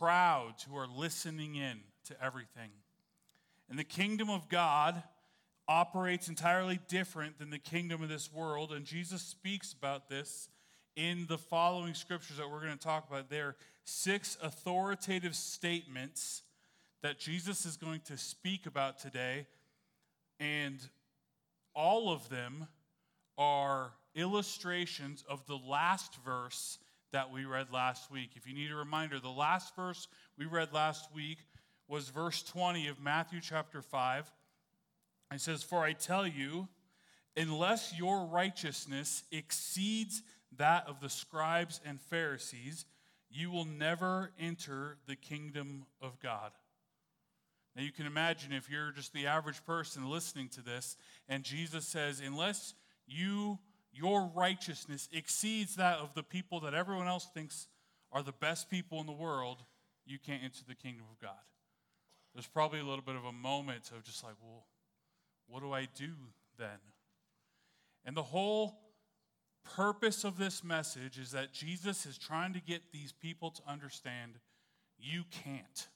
crowds 0.00 0.62
who 0.62 0.76
are 0.76 0.86
listening 0.86 1.56
in 1.56 1.80
to 2.06 2.16
everything. 2.24 2.70
And 3.68 3.78
the 3.78 3.84
kingdom 3.84 4.30
of 4.30 4.48
God 4.48 5.02
operates 5.68 6.28
entirely 6.28 6.80
different 6.88 7.38
than 7.38 7.50
the 7.50 7.58
kingdom 7.58 8.02
of 8.02 8.08
this 8.08 8.32
world. 8.32 8.72
And 8.72 8.86
Jesus 8.86 9.20
speaks 9.20 9.74
about 9.74 10.08
this 10.08 10.48
in 10.96 11.26
the 11.28 11.36
following 11.36 11.94
scriptures 11.94 12.38
that 12.38 12.50
we're 12.50 12.62
going 12.62 12.76
to 12.76 12.82
talk 12.82 13.08
about. 13.08 13.28
There 13.28 13.48
are 13.48 13.56
six 13.84 14.38
authoritative 14.42 15.36
statements 15.36 16.42
that 17.02 17.18
Jesus 17.18 17.66
is 17.66 17.76
going 17.76 18.00
to 18.06 18.16
speak 18.16 18.64
about 18.66 18.98
today. 18.98 19.46
And 20.40 20.78
all 21.74 22.10
of 22.10 22.28
them 22.30 22.66
are 23.36 23.92
illustrations 24.14 25.24
of 25.28 25.46
the 25.46 25.58
last 25.58 26.16
verse 26.24 26.78
that 27.12 27.32
we 27.32 27.44
read 27.44 27.72
last 27.72 28.10
week. 28.10 28.30
If 28.36 28.46
you 28.46 28.54
need 28.54 28.70
a 28.70 28.76
reminder, 28.76 29.20
the 29.20 29.28
last 29.28 29.74
verse 29.74 30.08
we 30.38 30.46
read 30.46 30.72
last 30.72 31.14
week 31.14 31.38
was 31.88 32.08
verse 32.08 32.42
20 32.42 32.88
of 32.88 33.00
Matthew 33.00 33.40
chapter 33.40 33.82
5. 33.82 34.30
It 35.32 35.40
says, 35.40 35.62
For 35.62 35.84
I 35.84 35.92
tell 35.92 36.26
you, 36.26 36.68
unless 37.36 37.96
your 37.96 38.26
righteousness 38.26 39.24
exceeds 39.30 40.22
that 40.56 40.86
of 40.88 41.00
the 41.00 41.08
scribes 41.08 41.80
and 41.84 42.00
Pharisees, 42.00 42.86
you 43.30 43.50
will 43.50 43.64
never 43.64 44.32
enter 44.38 44.98
the 45.06 45.16
kingdom 45.16 45.86
of 46.00 46.18
God. 46.20 46.52
Now, 47.76 47.82
you 47.82 47.92
can 47.92 48.06
imagine 48.06 48.52
if 48.52 48.68
you're 48.68 48.90
just 48.90 49.12
the 49.12 49.26
average 49.26 49.64
person 49.64 50.10
listening 50.10 50.48
to 50.50 50.62
this, 50.62 50.96
and 51.28 51.44
Jesus 51.44 51.86
says, 51.86 52.20
Unless 52.24 52.74
you 53.06 53.58
your 53.92 54.30
righteousness 54.34 55.08
exceeds 55.12 55.76
that 55.76 55.98
of 55.98 56.14
the 56.14 56.22
people 56.22 56.60
that 56.60 56.74
everyone 56.74 57.08
else 57.08 57.28
thinks 57.34 57.68
are 58.12 58.22
the 58.22 58.32
best 58.32 58.70
people 58.70 59.00
in 59.00 59.06
the 59.06 59.12
world, 59.12 59.64
you 60.06 60.18
can't 60.18 60.42
enter 60.42 60.60
the 60.66 60.74
kingdom 60.74 61.06
of 61.10 61.20
God. 61.20 61.32
There's 62.34 62.46
probably 62.46 62.80
a 62.80 62.84
little 62.84 63.04
bit 63.04 63.16
of 63.16 63.24
a 63.24 63.32
moment 63.32 63.90
of 63.96 64.04
just 64.04 64.22
like, 64.22 64.34
well, 64.42 64.66
what 65.48 65.62
do 65.62 65.72
I 65.72 65.88
do 65.96 66.12
then? 66.58 66.78
And 68.04 68.16
the 68.16 68.22
whole 68.22 68.78
purpose 69.76 70.24
of 70.24 70.38
this 70.38 70.64
message 70.64 71.18
is 71.18 71.32
that 71.32 71.52
Jesus 71.52 72.06
is 72.06 72.16
trying 72.16 72.52
to 72.54 72.60
get 72.60 72.92
these 72.92 73.12
people 73.12 73.50
to 73.50 73.62
understand 73.68 74.38
you 74.98 75.24
can't. 75.30 75.88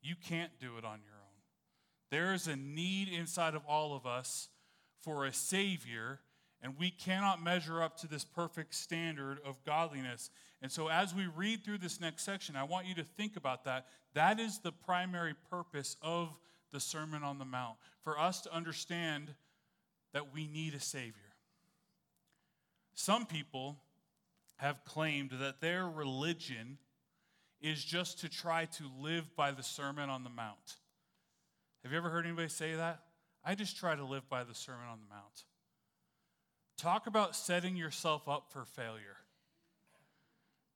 You 0.00 0.14
can't 0.14 0.52
do 0.60 0.78
it 0.78 0.84
on 0.84 1.00
your 1.04 1.14
own. 1.14 1.28
There 2.10 2.32
is 2.32 2.46
a 2.46 2.56
need 2.56 3.08
inside 3.08 3.54
of 3.54 3.62
all 3.68 3.94
of 3.94 4.06
us 4.06 4.48
for 5.02 5.24
a 5.24 5.32
Savior 5.32 6.20
and 6.62 6.74
we 6.78 6.90
cannot 6.90 7.42
measure 7.42 7.82
up 7.82 7.96
to 7.98 8.08
this 8.08 8.24
perfect 8.24 8.74
standard 8.74 9.38
of 9.44 9.62
godliness. 9.64 10.30
And 10.60 10.72
so, 10.72 10.88
as 10.88 11.14
we 11.14 11.26
read 11.26 11.64
through 11.64 11.78
this 11.78 12.00
next 12.00 12.24
section, 12.24 12.56
I 12.56 12.64
want 12.64 12.86
you 12.86 12.94
to 12.96 13.04
think 13.04 13.36
about 13.36 13.64
that. 13.64 13.86
That 14.14 14.40
is 14.40 14.58
the 14.58 14.72
primary 14.72 15.34
purpose 15.50 15.96
of 16.02 16.36
the 16.72 16.80
Sermon 16.80 17.22
on 17.22 17.38
the 17.38 17.44
Mount 17.44 17.76
for 18.02 18.18
us 18.18 18.40
to 18.42 18.54
understand 18.54 19.34
that 20.12 20.34
we 20.34 20.46
need 20.46 20.74
a 20.74 20.80
Savior. 20.80 21.14
Some 22.94 23.26
people 23.26 23.76
have 24.56 24.84
claimed 24.84 25.30
that 25.38 25.60
their 25.60 25.86
religion 25.86 26.78
is 27.60 27.84
just 27.84 28.20
to 28.20 28.28
try 28.28 28.64
to 28.64 28.84
live 29.00 29.34
by 29.36 29.52
the 29.52 29.62
Sermon 29.62 30.10
on 30.10 30.24
the 30.24 30.30
Mount. 30.30 30.76
Have 31.82 31.92
you 31.92 31.98
ever 31.98 32.10
heard 32.10 32.26
anybody 32.26 32.48
say 32.48 32.74
that? 32.74 33.02
I 33.44 33.54
just 33.54 33.76
try 33.76 33.94
to 33.94 34.04
live 34.04 34.28
by 34.28 34.42
the 34.44 34.54
Sermon 34.54 34.86
on 34.90 34.98
the 34.98 35.14
Mount. 35.14 35.44
Talk 36.78 37.08
about 37.08 37.34
setting 37.34 37.76
yourself 37.76 38.28
up 38.28 38.50
for 38.50 38.64
failure. 38.64 39.16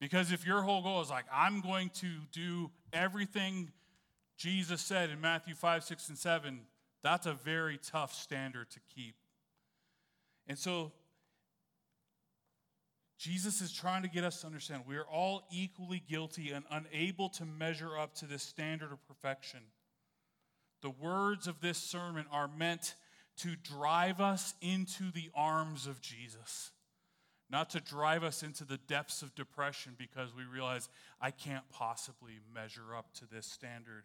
Because 0.01 0.33
if 0.33 0.45
your 0.45 0.63
whole 0.63 0.83
goal 0.83 1.01
is 1.01 1.11
like, 1.11 1.27
I'm 1.33 1.61
going 1.61 1.91
to 2.01 2.09
do 2.33 2.73
everything 2.93 3.71
Jesus 4.37 4.83
said 4.83 5.11
in 5.11 5.21
Matthew 5.21 5.55
5, 5.55 5.85
6, 5.85 6.09
and 6.09 6.19
7, 6.19 6.61
that's 7.05 7.27
a 7.27 7.35
very 7.35 7.79
tough 7.79 8.13
standard 8.13 8.69
to 8.71 8.81
keep. 8.93 9.15
And 10.49 10.59
so, 10.59 10.91
Jesus 13.17 13.61
is 13.61 13.73
trying 13.73 14.03
to 14.03 14.09
get 14.09 14.25
us 14.25 14.41
to 14.41 14.49
understand 14.49 14.83
we 14.89 14.97
are 14.97 15.07
all 15.07 15.47
equally 15.53 16.03
guilty 16.09 16.51
and 16.51 16.65
unable 16.69 17.29
to 17.29 17.45
measure 17.45 17.97
up 17.97 18.17
to 18.17 18.27
this 18.27 18.43
standard 18.43 18.91
of 18.91 19.07
perfection. 19.07 19.61
The 20.81 20.91
words 20.91 21.47
of 21.47 21.61
this 21.61 21.79
sermon 21.79 22.27
are 22.33 22.49
meant 22.49 22.97
to 23.39 23.57
drive 23.57 24.21
us 24.21 24.55
into 24.61 25.11
the 25.11 25.31
arms 25.35 25.87
of 25.87 26.01
Jesus, 26.01 26.71
not 27.51 27.71
to 27.71 27.81
drive 27.81 28.23
us 28.23 28.43
into 28.43 28.65
the 28.65 28.79
depths 28.79 29.23
of 29.23 29.35
depression 29.35 29.95
because 29.99 30.35
we 30.35 30.45
realize 30.45 30.89
I 31.21 31.31
can't 31.31 31.69
possibly 31.71 32.39
measure 32.55 32.95
up 32.97 33.13
to 33.15 33.27
this 33.27 33.47
standard. 33.47 34.05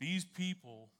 These 0.00 0.24
people 0.24 0.90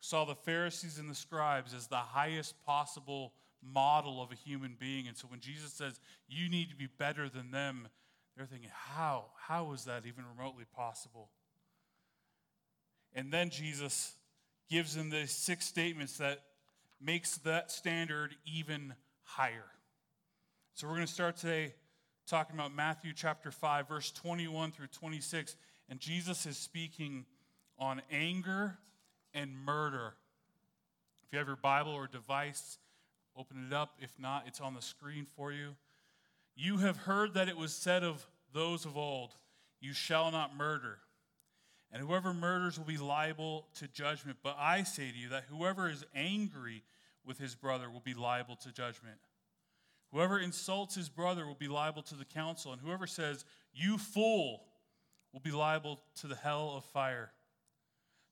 saw 0.00 0.24
the 0.24 0.34
Pharisees 0.34 0.98
and 0.98 1.10
the 1.10 1.14
scribes 1.14 1.74
as 1.74 1.86
the 1.86 1.96
highest 1.96 2.62
possible 2.64 3.32
model 3.62 4.22
of 4.22 4.32
a 4.32 4.34
human 4.34 4.76
being. 4.78 5.06
And 5.06 5.16
so 5.16 5.28
when 5.28 5.40
Jesus 5.40 5.72
says, 5.72 6.00
you 6.28 6.48
need 6.48 6.70
to 6.70 6.76
be 6.76 6.86
better 6.86 7.28
than 7.28 7.50
them, 7.50 7.88
they're 8.36 8.46
thinking, 8.46 8.70
how? 8.72 9.26
How 9.36 9.72
is 9.72 9.84
that 9.84 10.06
even 10.06 10.24
remotely 10.36 10.64
possible? 10.74 11.30
And 13.12 13.32
then 13.32 13.50
Jesus 13.50 14.14
gives 14.70 14.94
them 14.94 15.10
the 15.10 15.26
six 15.26 15.66
statements 15.66 16.18
that 16.18 16.42
makes 17.00 17.38
that 17.38 17.72
standard 17.72 18.36
even 18.46 18.94
higher. 19.24 19.66
So 20.74 20.86
we're 20.86 20.94
going 20.94 21.06
to 21.06 21.12
start 21.12 21.36
today 21.36 21.74
talking 22.26 22.54
about 22.54 22.72
Matthew 22.72 23.12
chapter 23.12 23.50
5 23.50 23.88
verse 23.88 24.12
21 24.12 24.70
through 24.70 24.86
26 24.86 25.56
and 25.88 25.98
Jesus 25.98 26.46
is 26.46 26.56
speaking 26.56 27.26
on 27.78 28.00
anger 28.12 28.78
and 29.34 29.56
murder. 29.58 30.14
If 31.24 31.32
you 31.32 31.38
have 31.38 31.48
your 31.48 31.56
Bible 31.56 31.92
or 31.92 32.06
device, 32.06 32.78
open 33.36 33.66
it 33.66 33.74
up. 33.74 33.96
If 34.00 34.16
not, 34.20 34.44
it's 34.46 34.60
on 34.60 34.74
the 34.74 34.82
screen 34.82 35.26
for 35.36 35.52
you. 35.52 35.74
You 36.54 36.78
have 36.78 36.96
heard 36.96 37.34
that 37.34 37.48
it 37.48 37.56
was 37.56 37.72
said 37.72 38.04
of 38.04 38.24
those 38.52 38.84
of 38.84 38.96
old, 38.96 39.34
you 39.80 39.92
shall 39.92 40.30
not 40.30 40.56
murder 40.56 40.98
and 41.92 42.02
whoever 42.02 42.32
murders 42.32 42.78
will 42.78 42.86
be 42.86 42.96
liable 42.96 43.66
to 43.74 43.88
judgment. 43.88 44.38
But 44.42 44.56
I 44.58 44.84
say 44.84 45.10
to 45.10 45.16
you 45.16 45.28
that 45.30 45.44
whoever 45.50 45.88
is 45.88 46.04
angry 46.14 46.82
with 47.24 47.38
his 47.38 47.54
brother 47.54 47.90
will 47.90 48.00
be 48.00 48.14
liable 48.14 48.56
to 48.56 48.72
judgment. 48.72 49.18
Whoever 50.12 50.38
insults 50.38 50.94
his 50.94 51.08
brother 51.08 51.46
will 51.46 51.54
be 51.54 51.68
liable 51.68 52.02
to 52.02 52.14
the 52.14 52.24
council, 52.24 52.72
and 52.72 52.80
whoever 52.80 53.06
says, 53.06 53.44
You 53.72 53.98
fool, 53.98 54.62
will 55.32 55.40
be 55.40 55.52
liable 55.52 56.00
to 56.16 56.26
the 56.26 56.34
hell 56.34 56.74
of 56.76 56.84
fire. 56.84 57.30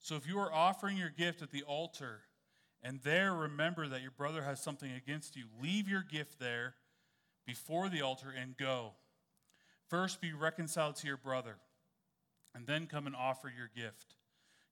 So 0.00 0.16
if 0.16 0.26
you 0.26 0.38
are 0.38 0.52
offering 0.52 0.96
your 0.96 1.10
gift 1.10 1.42
at 1.42 1.50
the 1.50 1.62
altar, 1.62 2.22
and 2.82 3.00
there 3.02 3.32
remember 3.32 3.88
that 3.88 4.02
your 4.02 4.10
brother 4.10 4.42
has 4.42 4.60
something 4.60 4.90
against 4.92 5.36
you, 5.36 5.44
leave 5.62 5.88
your 5.88 6.02
gift 6.02 6.38
there 6.38 6.74
before 7.46 7.88
the 7.88 8.02
altar 8.02 8.32
and 8.36 8.56
go. 8.56 8.92
First 9.88 10.20
be 10.20 10.32
reconciled 10.32 10.96
to 10.96 11.06
your 11.06 11.16
brother 11.16 11.56
and 12.54 12.66
then 12.66 12.86
come 12.86 13.06
and 13.06 13.16
offer 13.16 13.52
your 13.54 13.70
gift. 13.74 14.14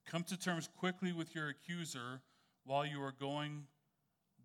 Come 0.07 0.23
to 0.25 0.39
terms 0.39 0.69
quickly 0.77 1.13
with 1.13 1.35
your 1.35 1.49
accuser 1.49 2.23
while 2.65 2.87
you 2.87 3.03
are 3.03 3.15
going 3.19 3.65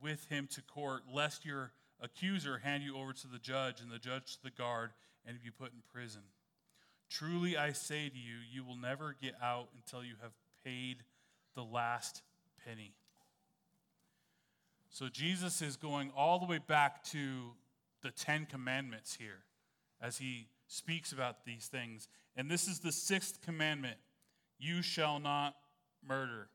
with 0.01 0.25
him 0.25 0.47
to 0.51 0.61
court, 0.61 1.03
lest 1.11 1.45
your 1.45 1.73
accuser 2.01 2.59
hand 2.59 2.83
you 2.83 2.97
over 2.97 3.13
to 3.13 3.27
the 3.27 3.39
judge 3.39 3.81
and 3.81 3.91
the 3.91 3.99
judge 3.99 4.37
to 4.37 4.43
the 4.43 4.49
guard 4.49 4.91
and 5.25 5.37
be 5.43 5.51
put 5.51 5.71
in 5.71 5.79
prison. 5.93 6.21
Truly 7.09 7.57
I 7.57 7.73
say 7.73 8.09
to 8.09 8.17
you, 8.17 8.37
you 8.51 8.63
will 8.63 8.77
never 8.77 9.15
get 9.21 9.35
out 9.41 9.67
until 9.75 10.03
you 10.03 10.15
have 10.21 10.31
paid 10.63 11.03
the 11.55 11.63
last 11.63 12.23
penny. 12.65 12.93
So 14.89 15.07
Jesus 15.09 15.61
is 15.61 15.75
going 15.75 16.11
all 16.15 16.39
the 16.39 16.45
way 16.45 16.57
back 16.57 17.03
to 17.05 17.51
the 18.01 18.11
Ten 18.11 18.45
Commandments 18.45 19.15
here 19.15 19.43
as 20.01 20.17
he 20.17 20.47
speaks 20.71 21.11
about 21.11 21.43
these 21.45 21.67
things. 21.67 22.07
And 22.35 22.49
this 22.49 22.67
is 22.67 22.79
the 22.79 22.93
sixth 22.93 23.41
commandment 23.41 23.97
you 24.57 24.81
shall 24.81 25.19
not 25.19 25.55
murder. 26.07 26.47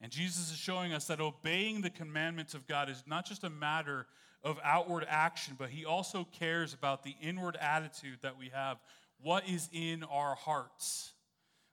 And 0.00 0.10
Jesus 0.10 0.50
is 0.50 0.56
showing 0.56 0.92
us 0.92 1.06
that 1.06 1.20
obeying 1.20 1.82
the 1.82 1.90
commandments 1.90 2.54
of 2.54 2.66
God 2.66 2.88
is 2.88 3.04
not 3.06 3.26
just 3.26 3.44
a 3.44 3.50
matter 3.50 4.06
of 4.42 4.58
outward 4.64 5.06
action, 5.08 5.54
but 5.58 5.68
He 5.68 5.84
also 5.84 6.26
cares 6.32 6.72
about 6.72 7.04
the 7.04 7.14
inward 7.20 7.56
attitude 7.60 8.18
that 8.22 8.38
we 8.38 8.48
have. 8.48 8.78
What 9.20 9.48
is 9.48 9.68
in 9.72 10.02
our 10.04 10.34
hearts? 10.34 11.12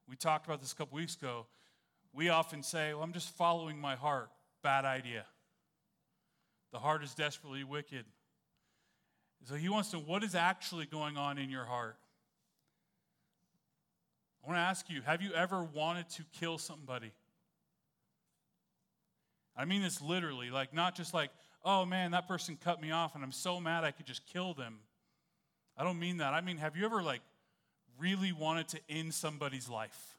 We 0.07 0.15
talked 0.15 0.45
about 0.45 0.59
this 0.59 0.73
a 0.73 0.75
couple 0.75 0.97
weeks 0.97 1.15
ago. 1.15 1.47
We 2.13 2.29
often 2.29 2.61
say, 2.61 2.93
Well, 2.93 3.03
I'm 3.03 3.13
just 3.13 3.29
following 3.35 3.79
my 3.79 3.95
heart. 3.95 4.29
Bad 4.61 4.85
idea. 4.85 5.25
The 6.71 6.79
heart 6.79 7.03
is 7.03 7.15
desperately 7.15 7.63
wicked. 7.63 8.05
So 9.45 9.55
he 9.55 9.69
wants 9.69 9.89
to 9.91 9.97
know 9.97 10.03
what 10.03 10.23
is 10.23 10.35
actually 10.35 10.85
going 10.85 11.17
on 11.17 11.37
in 11.37 11.49
your 11.49 11.65
heart. 11.65 11.97
I 14.43 14.47
want 14.47 14.57
to 14.57 14.61
ask 14.61 14.89
you 14.89 15.01
have 15.01 15.21
you 15.21 15.33
ever 15.33 15.63
wanted 15.63 16.09
to 16.11 16.23
kill 16.39 16.57
somebody? 16.57 17.11
I 19.55 19.65
mean 19.65 19.81
this 19.81 20.01
literally, 20.01 20.51
like 20.51 20.73
not 20.73 20.95
just 20.95 21.13
like, 21.13 21.31
oh 21.63 21.85
man, 21.85 22.11
that 22.11 22.27
person 22.27 22.57
cut 22.63 22.81
me 22.81 22.91
off 22.91 23.15
and 23.15 23.23
I'm 23.23 23.31
so 23.31 23.59
mad 23.59 23.83
I 23.83 23.91
could 23.91 24.05
just 24.05 24.25
kill 24.25 24.53
them. 24.53 24.79
I 25.77 25.83
don't 25.83 25.99
mean 25.99 26.17
that. 26.17 26.33
I 26.33 26.41
mean, 26.41 26.57
have 26.57 26.75
you 26.75 26.85
ever 26.85 27.01
like 27.01 27.21
really 27.99 28.31
wanted 28.31 28.67
to 28.69 28.79
end 28.89 29.13
somebody's 29.13 29.69
life. 29.69 30.17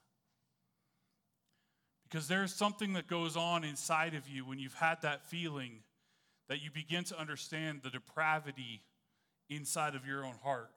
Because 2.04 2.28
there's 2.28 2.54
something 2.54 2.92
that 2.94 3.06
goes 3.06 3.36
on 3.36 3.64
inside 3.64 4.14
of 4.14 4.28
you 4.28 4.44
when 4.44 4.58
you've 4.58 4.74
had 4.74 5.02
that 5.02 5.24
feeling 5.26 5.80
that 6.48 6.62
you 6.62 6.70
begin 6.70 7.04
to 7.04 7.18
understand 7.18 7.80
the 7.82 7.90
depravity 7.90 8.82
inside 9.50 9.94
of 9.94 10.06
your 10.06 10.24
own 10.24 10.36
heart. 10.42 10.70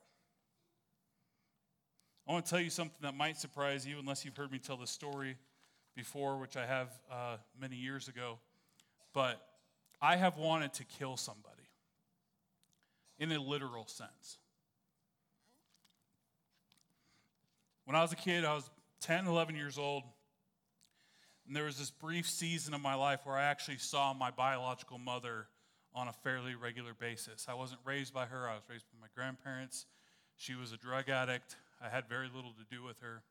I 2.27 2.31
want 2.31 2.45
to 2.45 2.49
tell 2.49 2.59
you 2.59 2.69
something 2.69 2.97
that 3.01 3.15
might 3.15 3.37
surprise 3.37 3.85
you, 3.85 3.99
unless 3.99 4.25
you've 4.25 4.35
heard 4.35 4.51
me 4.51 4.59
tell 4.59 4.77
the 4.77 4.87
story 4.87 5.37
before, 5.95 6.37
which 6.37 6.57
I 6.57 6.65
have 6.65 6.89
uh, 7.11 7.37
many 7.59 7.75
years 7.75 8.07
ago. 8.07 8.39
But 9.13 9.41
I 10.01 10.15
have 10.15 10.37
wanted 10.37 10.73
to 10.73 10.83
kill 10.85 11.17
somebody 11.17 11.69
in 13.19 13.31
a 13.31 13.39
literal 13.39 13.87
sense. 13.87 14.37
When 17.85 17.95
I 17.95 18.01
was 18.01 18.11
a 18.13 18.17
kid, 18.17 18.45
I 18.45 18.55
was 18.55 18.69
10, 19.01 19.27
11 19.27 19.55
years 19.55 19.77
old, 19.77 20.03
and 21.45 21.55
there 21.55 21.65
was 21.65 21.77
this 21.77 21.91
brief 21.91 22.29
season 22.29 22.73
of 22.73 22.81
my 22.81 22.95
life 22.95 23.21
where 23.25 23.35
I 23.35 23.43
actually 23.43 23.77
saw 23.77 24.13
my 24.13 24.31
biological 24.31 24.97
mother 24.97 25.47
on 25.95 26.07
a 26.07 26.13
fairly 26.13 26.55
regular 26.55 26.93
basis. 26.93 27.45
I 27.47 27.53
wasn't 27.53 27.81
raised 27.85 28.13
by 28.13 28.25
her, 28.25 28.47
I 28.47 28.55
was 28.55 28.63
raised 28.69 28.85
by 28.91 28.99
my 29.01 29.07
grandparents. 29.15 29.85
She 30.35 30.55
was 30.55 30.71
a 30.71 30.77
drug 30.77 31.09
addict. 31.09 31.55
I 31.81 31.89
had 31.89 32.07
very 32.09 32.29
little 32.33 32.53
to 32.53 32.75
do 32.75 32.83
with 32.83 32.99
her. 33.01 33.23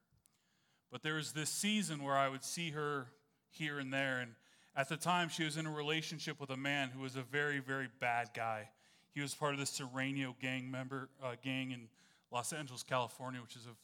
But 0.90 1.02
there 1.02 1.14
was 1.14 1.32
this 1.32 1.50
season 1.50 2.02
where 2.02 2.16
I 2.16 2.28
would 2.28 2.44
see 2.44 2.70
her 2.70 3.06
here 3.50 3.78
and 3.78 3.92
there. 3.92 4.20
And 4.20 4.32
at 4.76 4.88
the 4.88 4.96
time, 4.96 5.28
she 5.28 5.44
was 5.44 5.56
in 5.56 5.66
a 5.66 5.70
relationship 5.70 6.40
with 6.40 6.50
a 6.50 6.56
man 6.56 6.90
who 6.90 7.00
was 7.00 7.16
a 7.16 7.22
very, 7.22 7.58
very 7.58 7.88
bad 8.00 8.30
guy. 8.34 8.68
He 9.14 9.20
was 9.20 9.34
part 9.34 9.54
of 9.54 9.60
the 9.60 9.66
Serrano 9.66 10.36
gang 10.40 10.70
member 10.70 11.08
uh, 11.22 11.34
gang 11.42 11.72
in 11.72 11.88
Los 12.30 12.52
Angeles, 12.52 12.82
California, 12.82 13.40
which 13.40 13.56
is 13.56 13.66
a 13.66 13.74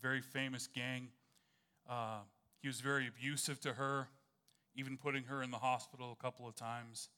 very 0.00 0.20
famous 0.20 0.66
gang. 0.66 1.08
Uh, 1.88 2.18
he 2.60 2.68
was 2.68 2.80
very 2.80 3.06
abusive 3.06 3.60
to 3.60 3.74
her, 3.74 4.08
even 4.74 4.96
putting 4.96 5.24
her 5.24 5.42
in 5.42 5.50
the 5.50 5.58
hospital 5.58 6.16
a 6.18 6.22
couple 6.22 6.48
of 6.48 6.56
times. 6.56 7.08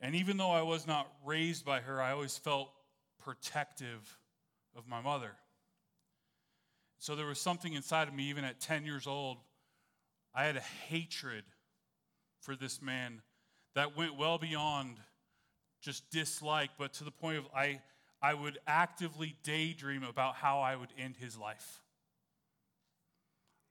And 0.00 0.14
even 0.14 0.36
though 0.36 0.50
I 0.50 0.62
was 0.62 0.86
not 0.86 1.10
raised 1.24 1.64
by 1.64 1.80
her, 1.80 2.00
I 2.02 2.12
always 2.12 2.36
felt 2.36 2.70
protective 3.18 4.18
of 4.76 4.86
my 4.86 5.00
mother. 5.00 5.32
So 6.98 7.16
there 7.16 7.26
was 7.26 7.40
something 7.40 7.72
inside 7.72 8.08
of 8.08 8.14
me, 8.14 8.30
even 8.30 8.44
at 8.44 8.60
10 8.60 8.84
years 8.84 9.06
old, 9.06 9.38
I 10.34 10.44
had 10.44 10.56
a 10.56 10.60
hatred 10.60 11.44
for 12.40 12.56
this 12.56 12.82
man 12.82 13.22
that 13.74 13.96
went 13.96 14.16
well 14.16 14.38
beyond 14.38 14.98
just 15.80 16.10
dislike, 16.10 16.70
but 16.78 16.92
to 16.94 17.04
the 17.04 17.10
point 17.10 17.38
of 17.38 17.46
I, 17.54 17.80
I 18.20 18.34
would 18.34 18.58
actively 18.66 19.36
daydream 19.42 20.02
about 20.02 20.34
how 20.34 20.60
I 20.60 20.76
would 20.76 20.88
end 20.98 21.16
his 21.16 21.38
life. 21.38 21.82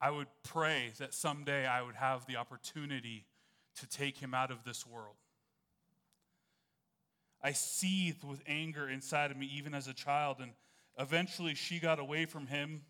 I 0.02 0.12
would 0.12 0.28
pray 0.44 0.94
that 1.00 1.14
someday 1.14 1.66
I 1.66 1.82
would 1.82 1.96
have 1.96 2.26
the 2.26 2.36
opportunity 2.36 3.26
to 3.78 3.88
take 3.88 4.18
him 4.18 4.34
out 4.34 4.52
of 4.52 4.64
this 4.64 4.86
world. 4.86 5.16
I 7.46 7.54
seethed 7.54 8.24
with 8.24 8.42
anger 8.48 8.90
inside 8.90 9.32
of 9.32 9.38
me 9.38 9.50
even 9.56 9.74
as 9.74 9.88
a 9.88 9.94
child, 9.94 10.38
and 10.42 10.52
eventually 10.98 11.54
she 11.56 11.80
got 11.80 12.00
away 12.00 12.26
from 12.26 12.48
him 12.48 12.82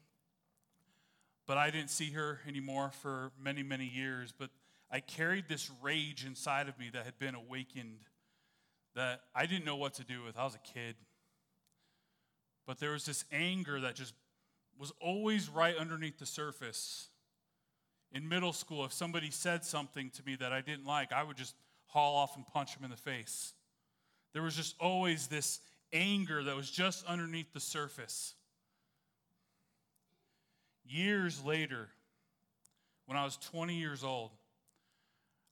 but 1.48 1.58
I 1.58 1.70
didn't 1.70 1.90
see 1.90 2.12
her 2.12 2.40
anymore 2.48 2.92
for 3.02 3.32
many, 3.40 3.64
many 3.64 3.86
years. 3.86 4.34
But 4.38 4.50
I 4.92 5.00
carried 5.00 5.48
this 5.48 5.70
rage 5.82 6.26
inside 6.26 6.68
of 6.68 6.80
me 6.80 6.90
that 6.94 7.06
had 7.06 7.20
been 7.20 7.36
awakened 7.36 8.00
that 8.96 9.22
I 9.36 9.46
didn't 9.46 9.66
know 9.66 9.76
what 9.76 9.94
to 9.96 10.04
do 10.04 10.24
with. 10.24 10.38
I 10.38 10.44
was 10.44 10.56
a 10.56 10.74
kid. 10.74 10.96
But 12.66 12.80
there 12.80 12.92
was 12.92 13.06
this 13.06 13.26
anger 13.32 13.80
that 13.82 13.96
just 13.96 14.14
was 14.78 14.92
always 15.00 15.50
right 15.50 15.76
underneath 15.78 16.18
the 16.18 16.26
surface. 16.26 17.10
In 18.12 18.28
middle 18.28 18.54
school, 18.54 18.86
if 18.86 18.94
somebody 18.94 19.30
said 19.30 19.64
something 19.64 20.10
to 20.12 20.24
me 20.26 20.36
that 20.38 20.52
I 20.52 20.62
didn't 20.62 20.86
like, 20.86 21.12
I 21.12 21.24
would 21.24 21.38
just 21.38 21.56
haul 21.88 22.16
off 22.16 22.36
and 22.36 22.48
punch 22.48 22.76
them 22.76 22.86
in 22.86 22.92
the 22.92 22.98
face. 22.98 23.54
There 24.36 24.44
was 24.44 24.54
just 24.58 24.76
always 24.82 25.28
this 25.28 25.62
anger 25.94 26.44
that 26.44 26.58
was 26.58 26.70
just 26.70 27.06
underneath 27.06 27.54
the 27.54 27.62
surface. 27.62 28.34
Years 30.86 31.42
later, 31.46 31.88
when 33.06 33.18
I 33.18 33.24
was 33.24 33.38
20 33.38 33.80
years 33.80 34.04
old, 34.04 34.32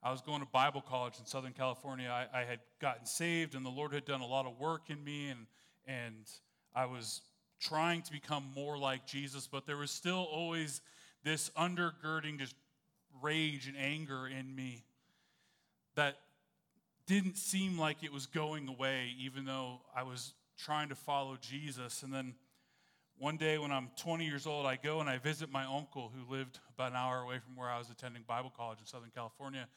I 0.03 0.12
was 0.12 0.19
going 0.19 0.41
to 0.41 0.45
Bible 0.51 0.81
college 0.81 1.13
in 1.18 1.25
Southern 1.25 1.53
California. 1.53 2.09
I, 2.09 2.41
I, 2.41 2.44
had 2.44 2.59
gotten 2.81 3.06
saved, 3.06 3.56
and 3.56 3.65
the 3.65 3.69
Lord 3.69 3.94
had 3.94 4.03
done 4.03 4.19
a 4.19 4.27
lot 4.27 4.45
of 4.45 4.59
work 4.59 4.89
in 4.89 5.01
me, 5.01 5.30
and, 5.30 5.47
and 5.88 6.30
I 6.75 6.85
was 6.85 7.21
trying 7.62 8.01
to 8.01 8.12
become 8.12 8.51
more 8.53 8.77
like 8.77 9.07
Jesus, 9.07 9.47
but 9.47 9.65
there 9.65 9.77
was 9.77 9.91
still 9.91 10.27
always 10.30 10.81
this 11.24 11.50
undergirding 11.51 12.38
just 12.38 12.56
rage 13.21 13.65
and 13.65 13.77
anger 13.77 14.27
in 14.27 14.53
me 14.53 14.83
that 15.95 16.18
didn't 17.08 17.38
seem 17.38 17.78
like 17.78 18.04
it 18.04 18.12
was 18.12 18.26
going 18.26 18.68
away, 18.68 19.14
even 19.20 19.46
though 19.46 19.82
I 19.96 20.04
was 20.04 20.34
trying 20.58 20.90
to 20.90 20.96
follow 20.96 21.38
Jesus. 21.40 22.04
And 22.04 22.14
then 22.14 22.36
one 23.18 23.38
day 23.38 23.58
when 23.58 23.72
I'm 23.72 23.90
20 23.98 24.26
years 24.26 24.48
old, 24.48 24.66
I 24.66 24.78
go 24.78 25.00
and 25.00 25.10
I 25.10 25.18
visit 25.18 25.52
my 25.52 25.66
uncle 25.66 26.12
who 26.14 26.34
lived 26.34 26.60
about 26.74 26.92
an 26.92 26.98
hour 26.98 27.22
away 27.22 27.40
from 27.40 27.56
where 27.56 27.70
I 27.70 27.78
was 27.78 27.90
attending 27.90 28.24
Bible 28.28 28.52
college 28.56 28.80
in 28.80 28.86
Southern 28.86 29.12
California. 29.14 29.68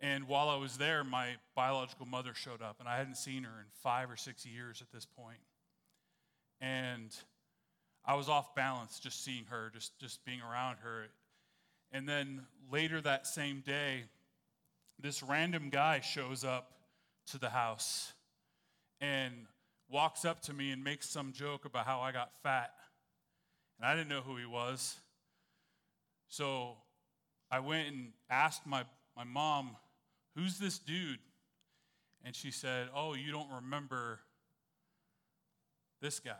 And 0.00 0.28
while 0.28 0.48
I 0.48 0.56
was 0.56 0.76
there, 0.76 1.02
my 1.02 1.36
biological 1.56 2.06
mother 2.06 2.32
showed 2.32 2.62
up, 2.62 2.76
and 2.78 2.88
I 2.88 2.98
hadn't 2.98 3.16
seen 3.16 3.42
her 3.42 3.58
in 3.58 3.66
five 3.82 4.10
or 4.10 4.16
six 4.16 4.46
years 4.46 4.80
at 4.80 4.92
this 4.92 5.06
point. 5.06 5.40
And 6.60 7.14
I 8.04 8.14
was 8.14 8.28
off 8.28 8.54
balance 8.54 9.00
just 9.00 9.24
seeing 9.24 9.44
her, 9.46 9.70
just, 9.74 9.98
just 9.98 10.24
being 10.24 10.40
around 10.40 10.78
her. 10.82 11.06
And 11.90 12.08
then 12.08 12.42
later 12.70 13.00
that 13.00 13.26
same 13.26 13.60
day, 13.60 14.04
this 14.98 15.22
random 15.22 15.70
guy 15.70 16.00
shows 16.00 16.44
up 16.44 16.72
to 17.30 17.38
the 17.38 17.50
house. 17.50 18.12
And 19.00 19.46
walks 19.90 20.24
up 20.24 20.42
to 20.42 20.52
me 20.52 20.70
and 20.70 20.84
makes 20.84 21.08
some 21.08 21.32
joke 21.32 21.64
about 21.64 21.86
how 21.86 22.00
I 22.00 22.12
got 22.12 22.30
fat. 22.42 22.72
And 23.78 23.86
I 23.88 23.94
didn't 23.94 24.08
know 24.08 24.20
who 24.20 24.36
he 24.36 24.46
was. 24.46 24.96
So 26.28 26.76
I 27.50 27.60
went 27.60 27.88
and 27.88 28.08
asked 28.28 28.66
my, 28.66 28.84
my 29.16 29.24
mom, 29.24 29.76
Who's 30.34 30.58
this 30.58 30.78
dude? 30.78 31.18
And 32.24 32.36
she 32.36 32.52
said, 32.52 32.88
Oh, 32.94 33.14
you 33.14 33.32
don't 33.32 33.50
remember 33.50 34.20
this 36.00 36.20
guy. 36.20 36.32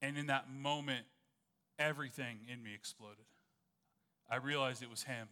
And 0.00 0.16
in 0.16 0.26
that 0.26 0.48
moment, 0.48 1.06
everything 1.78 2.38
in 2.52 2.62
me 2.62 2.72
exploded. 2.74 3.24
I 4.30 4.36
realized 4.36 4.82
it 4.82 4.90
was 4.90 5.04
him. 5.04 5.28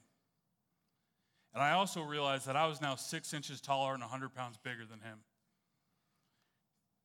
And 1.55 1.63
I 1.63 1.73
also 1.73 2.03
realized 2.03 2.47
that 2.47 2.57
I 2.57 2.67
was 2.67 2.81
now 2.81 2.97
six 2.97 3.33
inches 3.33 3.61
taller 3.61 3.93
and 3.93 4.03
100 4.03 4.35
pounds 4.35 4.57
bigger 4.63 4.85
than 4.85 5.01
him. 5.01 5.19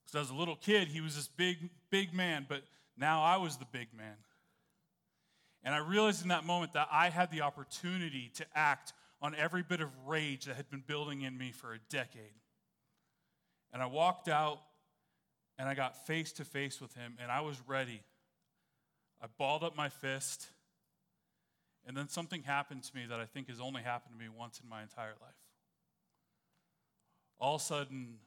Because 0.03 0.27
as 0.27 0.31
a 0.31 0.35
little 0.35 0.55
kid, 0.55 0.87
he 0.87 1.01
was 1.01 1.15
this 1.15 1.27
big, 1.27 1.69
big 1.91 2.13
man, 2.13 2.47
but 2.49 2.63
now 2.97 3.21
I 3.23 3.37
was 3.37 3.57
the 3.57 3.67
big 3.71 3.89
man. 3.95 4.15
And 5.63 5.75
I 5.75 5.77
realized 5.77 6.23
in 6.23 6.29
that 6.29 6.45
moment 6.45 6.73
that 6.73 6.87
I 6.91 7.09
had 7.09 7.31
the 7.31 7.41
opportunity 7.41 8.31
to 8.35 8.45
act 8.55 8.93
on 9.21 9.35
every 9.35 9.61
bit 9.61 9.81
of 9.81 9.89
rage 10.07 10.45
that 10.45 10.55
had 10.55 10.69
been 10.69 10.83
building 10.85 11.21
in 11.21 11.37
me 11.37 11.51
for 11.51 11.73
a 11.73 11.79
decade. 11.89 12.39
And 13.71 13.83
I 13.83 13.85
walked 13.85 14.29
out 14.29 14.61
and 15.59 15.67
I 15.67 15.75
got 15.75 16.07
face 16.07 16.31
to 16.33 16.45
face 16.45 16.79
with 16.79 16.93
him, 16.95 17.17
and 17.21 17.29
I 17.29 17.41
was 17.41 17.61
ready. 17.67 18.01
I 19.21 19.27
balled 19.37 19.61
up 19.61 19.75
my 19.75 19.89
fist, 19.89 20.47
and 21.89 21.97
then 21.97 22.07
something 22.07 22.43
happened 22.43 22.83
to 22.83 22.95
me 22.95 23.07
that 23.09 23.19
I 23.19 23.25
think 23.25 23.49
has 23.49 23.59
only 23.59 23.81
happened 23.81 24.13
to 24.13 24.23
me 24.23 24.29
once 24.29 24.61
in 24.63 24.69
my 24.69 24.83
entire 24.83 25.15
life. 25.19 25.33
All 27.39 27.55
of 27.55 27.61
a 27.61 27.63
sudden, 27.63 28.19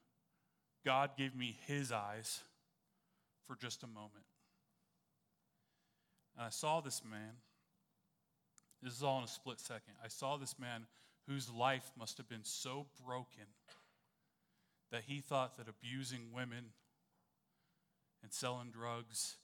God 0.84 1.10
gave 1.16 1.36
me 1.36 1.56
his 1.68 1.92
eyes 1.92 2.40
for 3.46 3.54
just 3.54 3.84
a 3.84 3.86
moment. 3.86 4.24
And 6.36 6.44
I 6.44 6.48
saw 6.48 6.80
this 6.80 7.02
man. 7.08 7.34
This 8.82 8.94
is 8.94 9.04
all 9.04 9.18
in 9.18 9.24
a 9.24 9.28
split 9.28 9.60
second. 9.60 9.94
I 10.04 10.08
saw 10.08 10.36
this 10.36 10.58
man 10.58 10.86
whose 11.28 11.48
life 11.48 11.88
must 11.96 12.16
have 12.16 12.28
been 12.28 12.42
so 12.42 12.86
broken 13.06 13.46
that 14.90 15.04
he 15.06 15.20
thought 15.20 15.56
that 15.58 15.68
abusing 15.68 16.32
women 16.34 16.64
and 18.24 18.32
selling 18.32 18.72
drugs 18.72 19.36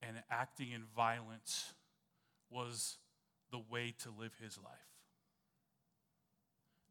and 0.00 0.22
acting 0.30 0.70
in 0.70 0.84
violence 0.94 1.72
was 2.48 2.98
the 3.50 3.60
way 3.70 3.94
to 4.02 4.10
live 4.10 4.32
his 4.42 4.58
life. 4.58 4.74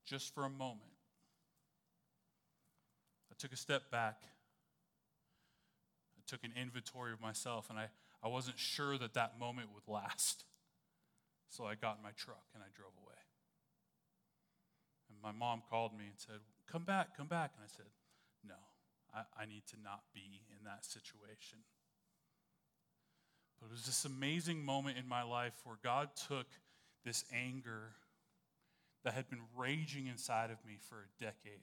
Just 0.06 0.34
for 0.34 0.46
a 0.46 0.50
moment, 0.50 0.92
I 3.32 3.36
took 3.38 3.54
a 3.54 3.58
step 3.58 3.90
back. 3.92 4.18
I 6.18 6.22
took 6.28 6.44
an 6.44 6.52
inventory 6.60 7.14
of 7.14 7.22
myself, 7.22 7.70
and 7.70 7.80
I, 7.80 7.88
I 8.22 8.28
wasn't 8.28 8.60
sure 8.60 8.98
that 8.98 9.14
that 9.14 9.40
moment 9.40 9.70
would 9.74 9.92
last. 9.92 10.46
So 11.50 11.66
I 11.66 11.76
got 11.76 11.98
in 11.98 12.04
my 12.04 12.18
truck 12.18 12.50
and 12.56 12.64
I 12.64 12.74
drove 12.74 12.98
away. 12.98 13.22
And 15.10 15.22
my 15.22 15.32
mom 15.32 15.62
called 15.70 15.94
me 15.94 16.06
and 16.10 16.18
said, 16.18 16.42
Come 16.66 16.84
back, 16.84 17.16
come 17.16 17.28
back. 17.28 17.52
And 17.54 17.64
I 17.64 17.70
said, 17.70 17.86
No, 18.42 18.58
I, 19.14 19.44
I 19.44 19.46
need 19.46 19.62
to 19.70 19.78
not 19.78 20.02
be 20.14 20.42
in 20.50 20.66
that 20.66 20.84
situation. 20.84 21.60
But 23.64 23.70
it 23.70 23.76
was 23.76 23.86
this 23.86 24.04
amazing 24.04 24.66
moment 24.66 24.98
in 24.98 25.08
my 25.08 25.24
life 25.24 25.54
where 25.64 25.78
God 25.82 26.10
took 26.28 26.48
this 27.06 27.24
anger 27.34 27.94
that 29.06 29.14
had 29.14 29.30
been 29.30 29.40
raging 29.56 30.08
inside 30.08 30.52
of 30.52 30.58
me 30.66 30.78
for 30.90 30.98
a 30.98 31.24
decade, 31.24 31.62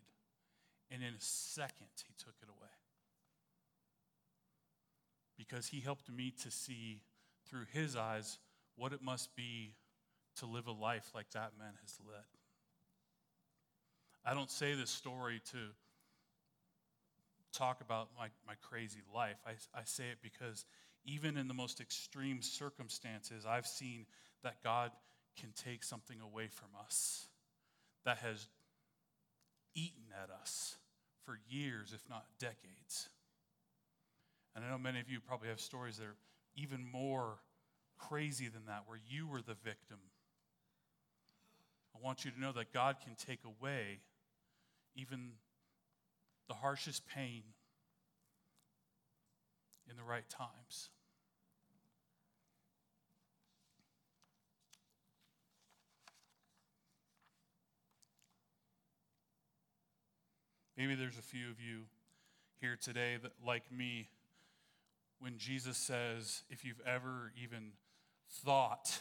and 0.90 1.02
in 1.02 1.10
a 1.10 1.20
second, 1.20 1.88
He 2.06 2.14
took 2.16 2.34
it 2.42 2.48
away. 2.48 2.70
Because 5.36 5.66
He 5.66 5.80
helped 5.80 6.10
me 6.10 6.32
to 6.42 6.50
see 6.50 7.02
through 7.46 7.66
His 7.70 7.96
eyes 7.96 8.38
what 8.76 8.94
it 8.94 9.02
must 9.02 9.36
be 9.36 9.74
to 10.36 10.46
live 10.46 10.68
a 10.68 10.72
life 10.72 11.10
like 11.14 11.28
that 11.32 11.52
man 11.58 11.74
has 11.82 11.98
led. 12.08 12.24
I 14.24 14.32
don't 14.32 14.50
say 14.50 14.74
this 14.74 14.90
story 14.90 15.42
to 15.52 15.58
talk 17.52 17.82
about 17.82 18.08
my, 18.18 18.28
my 18.46 18.54
crazy 18.62 19.00
life. 19.14 19.36
I, 19.46 19.50
I 19.78 19.82
say 19.84 20.04
it 20.04 20.18
because 20.22 20.64
even 21.04 21.36
in 21.36 21.48
the 21.48 21.54
most 21.54 21.80
extreme 21.80 22.42
circumstances, 22.42 23.46
I've 23.46 23.66
seen 23.66 24.06
that 24.42 24.62
God 24.62 24.90
can 25.38 25.50
take 25.52 25.84
something 25.84 26.18
away 26.20 26.48
from 26.48 26.68
us 26.78 27.28
that 28.04 28.18
has 28.18 28.48
eaten 29.74 30.04
at 30.22 30.30
us 30.30 30.76
for 31.24 31.38
years, 31.48 31.92
if 31.94 32.08
not 32.08 32.24
decades. 32.38 33.08
And 34.54 34.64
I 34.64 34.70
know 34.70 34.78
many 34.78 35.00
of 35.00 35.08
you 35.08 35.20
probably 35.20 35.48
have 35.48 35.60
stories 35.60 35.98
that 35.98 36.04
are 36.04 36.16
even 36.56 36.84
more 36.90 37.38
crazy 37.98 38.48
than 38.48 38.66
that, 38.66 38.82
where 38.86 38.98
you 39.08 39.26
were 39.26 39.42
the 39.42 39.56
victim. 39.62 39.98
I 41.94 42.04
want 42.04 42.24
you 42.24 42.30
to 42.30 42.40
know 42.40 42.52
that 42.52 42.72
God 42.72 42.96
can 43.04 43.14
take 43.14 43.40
away 43.44 44.00
even 44.94 45.32
the 46.48 46.54
harshest 46.54 47.06
pain 47.06 47.42
in 49.90 49.96
the 49.96 50.04
right 50.04 50.28
times. 50.30 50.90
Maybe 60.76 60.94
there's 60.94 61.18
a 61.18 61.22
few 61.22 61.50
of 61.50 61.60
you 61.60 61.82
here 62.60 62.78
today 62.80 63.18
that, 63.22 63.32
like 63.44 63.70
me, 63.70 64.08
when 65.18 65.36
Jesus 65.36 65.76
says, 65.76 66.44
if 66.48 66.64
you've 66.64 66.80
ever 66.86 67.32
even 67.42 67.72
thought 68.44 69.00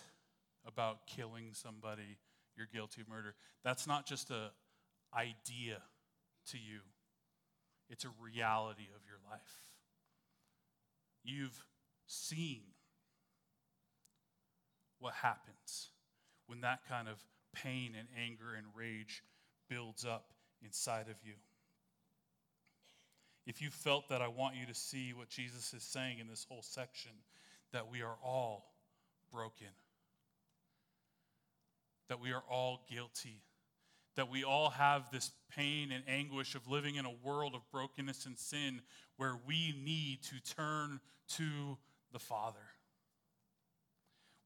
about 0.67 1.07
killing 1.07 1.51
somebody, 1.53 2.17
you're 2.57 2.67
guilty 2.73 2.99
of 3.01 3.07
murder. 3.07 3.35
That's 3.63 3.87
not 3.87 4.05
just 4.05 4.29
a 4.29 4.51
idea 5.15 5.77
to 6.51 6.57
you. 6.57 6.79
It's 7.89 8.03
a 8.03 8.09
reality 8.21 8.87
of 8.93 9.01
your 9.07 9.19
life. 9.31 9.68
You've 11.23 11.63
seen 12.07 12.61
what 14.99 15.13
happens 15.13 15.89
when 16.47 16.61
that 16.61 16.79
kind 16.87 17.07
of 17.07 17.23
pain 17.53 17.93
and 17.97 18.07
anger 18.21 18.55
and 18.55 18.67
rage 18.75 19.23
builds 19.69 20.05
up 20.05 20.33
inside 20.63 21.07
of 21.09 21.15
you. 21.23 21.33
If 23.45 23.61
you 23.61 23.69
felt 23.69 24.09
that, 24.09 24.21
I 24.21 24.27
want 24.27 24.55
you 24.55 24.65
to 24.67 24.75
see 24.75 25.13
what 25.13 25.29
Jesus 25.29 25.73
is 25.73 25.83
saying 25.83 26.19
in 26.19 26.27
this 26.27 26.45
whole 26.47 26.61
section 26.61 27.11
that 27.71 27.89
we 27.89 28.01
are 28.01 28.17
all 28.23 28.65
broken, 29.31 29.67
that 32.09 32.19
we 32.19 32.31
are 32.31 32.43
all 32.49 32.85
guilty, 32.91 33.41
that 34.19 34.29
we 34.29 34.43
all 34.43 34.71
have 34.71 35.09
this 35.13 35.31
pain 35.55 35.93
and 35.93 36.03
anguish 36.05 36.53
of 36.53 36.67
living 36.67 36.95
in 36.95 37.05
a 37.05 37.15
world 37.23 37.55
of 37.55 37.61
brokenness 37.71 38.25
and 38.25 38.37
sin 38.37 38.81
where 39.15 39.39
we 39.47 39.73
need 39.81 40.21
to 40.21 40.55
turn 40.55 40.99
to 41.29 41.77
the 42.11 42.19
Father, 42.19 42.67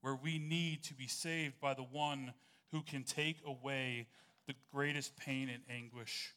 where 0.02 0.14
we 0.14 0.38
need 0.38 0.84
to 0.84 0.94
be 0.94 1.08
saved 1.08 1.60
by 1.60 1.74
the 1.74 1.82
one 1.82 2.34
who 2.72 2.84
can 2.84 3.02
take 3.02 3.38
away 3.48 4.06
the 4.46 4.54
greatest 4.72 5.18
pain 5.18 5.50
and 5.50 5.64
anguish 5.68 6.36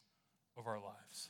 of 0.57 0.67
our 0.67 0.81
lives. 0.81 1.29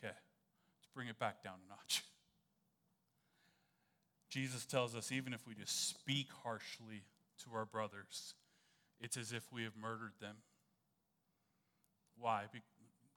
Okay, 0.00 0.12
let's 0.12 0.88
bring 0.96 1.06
it 1.06 1.20
back 1.20 1.44
down 1.44 1.58
a 1.64 1.70
notch. 1.70 2.02
Jesus 4.30 4.66
tells 4.66 4.96
us 4.96 5.12
even 5.12 5.32
if 5.32 5.46
we 5.46 5.54
just 5.54 5.90
speak 5.90 6.26
harshly 6.42 7.04
to 7.44 7.54
our 7.54 7.64
brothers, 7.64 8.34
it's 9.00 9.16
as 9.16 9.32
if 9.32 9.44
we 9.52 9.64
have 9.64 9.76
murdered 9.76 10.12
them. 10.20 10.36
Why? 12.18 12.44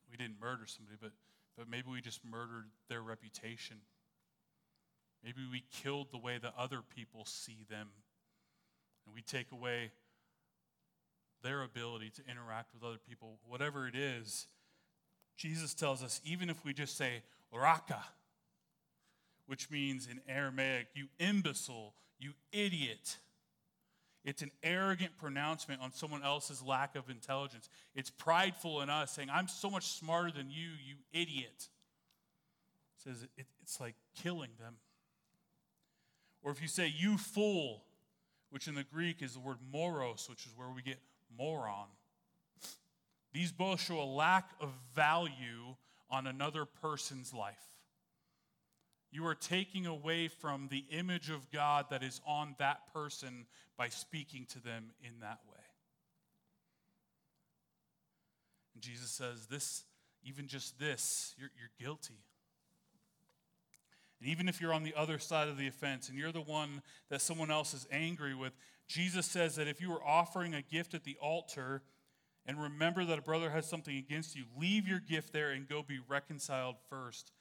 We 0.10 0.18
didn't 0.18 0.40
murder 0.40 0.66
somebody, 0.66 0.98
but, 1.00 1.12
but 1.58 1.70
maybe 1.70 1.90
we 1.92 2.02
just 2.02 2.22
murdered 2.24 2.66
their 2.90 3.02
reputation. 3.02 3.78
Maybe 5.24 5.42
we 5.52 5.64
killed 5.72 6.08
the 6.12 6.18
way 6.18 6.38
that 6.42 6.54
other 6.58 6.82
people 6.96 7.26
see 7.26 7.66
them. 7.70 7.90
And 9.06 9.14
we 9.14 9.22
take 9.22 9.52
away 9.52 9.92
their 11.44 11.62
ability 11.64 12.12
to 12.12 12.22
interact 12.30 12.74
with 12.74 12.84
other 12.84 13.00
people. 13.08 13.40
Whatever 13.48 13.88
it 13.88 13.96
is, 13.96 14.48
Jesus 15.38 15.74
tells 15.74 16.04
us 16.04 16.22
even 16.24 16.50
if 16.50 16.64
we 16.64 16.74
just 16.74 16.98
say, 16.98 17.24
Raca, 17.54 18.04
which 19.46 19.70
means 19.70 20.08
in 20.08 20.22
Aramaic, 20.28 20.88
you 20.96 21.08
imbecile, 21.20 21.94
you 22.20 22.32
idiot. 22.52 23.18
It's 24.26 24.42
an 24.42 24.50
arrogant 24.64 25.16
pronouncement 25.18 25.82
on 25.82 25.94
someone 25.94 26.24
else's 26.24 26.64
lack 26.64 26.96
of 26.96 27.12
intelligence. 27.12 27.70
It's 27.94 28.10
prideful 28.10 28.82
in 28.82 28.90
us 28.90 29.12
saying, 29.12 29.30
I'm 29.32 29.48
so 29.48 29.70
much 29.70 29.86
smarter 29.86 30.32
than 30.32 30.50
you, 30.50 30.70
you 30.84 30.96
idiot. 31.14 31.54
It 31.60 31.70
says 33.04 33.28
it, 33.38 33.46
it's 33.62 33.80
like 33.80 33.94
killing 34.22 34.50
them. 34.60 34.78
Or 36.42 36.52
if 36.52 36.60
you 36.60 36.68
say, 36.68 36.92
you 36.96 37.20
fool, 37.20 37.84
which 38.50 38.68
in 38.68 38.74
the 38.74 38.84
Greek 38.84 39.22
is 39.22 39.34
the 39.34 39.40
word 39.40 39.58
moros, 39.72 40.26
which 40.28 40.48
is 40.48 40.54
where 40.56 40.70
we 40.70 40.82
get 40.82 40.98
moron. 41.38 41.88
These 43.32 43.52
both 43.52 43.80
show 43.80 44.02
a 44.02 44.06
lack 44.06 44.50
of 44.60 44.72
value 44.96 45.76
on 46.10 46.26
another 46.26 46.66
person's 46.66 47.32
life. 47.32 47.75
You 49.16 49.26
are 49.28 49.36
taking 49.36 49.86
away 49.86 50.28
from 50.28 50.68
the 50.70 50.84
image 50.92 51.30
of 51.30 51.50
God 51.50 51.86
that 51.90 52.04
is 52.04 52.20
on 52.28 52.54
that 52.60 52.92
person 52.92 53.46
by 53.78 53.88
speaking 53.88 54.46
to 54.48 54.60
them 54.60 54.92
in 55.02 55.22
that 55.22 55.40
way. 55.50 55.64
And 58.74 58.84
Jesus 58.84 59.12
says, 59.12 59.48
This, 59.48 59.86
even 60.22 60.48
just 60.48 60.78
this, 60.78 61.34
you're, 61.38 61.50
you're 61.58 61.72
guilty. 61.80 62.26
And 64.20 64.30
even 64.30 64.50
if 64.50 64.60
you're 64.60 64.74
on 64.74 64.84
the 64.84 64.94
other 64.98 65.18
side 65.18 65.48
of 65.48 65.58
the 65.58 65.68
offense 65.68 66.10
and 66.10 66.18
you're 66.18 66.34
the 66.34 66.42
one 66.42 66.82
that 67.10 67.22
someone 67.22 67.50
else 67.50 67.74
is 67.74 67.88
angry 67.94 68.36
with, 68.36 68.52
Jesus 68.86 69.26
says 69.26 69.56
that 69.56 69.70
if 69.70 69.80
you 69.80 69.94
are 69.94 70.06
offering 70.06 70.54
a 70.54 70.62
gift 70.62 70.94
at 70.94 71.06
the 71.06 71.16
altar 71.22 71.84
and 72.46 72.62
remember 72.62 73.06
that 73.06 73.18
a 73.18 73.22
brother 73.22 73.50
has 73.52 73.66
something 73.66 73.96
against 73.96 74.36
you, 74.36 74.44
leave 74.60 74.86
your 74.86 75.00
gift 75.00 75.32
there 75.32 75.52
and 75.52 75.70
go 75.70 75.82
be 75.82 76.00
reconciled 76.06 76.76
first 76.90 77.32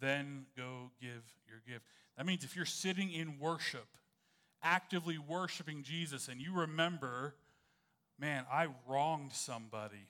then 0.00 0.46
go 0.56 0.90
give 1.00 1.22
your 1.48 1.62
gift. 1.66 1.84
That 2.16 2.26
means 2.26 2.44
if 2.44 2.56
you're 2.56 2.64
sitting 2.64 3.12
in 3.12 3.38
worship, 3.38 3.86
actively 4.62 5.18
worshiping 5.18 5.82
Jesus, 5.82 6.28
and 6.28 6.40
you 6.40 6.52
remember, 6.52 7.34
man, 8.18 8.44
I 8.52 8.68
wronged 8.88 9.32
somebody, 9.32 10.06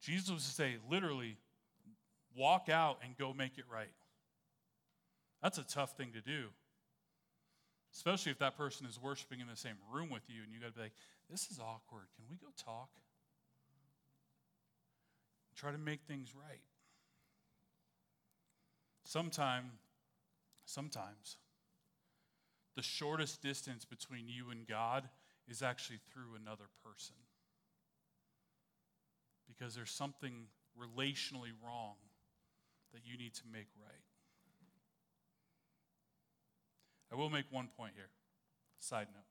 Jesus 0.00 0.30
would 0.30 0.40
say, 0.40 0.76
literally, 0.90 1.36
walk 2.36 2.68
out 2.68 2.98
and 3.04 3.16
go 3.16 3.32
make 3.32 3.58
it 3.58 3.64
right. 3.72 3.92
That's 5.42 5.58
a 5.58 5.62
tough 5.62 5.96
thing 5.96 6.12
to 6.12 6.20
do. 6.20 6.46
Especially 7.94 8.32
if 8.32 8.38
that 8.38 8.56
person 8.56 8.86
is 8.86 9.00
worshiping 9.00 9.40
in 9.40 9.46
the 9.46 9.56
same 9.56 9.76
room 9.92 10.10
with 10.10 10.22
you 10.28 10.42
and 10.42 10.52
you 10.52 10.58
got 10.58 10.68
to 10.68 10.72
be 10.72 10.80
like, 10.80 10.92
this 11.30 11.48
is 11.50 11.60
awkward. 11.60 12.06
Can 12.16 12.24
we 12.28 12.36
go 12.36 12.48
talk? 12.56 12.88
Try 15.54 15.70
to 15.70 15.78
make 15.78 16.00
things 16.08 16.34
right. 16.34 16.60
Sometime, 19.04 19.72
sometimes, 20.64 21.36
the 22.74 22.82
shortest 22.82 23.42
distance 23.42 23.84
between 23.84 24.28
you 24.28 24.50
and 24.50 24.66
God 24.66 25.08
is 25.48 25.62
actually 25.62 25.98
through 26.12 26.34
another 26.40 26.64
person. 26.84 27.14
Because 29.46 29.74
there's 29.74 29.90
something 29.90 30.46
relationally 30.78 31.52
wrong 31.64 31.94
that 32.92 33.02
you 33.04 33.16
need 33.16 33.34
to 33.34 33.42
make 33.52 33.68
right. 33.80 34.02
I 37.12 37.16
will 37.16 37.30
make 37.30 37.44
one 37.50 37.68
point 37.76 37.92
here. 37.94 38.08
Side 38.78 39.06
note. 39.14 39.22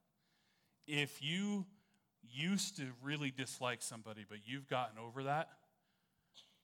If 0.88 1.22
you 1.22 1.65
used 2.32 2.77
to 2.77 2.84
really 3.01 3.32
dislike 3.32 3.82
somebody, 3.82 4.25
but 4.27 4.39
you've 4.46 4.70
gotten 4.70 4.98
over 4.98 5.24
that, 5.24 5.50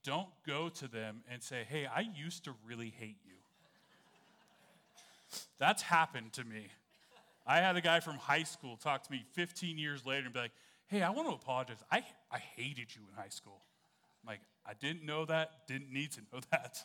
don't 0.10 0.28
go 0.48 0.70
to 0.70 0.88
them 0.88 1.22
and 1.32 1.44
say, 1.44 1.68
hey, 1.70 1.86
I 1.86 2.00
used 2.00 2.46
to 2.46 2.56
really 2.68 2.92
hate 2.98 3.18
you. 3.28 3.36
That's 5.60 5.84
happened 5.84 6.34
to 6.34 6.44
me. 6.44 6.66
I 7.46 7.58
had 7.58 7.76
a 7.76 7.82
guy 7.82 8.00
from 8.00 8.16
high 8.16 8.42
school 8.42 8.76
talk 8.76 9.04
to 9.04 9.12
me 9.12 9.24
15 9.34 9.78
years 9.78 10.08
later 10.08 10.26
and 10.26 10.34
be 10.34 10.40
like, 10.40 10.52
hey, 10.88 11.04
I 11.04 11.12
want 11.12 11.30
to 11.30 11.36
apologize. 11.36 11.78
I, 11.92 12.04
I 12.32 12.40
hated 12.40 12.96
you 12.96 13.04
in 13.08 13.22
high 13.22 13.30
school. 13.30 13.62
I'm 14.24 14.32
like, 14.32 14.40
I 14.66 14.74
didn't 14.74 15.06
know 15.06 15.26
that, 15.26 15.68
didn't 15.68 15.94
need 15.94 16.12
to 16.14 16.22
know 16.34 16.40
that. 16.52 16.84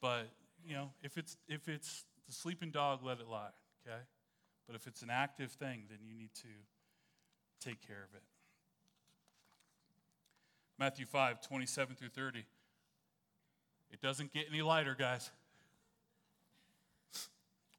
But 0.00 0.30
you 0.66 0.74
know, 0.74 0.90
if 1.02 1.18
it's 1.18 1.36
if 1.48 1.68
it's 1.68 2.06
the 2.26 2.32
sleeping 2.32 2.70
dog, 2.70 3.00
let 3.04 3.20
it 3.20 3.28
lie, 3.28 3.50
okay? 3.86 4.00
But 4.66 4.74
if 4.74 4.86
it's 4.86 5.02
an 5.02 5.10
active 5.10 5.50
thing, 5.52 5.82
then 5.90 5.98
you 6.02 6.14
need 6.14 6.30
to 6.36 6.48
take 7.60 7.86
care 7.86 8.06
of 8.08 8.14
it. 8.14 8.22
Matthew 10.78 11.06
5, 11.06 11.40
27 11.40 11.96
through 11.96 12.08
30. 12.10 12.44
It 13.90 14.00
doesn't 14.00 14.32
get 14.32 14.46
any 14.48 14.62
lighter, 14.62 14.94
guys. 14.98 15.30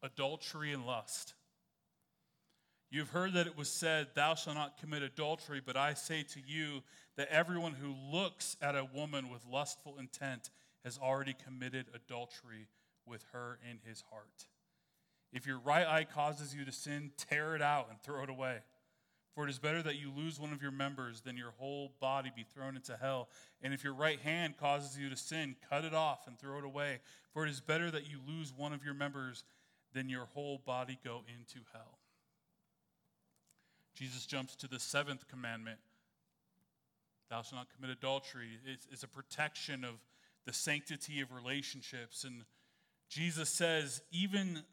Adultery 0.04 0.74
and 0.74 0.86
lust. 0.86 1.34
You've 2.92 3.10
heard 3.10 3.34
that 3.34 3.46
it 3.46 3.58
was 3.58 3.70
said, 3.70 4.08
Thou 4.16 4.34
shalt 4.34 4.56
not 4.56 4.80
commit 4.80 5.04
adultery, 5.04 5.62
but 5.64 5.78
I 5.78 5.94
say 5.94 6.24
to 6.24 6.40
you 6.46 6.82
that 7.18 7.28
everyone 7.30 7.74
who 7.74 7.94
looks 8.12 8.58
at 8.62 8.76
a 8.76 8.88
woman 8.94 9.30
with 9.30 9.46
lustful 9.46 9.98
intent 10.00 10.50
has 10.84 10.98
already 10.98 11.36
committed 11.46 11.86
adultery 11.94 12.68
with 13.06 13.24
her 13.32 13.60
in 13.70 13.78
his 13.88 14.04
heart. 14.10 14.48
If 15.32 15.46
your 15.46 15.60
right 15.60 15.86
eye 15.86 16.06
causes 16.06 16.56
you 16.56 16.66
to 16.66 16.72
sin, 16.72 17.12
tear 17.16 17.56
it 17.56 17.62
out 17.62 17.88
and 17.92 18.02
throw 18.02 18.24
it 18.24 18.30
away. 18.30 18.60
For 19.36 19.46
it 19.46 19.50
is 19.50 19.60
better 19.60 19.82
that 19.84 19.96
you 19.96 20.12
lose 20.16 20.40
one 20.40 20.52
of 20.52 20.62
your 20.62 20.72
members 20.72 21.22
than 21.22 21.38
your 21.38 21.54
whole 21.58 21.94
body 22.00 22.32
be 22.36 22.44
thrown 22.44 22.76
into 22.76 22.98
hell. 22.98 23.30
And 23.62 23.74
if 23.74 23.84
your 23.84 23.94
right 23.94 24.20
hand 24.20 24.58
causes 24.58 24.98
you 24.98 25.10
to 25.10 25.16
sin, 25.16 25.56
cut 25.70 25.86
it 25.86 25.94
off 25.94 26.28
and 26.28 26.38
throw 26.38 26.58
it 26.58 26.66
away. 26.66 27.00
For 27.34 27.46
it 27.46 27.50
is 27.50 27.62
better 27.62 27.92
that 27.92 28.10
you 28.10 28.18
lose 28.28 28.52
one 28.56 28.74
of 28.74 28.84
your 28.84 28.94
members 28.94 29.44
than 29.94 30.10
your 30.10 30.26
whole 30.34 30.62
body 30.66 30.98
go 31.04 31.22
into 31.28 31.60
hell. 31.74 32.00
Jesus 33.96 34.26
jumps 34.26 34.56
to 34.58 34.68
the 34.68 34.80
seventh 34.80 35.28
commandment 35.28 35.80
Thou 37.30 37.44
shalt 37.44 37.60
not 37.60 37.68
commit 37.76 37.92
adultery. 37.92 38.48
It's, 38.66 38.88
it's 38.92 39.04
a 39.04 39.08
protection 39.08 39.84
of 39.84 39.96
the 40.46 40.54
sanctity 40.54 41.22
of 41.22 41.32
relationships. 41.32 42.24
And 42.24 42.44
Jesus 43.08 43.50
says, 43.50 44.02
even 44.12 44.64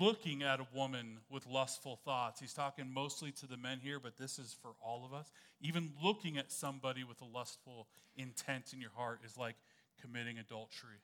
looking 0.00 0.42
at 0.42 0.60
a 0.60 0.66
woman 0.74 1.18
with 1.30 1.46
lustful 1.46 1.96
thoughts. 2.04 2.40
He's 2.40 2.52
talking 2.52 2.92
mostly 2.92 3.30
to 3.32 3.46
the 3.46 3.56
men 3.56 3.78
here, 3.80 4.00
but 4.00 4.16
this 4.16 4.38
is 4.38 4.56
for 4.60 4.70
all 4.84 5.04
of 5.04 5.12
us. 5.12 5.30
Even 5.60 5.92
looking 6.02 6.36
at 6.36 6.50
somebody 6.50 7.04
with 7.04 7.20
a 7.20 7.24
lustful 7.24 7.86
intent 8.16 8.72
in 8.72 8.80
your 8.80 8.90
heart 8.96 9.20
is 9.24 9.36
like 9.36 9.56
committing 10.00 10.38
adultery. 10.38 11.00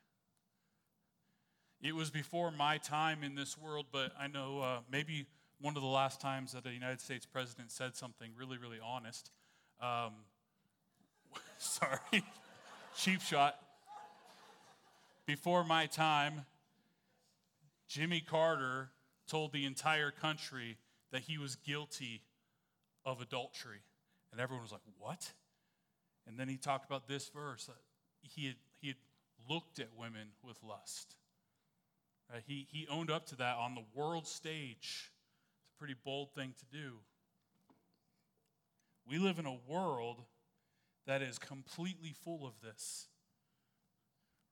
It 1.81 1.95
was 1.95 2.09
before 2.09 2.51
my 2.51 2.77
time 2.77 3.23
in 3.23 3.35
this 3.35 3.57
world, 3.57 3.85
but 3.91 4.11
I 4.19 4.27
know 4.27 4.61
uh, 4.61 4.79
maybe 4.91 5.27
one 5.61 5.75
of 5.75 5.81
the 5.81 5.87
last 5.87 6.19
times 6.19 6.53
that 6.53 6.65
a 6.65 6.71
United 6.71 6.99
States 6.99 7.25
president 7.25 7.71
said 7.71 7.95
something 7.95 8.31
really, 8.37 8.57
really 8.57 8.79
honest. 8.83 9.31
Um, 9.81 10.13
sorry, 11.57 11.99
cheap 12.97 13.21
shot. 13.21 13.59
Before 15.25 15.63
my 15.63 15.85
time, 15.85 16.45
Jimmy 17.87 18.21
Carter 18.21 18.89
told 19.27 19.53
the 19.53 19.65
entire 19.65 20.11
country 20.11 20.77
that 21.11 21.21
he 21.21 21.37
was 21.37 21.55
guilty 21.55 22.21
of 23.05 23.21
adultery. 23.21 23.81
And 24.31 24.41
everyone 24.41 24.63
was 24.63 24.71
like, 24.71 24.81
What? 24.97 25.31
And 26.27 26.39
then 26.39 26.49
he 26.49 26.57
talked 26.57 26.85
about 26.85 27.07
this 27.07 27.29
verse. 27.29 27.65
that 27.65 27.75
He 28.21 28.47
had, 28.47 28.55
he 28.81 28.87
had 28.87 28.97
looked 29.49 29.79
at 29.79 29.89
women 29.97 30.29
with 30.43 30.57
lust. 30.63 31.15
Uh, 32.33 32.39
he, 32.45 32.67
he 32.71 32.87
owned 32.89 33.11
up 33.11 33.27
to 33.27 33.35
that 33.35 33.57
on 33.57 33.75
the 33.75 33.83
world 33.93 34.27
stage. 34.27 35.11
It's 35.61 35.73
a 35.75 35.79
pretty 35.79 35.95
bold 36.03 36.33
thing 36.33 36.53
to 36.57 36.77
do. 36.77 36.93
We 39.07 39.19
live 39.19 39.37
in 39.37 39.45
a 39.45 39.57
world 39.67 40.23
that 41.05 41.21
is 41.21 41.37
completely 41.37 42.15
full 42.23 42.47
of 42.47 42.53
this. 42.63 43.07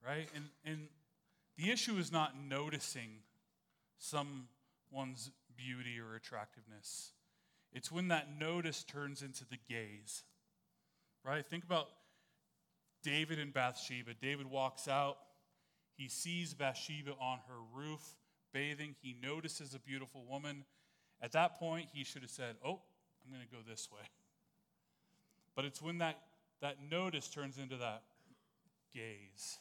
Right? 0.06 0.28
And, 0.36 0.44
and 0.64 0.88
the 1.56 1.70
issue 1.70 1.96
is 1.96 2.10
not 2.10 2.32
noticing 2.36 3.20
someone's 3.98 5.30
beauty 5.56 5.98
or 6.00 6.16
attractiveness. 6.16 7.12
It's 7.72 7.90
when 7.90 8.08
that 8.08 8.28
notice 8.38 8.84
turns 8.84 9.22
into 9.22 9.44
the 9.44 9.58
gaze. 9.68 10.24
Right? 11.24 11.44
Think 11.46 11.64
about 11.64 11.88
David 13.02 13.38
and 13.38 13.52
Bathsheba. 13.52 14.14
David 14.20 14.46
walks 14.46 14.88
out, 14.88 15.16
he 15.96 16.08
sees 16.08 16.54
Bathsheba 16.54 17.12
on 17.20 17.38
her 17.48 17.58
roof 17.74 18.16
bathing, 18.54 18.94
he 19.02 19.16
notices 19.20 19.74
a 19.74 19.78
beautiful 19.78 20.24
woman. 20.24 20.64
At 21.20 21.32
that 21.32 21.58
point, 21.58 21.88
he 21.92 22.04
should 22.04 22.22
have 22.22 22.30
said, 22.30 22.56
Oh, 22.64 22.80
I'm 23.24 23.32
going 23.32 23.46
to 23.46 23.54
go 23.54 23.62
this 23.68 23.90
way. 23.92 24.06
But 25.54 25.64
it's 25.64 25.82
when 25.82 25.98
that, 25.98 26.18
that 26.62 26.76
notice 26.90 27.28
turns 27.28 27.58
into 27.58 27.76
that 27.76 28.02
gaze. 28.94 29.58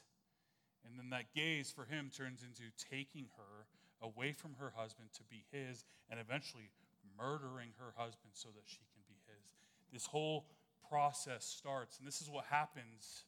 And 0.85 0.97
then 0.97 1.09
that 1.11 1.33
gaze 1.33 1.71
for 1.71 1.85
him 1.85 2.11
turns 2.15 2.43
into 2.43 2.71
taking 2.89 3.27
her 3.37 3.65
away 4.01 4.33
from 4.33 4.55
her 4.59 4.73
husband 4.75 5.09
to 5.15 5.23
be 5.23 5.45
his 5.51 5.85
and 6.09 6.19
eventually 6.19 6.69
murdering 7.17 7.69
her 7.79 7.93
husband 7.95 8.31
so 8.33 8.49
that 8.49 8.63
she 8.65 8.79
can 8.93 9.03
be 9.07 9.15
his. 9.27 9.45
This 9.91 10.05
whole 10.05 10.45
process 10.89 11.45
starts, 11.45 11.97
and 11.97 12.07
this 12.07 12.21
is 12.21 12.29
what 12.29 12.45
happens 12.45 13.23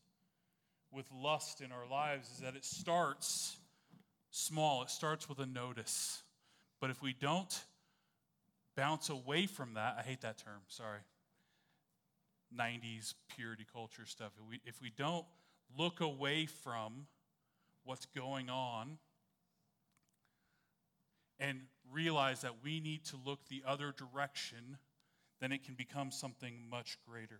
with 0.91 1.05
lust 1.11 1.61
in 1.61 1.71
our 1.71 1.87
lives 1.89 2.29
is 2.31 2.37
that 2.39 2.55
it 2.55 2.65
starts 2.65 3.57
small. 4.31 4.81
It 4.83 4.89
starts 4.89 5.27
with 5.27 5.39
a 5.39 5.45
notice. 5.45 6.23
But 6.79 6.89
if 6.89 7.01
we 7.01 7.13
don't 7.13 7.63
bounce 8.75 9.09
away 9.09 9.45
from 9.45 9.75
that, 9.75 9.95
I 9.97 10.03
hate 10.03 10.21
that 10.21 10.37
term, 10.37 10.61
sorry. 10.67 10.99
90s 12.57 13.13
purity 13.35 13.65
culture 13.71 14.05
stuff. 14.05 14.31
If 14.39 14.49
we, 14.49 14.61
if 14.65 14.81
we 14.81 14.91
don't 14.95 15.25
look 15.77 16.01
away 16.01 16.45
from 16.45 17.07
what's 17.85 18.05
going 18.07 18.49
on 18.49 18.97
and 21.39 21.61
realize 21.91 22.41
that 22.41 22.63
we 22.63 22.79
need 22.79 23.05
to 23.05 23.17
look 23.25 23.47
the 23.47 23.63
other 23.65 23.93
direction, 23.95 24.77
then 25.39 25.51
it 25.51 25.63
can 25.63 25.75
become 25.75 26.11
something 26.11 26.55
much 26.69 26.97
greater. 27.07 27.39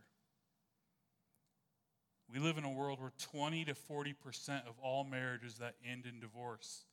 We 2.31 2.39
live 2.39 2.57
in 2.57 2.63
a 2.63 2.71
world 2.71 2.99
where 2.99 3.11
20 3.31 3.65
to 3.65 3.73
40% 3.73 4.67
of 4.67 4.73
all 4.81 5.03
marriages 5.03 5.57
that 5.59 5.75
end 5.89 6.05
in 6.05 6.19
divorce 6.19 6.85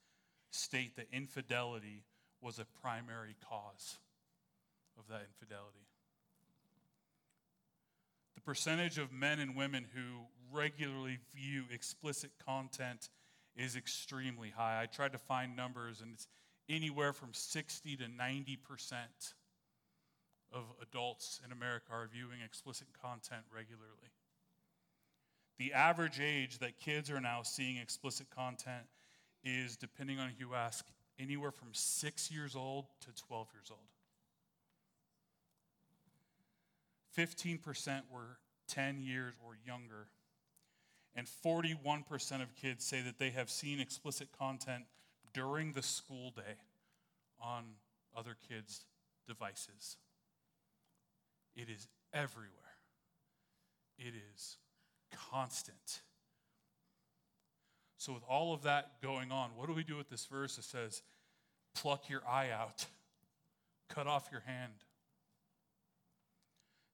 state 0.50 0.96
that 0.96 1.06
infidelity 1.12 2.04
was 2.40 2.58
a 2.58 2.66
primary 2.82 3.36
cause 3.48 3.98
of 4.98 5.08
that 5.08 5.26
infidelity. 5.26 5.86
The 8.34 8.42
percentage 8.42 8.98
of 8.98 9.12
men 9.12 9.38
and 9.38 9.56
women 9.56 9.86
who 9.94 10.26
regularly 10.52 11.18
view 11.34 11.64
explicit 11.72 12.32
content 12.44 13.08
is 13.56 13.76
extremely 13.76 14.50
high. 14.50 14.80
I 14.82 14.86
tried 14.86 15.12
to 15.12 15.18
find 15.18 15.56
numbers, 15.56 16.00
and 16.00 16.12
it's 16.14 16.28
anywhere 16.68 17.12
from 17.12 17.30
60 17.32 17.96
to 17.96 18.08
90 18.08 18.56
percent 18.56 19.34
of 20.52 20.64
adults 20.82 21.40
in 21.44 21.52
America 21.52 21.86
are 21.90 22.08
viewing 22.12 22.40
explicit 22.44 22.86
content 23.00 23.42
regularly. 23.54 24.12
The 25.58 25.72
average 25.72 26.20
age 26.20 26.58
that 26.58 26.78
kids 26.78 27.10
are 27.10 27.20
now 27.20 27.42
seeing 27.42 27.76
explicit 27.76 28.28
content 28.30 28.86
is, 29.44 29.76
depending 29.76 30.18
on 30.18 30.28
who 30.28 30.46
you 30.46 30.54
ask, 30.54 30.86
anywhere 31.18 31.50
from 31.50 31.68
six 31.72 32.30
years 32.30 32.56
old 32.56 32.86
to 33.00 33.12
12 33.26 33.48
years 33.54 33.70
old. 33.70 33.80
15% 37.16 38.02
were 38.10 38.38
10 38.68 39.02
years 39.02 39.34
or 39.44 39.56
younger 39.66 40.08
and 41.14 41.26
41% 41.26 42.42
of 42.42 42.54
kids 42.56 42.84
say 42.84 43.02
that 43.02 43.18
they 43.18 43.30
have 43.30 43.50
seen 43.50 43.80
explicit 43.80 44.28
content 44.36 44.84
during 45.34 45.72
the 45.72 45.82
school 45.82 46.30
day 46.30 46.56
on 47.40 47.64
other 48.16 48.36
kids' 48.48 48.84
devices. 49.26 49.96
It 51.54 51.68
is 51.68 51.88
everywhere, 52.12 52.50
it 53.98 54.14
is 54.34 54.56
constant. 55.30 56.02
So, 57.98 58.12
with 58.12 58.24
all 58.28 58.52
of 58.52 58.62
that 58.62 59.00
going 59.00 59.30
on, 59.30 59.50
what 59.54 59.68
do 59.68 59.74
we 59.74 59.84
do 59.84 59.96
with 59.96 60.10
this 60.10 60.26
verse 60.26 60.56
that 60.56 60.64
says, 60.64 61.02
pluck 61.74 62.08
your 62.08 62.22
eye 62.28 62.50
out, 62.50 62.86
cut 63.88 64.08
off 64.08 64.28
your 64.32 64.40
hand? 64.40 64.72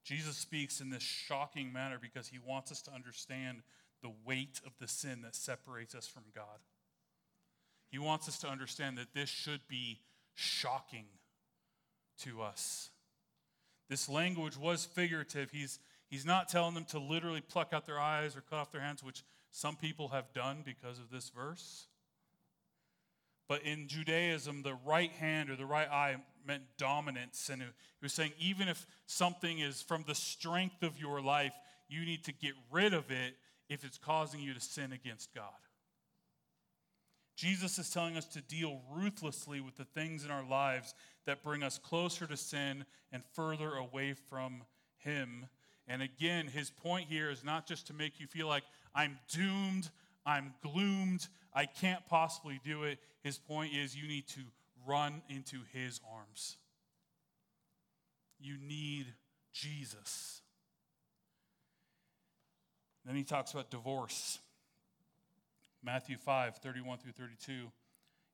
Jesus 0.05 0.37
speaks 0.37 0.81
in 0.81 0.91
this 0.91 1.03
shocking 1.03 1.73
manner 1.73 1.99
because 2.01 2.29
he 2.29 2.39
wants 2.47 2.73
us 2.73 2.83
to 2.83 2.93
understand 2.93 3.63
the 4.03 4.13
weight 4.25 4.61
of 4.67 4.73
the 4.81 4.89
sin 4.89 5.23
that 5.23 5.35
separates 5.35 5.95
us 5.95 6.07
from 6.07 6.25
God. 6.35 6.61
He 7.91 7.99
wants 7.99 8.29
us 8.29 8.39
to 8.41 8.49
understand 8.49 8.99
that 8.99 9.15
this 9.15 9.29
should 9.29 9.61
be 9.69 10.01
shocking 10.35 11.07
to 12.21 12.43
us. 12.43 12.91
This 13.89 14.09
language 14.09 14.57
was 14.57 14.85
figurative. 14.85 15.51
He's, 15.51 15.79
he's 16.11 16.27
not 16.27 16.49
telling 16.49 16.75
them 16.75 16.85
to 16.87 16.99
literally 16.99 17.41
pluck 17.41 17.73
out 17.73 17.87
their 17.87 17.99
eyes 17.99 18.37
or 18.37 18.43
cut 18.43 18.59
off 18.59 18.73
their 18.73 18.83
hands, 18.83 19.03
which 19.03 19.23
some 19.51 19.77
people 19.77 20.09
have 20.09 20.33
done 20.35 20.63
because 20.65 20.99
of 20.99 21.11
this 21.11 21.31
verse. 21.31 21.87
But 23.49 23.63
in 23.63 23.89
Judaism, 23.89 24.63
the 24.63 24.77
right 24.85 25.11
hand 25.13 25.49
or 25.49 25.57
the 25.57 25.65
right 25.65 25.89
eye 25.91 26.17
meant 26.47 26.65
dominance. 26.77 27.49
And 27.51 27.63
he 27.63 27.69
was 28.03 28.13
saying, 28.13 28.33
even 28.39 28.69
if 28.69 28.87
something 29.07 29.59
is 29.59 29.81
from 29.81 30.05
the 30.07 30.15
strength 30.15 30.83
of 30.83 31.01
your 31.01 31.23
life, 31.23 31.55
you 31.89 32.05
need 32.05 32.25
to 32.25 32.33
get 32.33 32.53
rid 32.71 32.93
of 32.93 33.11
it 33.11 33.35
if 33.69 33.85
it's 33.85 33.99
causing 33.99 34.41
you 34.41 34.55
to 34.55 34.61
sin 34.61 34.93
against 34.93 35.35
God. 35.35 35.45
Jesus 37.37 37.79
is 37.79 37.91
telling 37.91 38.17
us 38.17 38.27
to 38.27 38.41
deal 38.41 38.81
ruthlessly 38.93 39.61
with 39.61 39.77
the 39.77 39.85
things 39.85 40.25
in 40.25 40.31
our 40.31 40.45
lives 40.45 40.95
that 41.25 41.45
bring 41.45 41.63
us 41.63 41.79
closer 41.79 42.27
to 42.27 42.37
sin 42.37 42.85
and 43.13 43.23
further 43.35 43.75
away 43.75 44.15
from 44.29 44.65
Him. 44.97 45.47
And 45.89 46.03
again, 46.03 46.47
his 46.47 46.71
point 46.71 47.09
here 47.09 47.31
is 47.31 47.43
not 47.43 47.67
just 47.67 47.87
to 47.87 47.95
make 47.95 48.21
you 48.21 48.27
feel 48.27 48.47
like 48.47 48.65
I'm 48.95 49.19
doomed, 49.33 49.89
I'm 50.27 50.53
gloomed, 50.63 51.27
I 51.55 51.65
can't 51.65 52.07
possibly 52.07 52.61
do 52.65 52.83
it. 52.85 52.99
His 53.23 53.39
point 53.39 53.73
is 53.75 53.97
you 53.97 54.07
need 54.07 54.29
to 54.29 54.41
run 54.87 55.23
into 55.29 55.59
his 55.73 56.01
arms. 56.13 56.59
You 58.39 58.57
need 58.59 59.07
Jesus. 59.53 60.43
Then 63.09 63.17
he 63.17 63.25
talks 63.25 63.53
about 63.53 63.71
divorce. 63.71 64.39
Matthew 65.83 66.19
5, 66.19 66.59
31 66.59 66.99
through 66.99 67.13
32. 67.13 67.73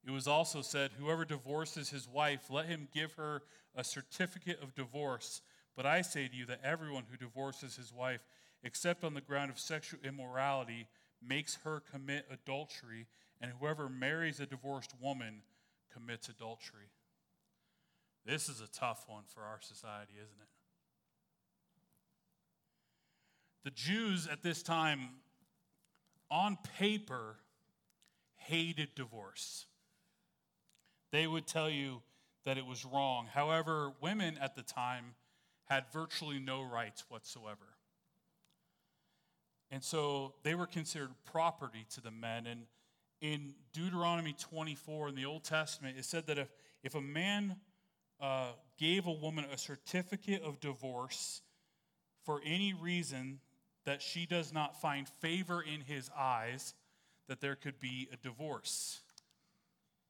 It 0.04 0.10
was 0.10 0.26
also 0.26 0.62
said, 0.62 0.90
Whoever 0.98 1.24
divorces 1.24 1.90
his 1.90 2.08
wife, 2.08 2.50
let 2.50 2.66
him 2.66 2.88
give 2.92 3.12
her 3.12 3.42
a 3.76 3.84
certificate 3.84 4.60
of 4.60 4.74
divorce. 4.74 5.42
But 5.76 5.86
I 5.86 6.02
say 6.02 6.26
to 6.26 6.34
you 6.34 6.44
that 6.46 6.60
everyone 6.64 7.04
who 7.08 7.16
divorces 7.16 7.76
his 7.76 7.92
wife, 7.92 8.26
except 8.64 9.04
on 9.04 9.14
the 9.14 9.20
ground 9.20 9.52
of 9.52 9.60
sexual 9.60 10.00
immorality, 10.02 10.88
makes 11.24 11.58
her 11.62 11.80
commit 11.92 12.26
adultery, 12.28 13.06
and 13.40 13.52
whoever 13.52 13.88
marries 13.88 14.40
a 14.40 14.46
divorced 14.46 14.92
woman 15.00 15.42
commits 15.92 16.28
adultery. 16.28 16.90
This 18.26 18.48
is 18.48 18.60
a 18.60 18.66
tough 18.66 19.04
one 19.06 19.22
for 19.32 19.42
our 19.42 19.60
society, 19.60 20.14
isn't 20.16 20.40
it? 20.42 20.63
The 23.64 23.70
Jews 23.70 24.28
at 24.30 24.42
this 24.42 24.62
time, 24.62 25.08
on 26.30 26.58
paper, 26.78 27.36
hated 28.36 28.94
divorce. 28.94 29.66
They 31.12 31.26
would 31.26 31.46
tell 31.46 31.70
you 31.70 32.02
that 32.44 32.58
it 32.58 32.66
was 32.66 32.84
wrong. 32.84 33.26
However, 33.32 33.92
women 34.02 34.36
at 34.38 34.54
the 34.54 34.62
time 34.62 35.14
had 35.64 35.84
virtually 35.92 36.38
no 36.38 36.62
rights 36.62 37.04
whatsoever. 37.08 37.78
And 39.70 39.82
so 39.82 40.34
they 40.42 40.54
were 40.54 40.66
considered 40.66 41.10
property 41.24 41.86
to 41.94 42.02
the 42.02 42.10
men. 42.10 42.46
And 42.46 42.66
in 43.20 43.54
Deuteronomy 43.72 44.34
24 44.38 45.08
in 45.08 45.14
the 45.14 45.24
Old 45.24 45.44
Testament, 45.44 45.96
it 45.98 46.04
said 46.04 46.26
that 46.26 46.38
if, 46.38 46.48
if 46.82 46.94
a 46.94 47.00
man 47.00 47.56
uh, 48.20 48.52
gave 48.78 49.06
a 49.06 49.12
woman 49.12 49.46
a 49.50 49.56
certificate 49.56 50.42
of 50.42 50.60
divorce 50.60 51.40
for 52.24 52.40
any 52.44 52.74
reason 52.74 53.40
that 53.84 54.02
she 54.02 54.26
does 54.26 54.52
not 54.52 54.80
find 54.80 55.08
favor 55.20 55.62
in 55.62 55.80
his 55.80 56.10
eyes, 56.16 56.74
that 57.28 57.40
there 57.40 57.56
could 57.56 57.80
be 57.80 58.08
a 58.12 58.16
divorce. 58.16 59.00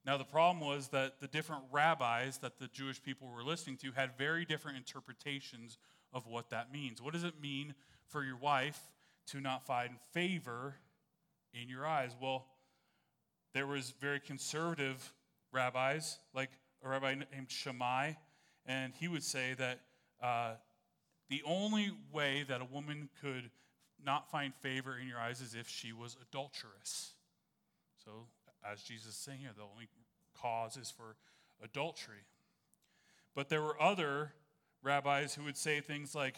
Now, 0.06 0.18
the 0.18 0.24
problem 0.24 0.60
was 0.60 0.88
that 0.88 1.20
the 1.20 1.28
different 1.28 1.62
rabbis 1.72 2.38
that 2.38 2.58
the 2.58 2.68
Jewish 2.68 3.02
people 3.02 3.28
were 3.28 3.42
listening 3.42 3.78
to 3.78 3.92
had 3.92 4.18
very 4.18 4.44
different 4.44 4.76
interpretations 4.76 5.78
of 6.12 6.26
what 6.26 6.50
that 6.50 6.72
means. 6.72 7.00
What 7.00 7.14
does 7.14 7.24
it 7.24 7.40
mean 7.40 7.74
for 8.06 8.22
your 8.22 8.36
wife 8.36 8.78
to 9.28 9.40
not 9.40 9.64
find 9.64 9.98
favor 10.12 10.76
in 11.54 11.68
your 11.68 11.86
eyes? 11.86 12.14
Well, 12.20 12.44
there 13.54 13.66
was 13.66 13.94
very 14.00 14.20
conservative 14.20 15.12
rabbis, 15.52 16.18
like 16.34 16.50
a 16.84 16.88
rabbi 16.88 17.14
named 17.14 17.50
Shammai, 17.50 18.12
and 18.66 18.92
he 19.00 19.08
would 19.08 19.22
say 19.22 19.54
that 19.54 19.80
uh, 20.22 20.54
the 21.30 21.42
only 21.46 21.92
way 22.12 22.44
that 22.48 22.60
a 22.60 22.64
woman 22.64 23.08
could 23.22 23.50
not 24.04 24.30
find 24.30 24.54
favor 24.54 24.98
in 24.98 25.08
your 25.08 25.18
eyes 25.18 25.40
as 25.40 25.54
if 25.54 25.68
she 25.68 25.92
was 25.92 26.16
adulterous. 26.20 27.12
So 28.04 28.26
as 28.64 28.82
Jesus 28.82 29.08
is 29.08 29.16
saying 29.16 29.40
here, 29.40 29.50
the 29.56 29.62
only 29.62 29.88
cause 30.40 30.76
is 30.76 30.90
for 30.90 31.16
adultery. 31.62 32.24
But 33.34 33.48
there 33.48 33.62
were 33.62 33.80
other 33.80 34.32
rabbis 34.82 35.34
who 35.34 35.44
would 35.44 35.56
say 35.56 35.80
things 35.80 36.14
like 36.14 36.36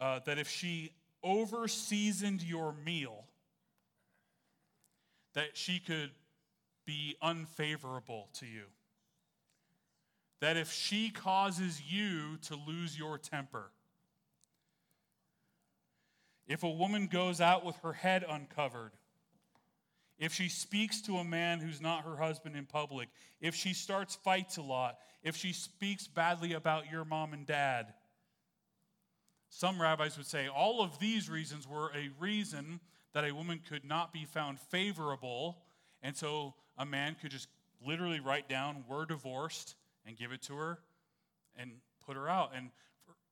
uh, 0.00 0.20
that 0.26 0.38
if 0.38 0.48
she 0.48 0.92
over 1.22 1.68
seasoned 1.68 2.42
your 2.42 2.74
meal, 2.84 3.24
that 5.34 5.56
she 5.56 5.78
could 5.78 6.10
be 6.84 7.16
unfavorable 7.22 8.28
to 8.34 8.46
you. 8.46 8.64
That 10.40 10.56
if 10.56 10.72
she 10.72 11.10
causes 11.10 11.80
you 11.88 12.36
to 12.48 12.56
lose 12.66 12.98
your 12.98 13.16
temper, 13.18 13.70
if 16.46 16.62
a 16.62 16.70
woman 16.70 17.06
goes 17.06 17.40
out 17.40 17.64
with 17.64 17.76
her 17.76 17.92
head 17.92 18.24
uncovered, 18.28 18.92
if 20.18 20.32
she 20.32 20.48
speaks 20.48 21.00
to 21.02 21.16
a 21.16 21.24
man 21.24 21.58
who's 21.58 21.80
not 21.80 22.04
her 22.04 22.16
husband 22.16 22.56
in 22.56 22.66
public, 22.66 23.08
if 23.40 23.54
she 23.54 23.74
starts 23.74 24.14
fights 24.14 24.56
a 24.56 24.62
lot, 24.62 24.98
if 25.22 25.36
she 25.36 25.52
speaks 25.52 26.06
badly 26.06 26.52
about 26.52 26.90
your 26.90 27.04
mom 27.04 27.32
and 27.32 27.46
dad. 27.46 27.92
Some 29.48 29.80
rabbis 29.80 30.16
would 30.16 30.26
say 30.26 30.48
all 30.48 30.82
of 30.82 30.98
these 30.98 31.28
reasons 31.28 31.68
were 31.68 31.90
a 31.94 32.10
reason 32.20 32.80
that 33.12 33.24
a 33.24 33.34
woman 33.34 33.60
could 33.68 33.84
not 33.84 34.12
be 34.12 34.24
found 34.24 34.58
favorable, 34.58 35.58
and 36.02 36.16
so 36.16 36.54
a 36.78 36.86
man 36.86 37.16
could 37.20 37.30
just 37.30 37.48
literally 37.84 38.20
write 38.20 38.48
down, 38.48 38.84
We're 38.88 39.04
divorced, 39.04 39.74
and 40.06 40.16
give 40.16 40.32
it 40.32 40.42
to 40.42 40.54
her 40.54 40.78
and 41.56 41.72
put 42.06 42.16
her 42.16 42.28
out. 42.28 42.52
And 42.54 42.70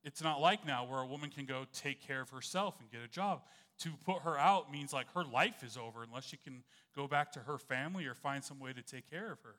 it's 0.03 0.23
not 0.23 0.41
like 0.41 0.67
now 0.67 0.87
where 0.87 1.01
a 1.01 1.07
woman 1.07 1.31
can 1.31 1.45
go 1.45 1.67
take 1.73 2.07
care 2.07 2.21
of 2.21 2.31
herself 2.31 2.81
and 2.81 2.91
get 2.91 3.01
a 3.03 3.09
job 3.09 3.43
to 3.81 3.91
put 4.05 4.23
her 4.23 4.39
out 4.39 4.71
means 4.71 4.93
like 4.93 5.13
her 5.15 5.25
life 5.25 5.63
is 5.63 5.77
over 5.77 6.03
unless 6.03 6.25
she 6.25 6.37
can 6.37 6.63
go 6.95 7.07
back 7.07 7.33
to 7.33 7.41
her 7.41 7.59
family 7.59 8.07
or 8.07 8.15
find 8.15 8.45
some 8.45 8.59
way 8.59 8.73
to 8.73 8.83
take 8.83 9.09
care 9.09 9.33
of 9.33 9.41
her. 9.43 9.57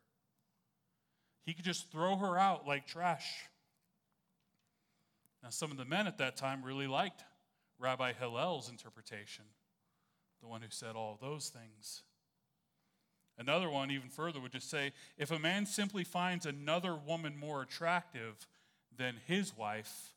He 1.44 1.54
could 1.54 1.66
just 1.66 1.92
throw 1.92 2.16
her 2.18 2.38
out 2.38 2.68
like 2.68 2.86
trash. 2.86 3.50
Now, 5.44 5.50
some 5.50 5.72
of 5.72 5.78
the 5.78 5.86
men 5.86 6.06
at 6.06 6.20
that 6.20 6.38
time 6.38 6.64
really 6.64 6.88
liked 6.88 7.24
Rabbi 7.80 8.14
Hillel's 8.14 8.70
interpretation, 8.70 9.46
the 10.40 10.48
one 10.48 10.62
who 10.62 10.68
said 10.70 10.96
all 10.96 11.18
those 11.20 11.50
things. 11.50 12.04
Another 13.40 13.72
one, 13.72 13.90
even 13.90 14.10
further, 14.10 14.40
would 14.40 14.52
just 14.52 14.70
say 14.70 14.94
if 15.18 15.32
a 15.32 15.40
man 15.40 15.66
simply 15.66 16.04
finds 16.04 16.46
another 16.46 16.96
woman 16.96 17.36
more 17.36 17.64
attractive 17.64 18.48
than 18.96 19.16
his 19.26 19.58
wife, 19.58 20.14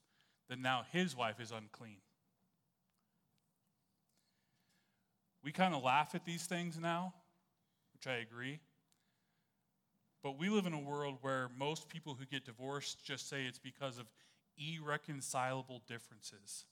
then 0.49 0.63
now 0.63 0.83
his 0.93 1.17
wife 1.17 1.41
is 1.41 1.51
unclean. 1.51 1.99
We 5.43 5.53
kind 5.53 5.75
of 5.75 5.83
laugh 5.83 6.15
at 6.15 6.25
these 6.25 6.47
things 6.47 6.79
now, 6.79 7.13
which 7.93 8.07
I 8.07 8.17
agree. 8.17 8.61
But 10.23 10.39
we 10.39 10.49
live 10.49 10.65
in 10.65 10.73
a 10.73 10.81
world 10.81 11.19
where 11.21 11.51
most 11.59 11.91
people 11.91 12.15
who 12.19 12.25
get 12.25 12.47
divorced 12.47 13.05
just 13.05 13.29
say 13.29 13.45
it's 13.45 13.59
because 13.59 13.99
of 13.99 14.07
irreconcilable 14.57 15.83
differences. 15.87 16.65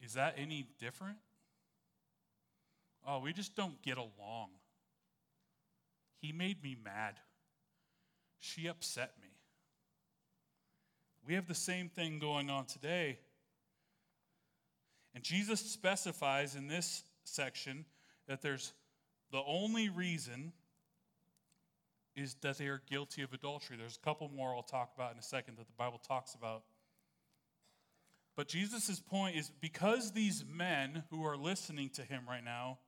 Is 0.00 0.14
that 0.14 0.34
any 0.36 0.66
different? 0.80 1.18
Oh, 3.06 3.20
we 3.20 3.32
just 3.32 3.54
don't 3.54 3.80
get 3.82 3.98
along. 3.98 4.50
He 6.20 6.32
made 6.32 6.62
me 6.62 6.76
mad. 6.82 7.14
She 8.40 8.66
upset 8.66 9.12
me. 9.22 9.27
We 11.28 11.34
have 11.34 11.46
the 11.46 11.54
same 11.54 11.90
thing 11.90 12.20
going 12.20 12.48
on 12.48 12.64
today. 12.64 13.18
And 15.14 15.22
Jesus 15.22 15.60
specifies 15.60 16.54
in 16.54 16.68
this 16.68 17.02
section 17.24 17.84
that 18.28 18.40
there's 18.40 18.72
the 19.30 19.42
only 19.46 19.90
reason 19.90 20.54
is 22.16 22.34
that 22.40 22.56
they 22.56 22.68
are 22.68 22.80
guilty 22.88 23.20
of 23.20 23.34
adultery. 23.34 23.76
There's 23.76 23.98
a 24.02 24.06
couple 24.06 24.30
more 24.30 24.54
I'll 24.54 24.62
talk 24.62 24.92
about 24.94 25.12
in 25.12 25.18
a 25.18 25.22
second 25.22 25.58
that 25.58 25.66
the 25.66 25.74
Bible 25.76 25.98
talks 25.98 26.32
about. 26.32 26.62
But 28.34 28.48
Jesus' 28.48 28.98
point 28.98 29.36
is 29.36 29.50
because 29.60 30.12
these 30.12 30.46
men 30.50 31.02
who 31.10 31.26
are 31.26 31.36
listening 31.36 31.90
to 31.90 32.02
him 32.02 32.22
right 32.26 32.42
now 32.42 32.78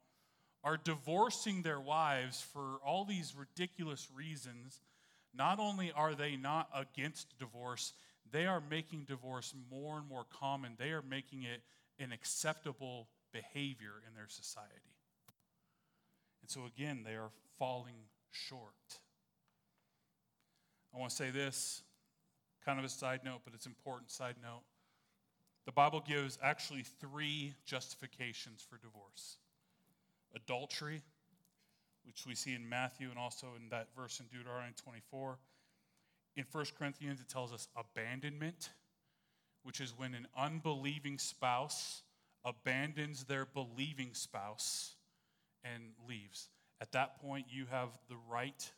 are 0.65 0.79
divorcing 0.79 1.61
their 1.61 1.81
wives 1.81 2.41
for 2.41 2.79
all 2.87 3.05
these 3.05 3.35
ridiculous 3.37 4.09
reasons, 4.17 4.81
not 5.35 5.59
only 5.59 5.93
are 5.93 6.15
they 6.15 6.37
not 6.37 6.71
against 6.75 7.39
divorce, 7.39 7.93
they 8.33 8.47
are 8.47 8.63
making 8.71 9.05
divorce 9.05 9.55
more 9.71 9.99
and 9.99 10.09
more 10.09 10.25
common. 10.31 10.75
They 10.79 10.91
are 10.91 11.03
making 11.03 11.43
it 11.43 11.63
an 11.99 12.13
acceptable 12.13 13.09
behavior 13.33 14.03
in 14.09 14.15
their 14.15 14.29
society. 14.29 14.97
And 16.43 16.51
so, 16.51 16.63
again, 16.67 17.03
they 17.05 17.15
are 17.15 17.31
falling 17.59 18.07
short. 18.31 18.75
I 20.95 20.99
want 20.99 21.11
to 21.11 21.17
say 21.17 21.31
this, 21.31 21.83
kind 22.65 22.79
of 22.79 22.85
a 22.85 22.89
side 22.89 23.21
note, 23.25 23.41
but 23.45 23.55
it's 23.55 23.67
important 23.67 24.11
side 24.11 24.37
note. 24.43 24.63
The 25.67 25.73
Bible 25.73 26.01
gives 26.01 26.39
actually 26.43 26.83
three 26.83 27.55
justifications 27.65 28.67
for 28.69 28.79
divorce 28.79 29.37
adultery, 30.35 31.03
which 32.05 32.25
we 32.27 32.35
see 32.35 32.55
in 32.55 32.69
Matthew 32.69 33.11
and 33.11 33.19
also 33.19 33.49
in 33.61 33.69
that 33.71 33.89
verse 33.97 34.21
in 34.21 34.27
Deuteronomy 34.27 34.73
24. 34.77 35.39
In 36.41 36.47
1 36.51 36.65
Corinthians, 36.79 37.21
it 37.21 37.29
tells 37.29 37.53
us 37.53 37.69
abandonment 37.77 38.71
which 39.63 39.79
is 39.79 39.93
when 39.95 40.15
an 40.15 40.27
unbelieving 40.35 41.19
spouse 41.19 42.01
abandons 42.47 43.25
their 43.25 43.45
believing 43.45 44.15
spouse 44.15 44.97
and 45.63 45.83
leaves. 46.09 46.49
at 46.81 46.93
that 46.93 47.21
point, 47.21 47.45
you 47.51 47.67
have 47.71 47.91
the 48.09 48.17
right 48.27 48.73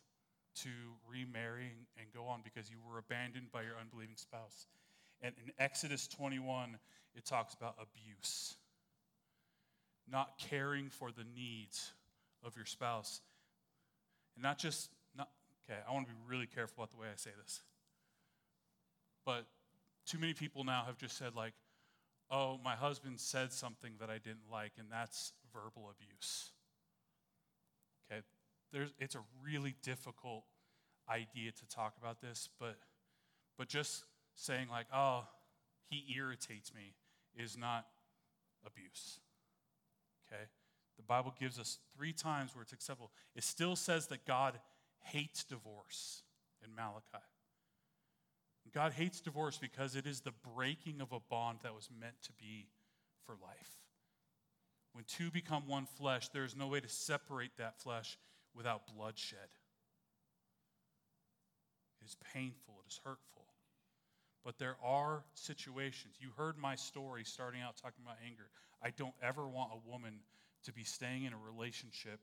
to 0.56 0.70
remarry 1.08 1.70
and 1.96 2.12
go 2.12 2.24
on 2.24 2.40
because 2.42 2.68
you 2.68 2.78
were 2.84 2.98
abandoned 2.98 3.52
by 3.52 3.62
your 3.62 3.76
unbelieving 3.80 4.16
spouse. 4.16 4.66
And 5.20 5.32
in 5.46 5.52
Exodus 5.56 6.08
21, 6.08 6.76
it 7.14 7.24
talks 7.24 7.54
about 7.54 7.76
abuse, 7.80 8.56
not 10.10 10.36
caring 10.36 10.90
for 10.90 11.12
the 11.12 11.24
needs 11.36 11.92
of 12.42 12.56
your 12.56 12.66
spouse. 12.66 13.20
And 14.34 14.42
not 14.42 14.58
just, 14.58 14.90
okay, 15.64 15.78
I 15.88 15.92
want 15.92 16.06
to 16.06 16.12
be 16.12 16.18
really 16.26 16.46
careful 16.46 16.82
about 16.82 16.90
the 16.90 16.96
way 16.96 17.06
I 17.12 17.16
say 17.16 17.30
this. 17.42 17.62
But 19.24 19.46
too 20.06 20.18
many 20.18 20.34
people 20.34 20.64
now 20.64 20.84
have 20.86 20.98
just 20.98 21.16
said, 21.16 21.34
like, 21.34 21.54
oh, 22.30 22.58
my 22.64 22.74
husband 22.74 23.20
said 23.20 23.52
something 23.52 23.92
that 24.00 24.10
I 24.10 24.18
didn't 24.18 24.50
like, 24.50 24.72
and 24.78 24.88
that's 24.90 25.32
verbal 25.52 25.90
abuse. 25.90 26.50
Okay, 28.10 28.22
There's, 28.72 28.92
it's 28.98 29.14
a 29.14 29.22
really 29.44 29.74
difficult 29.82 30.44
idea 31.08 31.52
to 31.52 31.66
talk 31.68 31.94
about 31.98 32.20
this, 32.20 32.48
but, 32.58 32.76
but 33.58 33.68
just 33.68 34.04
saying, 34.34 34.68
like, 34.70 34.86
oh, 34.92 35.24
he 35.88 36.14
irritates 36.16 36.72
me 36.74 36.94
is 37.36 37.56
not 37.56 37.86
abuse. 38.66 39.20
Okay? 40.26 40.42
The 40.96 41.02
Bible 41.02 41.34
gives 41.38 41.58
us 41.58 41.78
three 41.96 42.12
times 42.12 42.54
where 42.54 42.62
it's 42.62 42.72
acceptable. 42.72 43.10
It 43.34 43.44
still 43.44 43.76
says 43.76 44.06
that 44.08 44.26
God 44.26 44.58
hates 45.02 45.44
divorce 45.44 46.22
in 46.64 46.74
Malachi. 46.74 47.24
God 48.72 48.92
hates 48.92 49.20
divorce 49.20 49.58
because 49.58 49.96
it 49.96 50.06
is 50.06 50.20
the 50.20 50.32
breaking 50.54 51.00
of 51.00 51.12
a 51.12 51.20
bond 51.28 51.58
that 51.62 51.74
was 51.74 51.90
meant 52.00 52.14
to 52.22 52.32
be 52.32 52.68
for 53.26 53.32
life. 53.42 53.70
When 54.92 55.04
two 55.04 55.30
become 55.30 55.66
one 55.66 55.86
flesh, 55.86 56.28
there 56.28 56.44
is 56.44 56.56
no 56.56 56.68
way 56.68 56.80
to 56.80 56.88
separate 56.88 57.56
that 57.58 57.80
flesh 57.80 58.18
without 58.54 58.82
bloodshed. 58.94 59.38
It 62.00 62.06
is 62.06 62.16
painful, 62.32 62.82
it 62.84 62.90
is 62.90 63.00
hurtful. 63.04 63.46
But 64.44 64.58
there 64.58 64.76
are 64.82 65.24
situations. 65.34 66.16
You 66.18 66.30
heard 66.36 66.58
my 66.58 66.74
story 66.74 67.24
starting 67.24 67.60
out 67.60 67.76
talking 67.76 68.02
about 68.04 68.16
anger. 68.26 68.50
I 68.82 68.90
don't 68.90 69.14
ever 69.22 69.46
want 69.46 69.70
a 69.72 69.88
woman 69.88 70.14
to 70.64 70.72
be 70.72 70.82
staying 70.82 71.24
in 71.24 71.32
a 71.32 71.36
relationship 71.36 72.20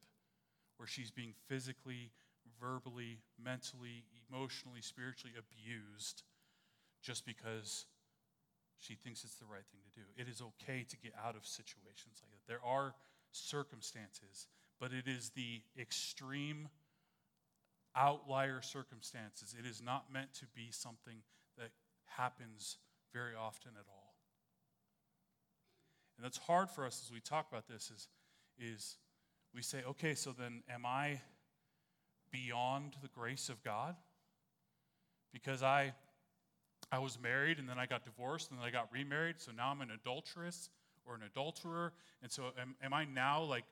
where 0.77 0.87
she's 0.87 1.11
being 1.11 1.33
physically, 1.47 2.11
verbally, 2.59 3.19
mentally, 3.41 4.03
emotionally, 4.29 4.81
spiritually 4.81 5.33
abused 5.37 6.23
just 7.01 7.25
because 7.25 7.85
she 8.77 8.95
thinks 8.95 9.23
it's 9.23 9.35
the 9.35 9.45
right 9.45 9.65
thing 9.71 9.81
to 9.83 9.99
do. 9.99 10.05
It 10.17 10.27
is 10.27 10.41
okay 10.41 10.85
to 10.87 10.97
get 10.97 11.13
out 11.23 11.35
of 11.35 11.45
situations 11.45 12.21
like 12.21 12.31
that. 12.31 12.47
There 12.47 12.63
are 12.65 12.95
circumstances, 13.31 14.47
but 14.79 14.91
it 14.93 15.07
is 15.07 15.31
the 15.31 15.61
extreme 15.79 16.69
outlier 17.95 18.61
circumstances. 18.61 19.55
It 19.57 19.65
is 19.65 19.81
not 19.81 20.05
meant 20.11 20.33
to 20.35 20.45
be 20.55 20.69
something 20.71 21.21
that 21.57 21.71
happens 22.05 22.77
very 23.13 23.35
often 23.35 23.71
at 23.77 23.85
all. 23.89 24.15
And 26.17 26.25
that's 26.25 26.37
hard 26.37 26.69
for 26.69 26.85
us 26.85 27.01
as 27.05 27.11
we 27.13 27.21
talk 27.21 27.47
about 27.49 27.67
this 27.67 27.91
is, 27.91 28.07
is 28.57 28.97
we 29.53 29.61
say, 29.61 29.83
okay, 29.87 30.15
so 30.15 30.33
then 30.37 30.63
am 30.69 30.85
I 30.85 31.21
beyond 32.31 32.95
the 33.01 33.07
grace 33.07 33.49
of 33.49 33.63
God? 33.63 33.95
Because 35.31 35.63
I 35.63 35.93
I 36.91 36.99
was 36.99 37.19
married 37.21 37.59
and 37.59 37.69
then 37.69 37.77
I 37.77 37.85
got 37.85 38.03
divorced 38.03 38.49
and 38.49 38.59
then 38.59 38.65
I 38.65 38.71
got 38.71 38.91
remarried, 38.91 39.35
so 39.39 39.51
now 39.51 39.69
I'm 39.69 39.81
an 39.81 39.91
adulteress 39.91 40.69
or 41.05 41.15
an 41.15 41.21
adulterer. 41.23 41.93
And 42.23 42.31
so 42.31 42.45
am, 42.59 42.75
am 42.83 42.93
I 42.93 43.05
now 43.05 43.43
like 43.43 43.65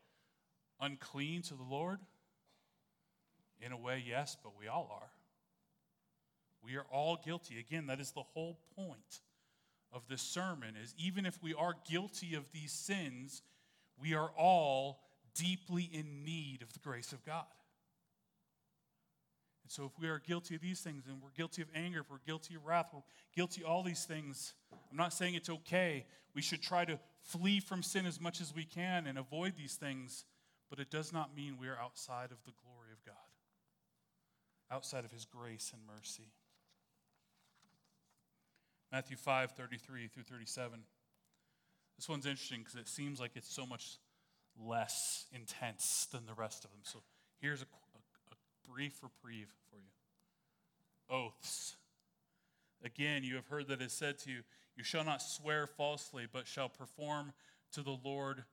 unclean 0.79 1.41
to 1.43 1.55
the 1.55 1.63
Lord? 1.63 1.99
In 3.59 3.71
a 3.71 3.77
way, 3.77 4.03
yes, 4.05 4.37
but 4.43 4.53
we 4.59 4.67
all 4.67 4.89
are. 4.93 5.09
We 6.63 6.75
are 6.75 6.85
all 6.91 7.19
guilty. 7.23 7.59
Again, 7.59 7.87
that 7.87 7.99
is 7.99 8.11
the 8.11 8.21
whole 8.21 8.59
point 8.75 9.21
of 9.91 10.07
this 10.07 10.21
sermon 10.21 10.75
is 10.81 10.93
even 10.97 11.25
if 11.25 11.41
we 11.41 11.53
are 11.53 11.73
guilty 11.89 12.35
of 12.35 12.43
these 12.51 12.71
sins, 12.71 13.41
we 13.99 14.13
are 14.13 14.29
all 14.37 14.99
deeply 15.33 15.89
in 15.91 16.23
need 16.23 16.61
of 16.61 16.73
the 16.73 16.79
grace 16.79 17.13
of 17.13 17.25
God. 17.25 17.45
And 19.67 19.71
so, 19.73 19.83
if 19.83 19.99
we 19.99 20.07
are 20.07 20.19
guilty 20.25 20.55
of 20.55 20.61
these 20.61 20.79
things, 20.79 21.03
and 21.09 21.21
we're 21.21 21.35
guilty 21.35 21.61
of 21.61 21.67
anger, 21.75 21.99
if 21.99 22.09
we're 22.09 22.19
guilty 22.25 22.55
of 22.55 22.65
wrath, 22.65 22.89
we're 22.93 23.01
guilty 23.35 23.63
of 23.63 23.69
all 23.69 23.83
these 23.83 24.05
things, 24.05 24.53
I'm 24.71 24.95
not 24.95 25.11
saying 25.11 25.35
it's 25.35 25.49
okay. 25.49 26.05
We 26.33 26.41
should 26.41 26.61
try 26.61 26.85
to 26.85 26.97
flee 27.21 27.59
from 27.59 27.83
sin 27.83 28.05
as 28.05 28.21
much 28.21 28.39
as 28.39 28.55
we 28.55 28.63
can 28.63 29.07
and 29.07 29.17
avoid 29.17 29.57
these 29.57 29.75
things, 29.75 30.23
but 30.69 30.79
it 30.79 30.89
does 30.89 31.11
not 31.11 31.35
mean 31.35 31.57
we 31.59 31.67
are 31.67 31.77
outside 31.77 32.31
of 32.31 32.37
the 32.45 32.53
glory 32.63 32.93
of 32.93 33.03
God, 33.05 33.15
outside 34.71 35.03
of 35.03 35.11
His 35.11 35.25
grace 35.25 35.73
and 35.73 35.81
mercy. 35.85 36.31
Matthew 38.89 39.17
5 39.17 39.51
33 39.51 40.07
through 40.07 40.23
37. 40.23 40.79
This 41.97 42.07
one's 42.07 42.25
interesting 42.25 42.59
because 42.59 42.75
it 42.75 42.87
seems 42.87 43.19
like 43.19 43.31
it's 43.35 43.53
so 43.53 43.65
much 43.65 43.97
less 44.57 45.25
intense 45.33 46.07
than 46.13 46.25
the 46.25 46.35
rest 46.35 46.63
of 46.63 46.71
them. 46.71 46.79
So 46.83 46.99
here's 47.41 47.61
a 47.61 47.65
brief 48.71 48.99
reprieve 49.01 49.49
for 49.69 49.77
you. 49.77 51.15
Oaths. 51.15 51.75
Again, 52.83 53.23
you 53.23 53.35
have 53.35 53.47
heard 53.47 53.67
that 53.67 53.81
it 53.81 53.85
is 53.85 53.93
said 53.93 54.19
to 54.19 54.31
you, 54.31 54.41
You 54.75 54.83
shall 54.83 55.03
not 55.03 55.21
swear 55.21 55.67
falsely, 55.67 56.27
but 56.31 56.47
shall 56.47 56.69
perform 56.69 57.33
to 57.73 57.81
the 57.81 57.97
Lord 58.03 58.43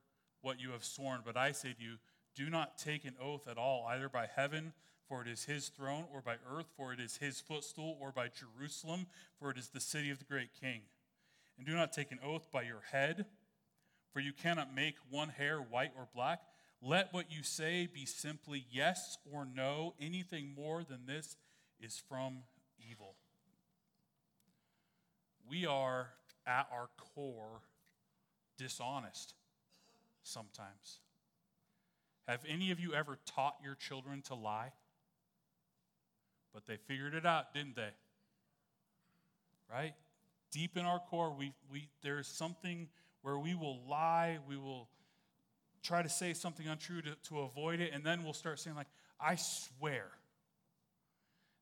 what 0.40 0.61
you 0.61 0.70
have 0.70 0.85
sworn. 0.85 1.20
But 1.24 1.37
I 1.37 1.53
say 1.53 1.72
to 1.72 1.83
you, 1.83 1.96
do 2.35 2.50
not 2.50 2.79
take 2.79 3.05
an 3.05 3.14
oath 3.22 3.46
at 3.48 3.59
all, 3.59 3.87
either 3.88 4.09
by 4.09 4.29
heaven, 4.35 4.72
for 5.09 5.22
it 5.22 5.29
is 5.29 5.44
his 5.44 5.68
throne, 5.68 6.05
or 6.12 6.20
by 6.20 6.37
earth, 6.50 6.66
for 6.77 6.92
it 6.92 7.00
is 7.00 7.18
his 7.18 7.40
footstool, 7.40 7.96
or 8.00 8.11
by 8.11 8.29
Jerusalem, 8.29 9.07
for 9.38 9.50
it 9.50 9.59
is 9.59 9.68
the 9.68 9.81
city 9.81 10.11
of 10.11 10.18
the 10.18 10.24
great 10.24 10.50
king. 10.61 10.81
And 11.57 11.66
do 11.66 11.74
not 11.74 11.92
take 11.92 12.11
an 12.11 12.18
oath 12.24 12.50
by 12.50 12.62
your 12.62 12.83
head, 12.90 13.27
for 14.12 14.20
you 14.20 14.33
cannot 14.33 14.74
make 14.74 14.96
one 15.11 15.29
hair 15.29 15.59
white 15.59 15.92
or 15.96 16.09
black. 16.14 16.40
Let 16.87 17.14
what 17.14 17.33
you 17.33 17.42
say 17.42 17.88
be 17.92 18.05
simply 18.05 18.66
yes 18.70 19.16
or 19.33 19.47
no. 19.47 19.94
Anything 19.99 20.55
more 20.55 20.85
than 20.85 21.07
this 21.07 21.37
is 21.81 22.03
from 22.09 22.38
evil. 22.90 23.14
We 25.49 25.64
are, 25.64 26.09
at 26.47 26.66
our 26.70 26.88
core, 27.14 27.62
dishonest 28.59 29.33
sometimes. 30.23 31.01
Have 32.29 32.40
any 32.47 32.70
of 32.70 32.79
you 32.79 32.92
ever 32.92 33.18
taught 33.35 33.57
your 33.64 33.75
children 33.75 34.20
to 34.23 34.35
lie? 34.35 34.73
But 36.53 36.66
they 36.66 36.77
figured 36.77 37.14
it 37.14 37.25
out, 37.25 37.55
didn't 37.55 37.77
they? 37.77 37.90
Right? 39.73 39.94
Deep 40.51 40.77
in 40.77 40.85
our 40.85 41.01
core, 41.01 41.35
we, 41.37 41.53
we, 41.73 41.88
there 42.03 42.18
is 42.18 42.27
something 42.27 42.88
where 43.23 43.38
we 43.38 43.55
will 43.55 43.81
lie, 43.88 44.38
we 44.47 44.59
will 44.59 44.88
try 45.85 46.03
to 46.03 46.09
say 46.09 46.33
something 46.33 46.66
untrue 46.66 47.03
to, 47.03 47.14
to 47.29 47.40
avoid 47.40 47.81
it, 47.81 47.92
and 47.92 48.03
then 48.03 48.25
we'll 48.25 48.33
start 48.33 48.59
saying, 48.59 48.75
like, 48.75 48.88
I 49.20 49.37
swear. 49.37 50.07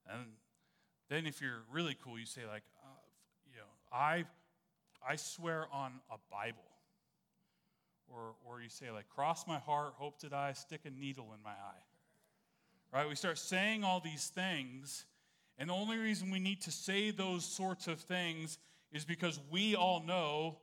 And 0.09 0.27
then 1.11 1.27
if 1.27 1.43
you're 1.43 1.63
really 1.71 1.97
cool, 2.03 2.19
you 2.19 2.25
say, 2.25 2.43
like, 2.47 2.63
uh, 2.83 2.89
you 3.51 3.57
know, 3.57 3.67
I, 3.93 4.25
I 5.07 5.17
swear 5.17 5.67
on 5.73 5.93
a 6.11 6.17
Bible. 6.31 6.63
Or, 8.09 8.35
or 8.47 8.63
you 8.63 8.69
say, 8.69 8.91
like, 8.91 9.09
cross 9.09 9.47
my 9.47 9.59
heart, 9.59 9.95
hope 9.97 10.19
to 10.21 10.29
die, 10.29 10.53
stick 10.53 10.83
a 10.85 10.91
needle 10.91 11.33
in 11.37 11.43
my 11.43 11.51
eye. 11.51 11.85
Right? 12.93 13.09
We 13.09 13.17
start 13.17 13.39
saying 13.39 13.85
all 13.85 14.01
these 14.01 14.29
things, 14.29 15.05
and 15.59 15.69
the 15.69 15.75
only 15.75 15.97
reason 15.97 16.31
we 16.31 16.39
need 16.39 16.61
to 16.63 16.71
say 16.71 17.11
those 17.11 17.45
sorts 17.45 17.89
of 17.89 18.01
things 18.01 18.59
is 18.93 19.05
because 19.05 19.41
we 19.51 19.75
all 19.75 20.03
know 20.03 20.59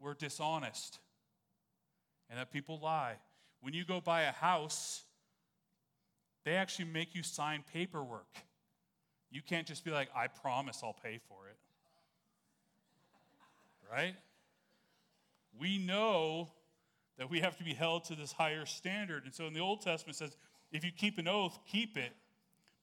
we're 0.00 0.14
dishonest 0.14 0.98
and 2.30 2.38
that 2.38 2.52
people 2.52 2.78
lie. 2.80 3.16
When 3.60 3.74
you 3.74 3.84
go 3.84 4.00
buy 4.00 4.22
a 4.22 4.32
house, 4.32 5.02
they 6.44 6.52
actually 6.52 6.86
make 6.86 7.14
you 7.14 7.22
sign 7.22 7.64
paperwork. 7.72 8.38
You 9.30 9.42
can't 9.42 9.66
just 9.66 9.84
be 9.84 9.90
like, 9.90 10.08
I 10.16 10.28
promise 10.28 10.80
I'll 10.82 10.96
pay 11.02 11.18
for 11.28 11.48
it. 11.48 11.56
Right? 13.92 14.14
We 15.58 15.78
know 15.78 16.48
that 17.18 17.28
we 17.30 17.40
have 17.40 17.58
to 17.58 17.64
be 17.64 17.74
held 17.74 18.04
to 18.04 18.14
this 18.14 18.32
higher 18.32 18.64
standard. 18.64 19.24
And 19.24 19.34
so 19.34 19.46
in 19.46 19.52
the 19.52 19.60
Old 19.60 19.82
Testament, 19.82 20.16
it 20.16 20.18
says, 20.18 20.36
if 20.72 20.84
you 20.84 20.90
keep 20.96 21.18
an 21.18 21.28
oath, 21.28 21.58
keep 21.70 21.98
it. 21.98 22.12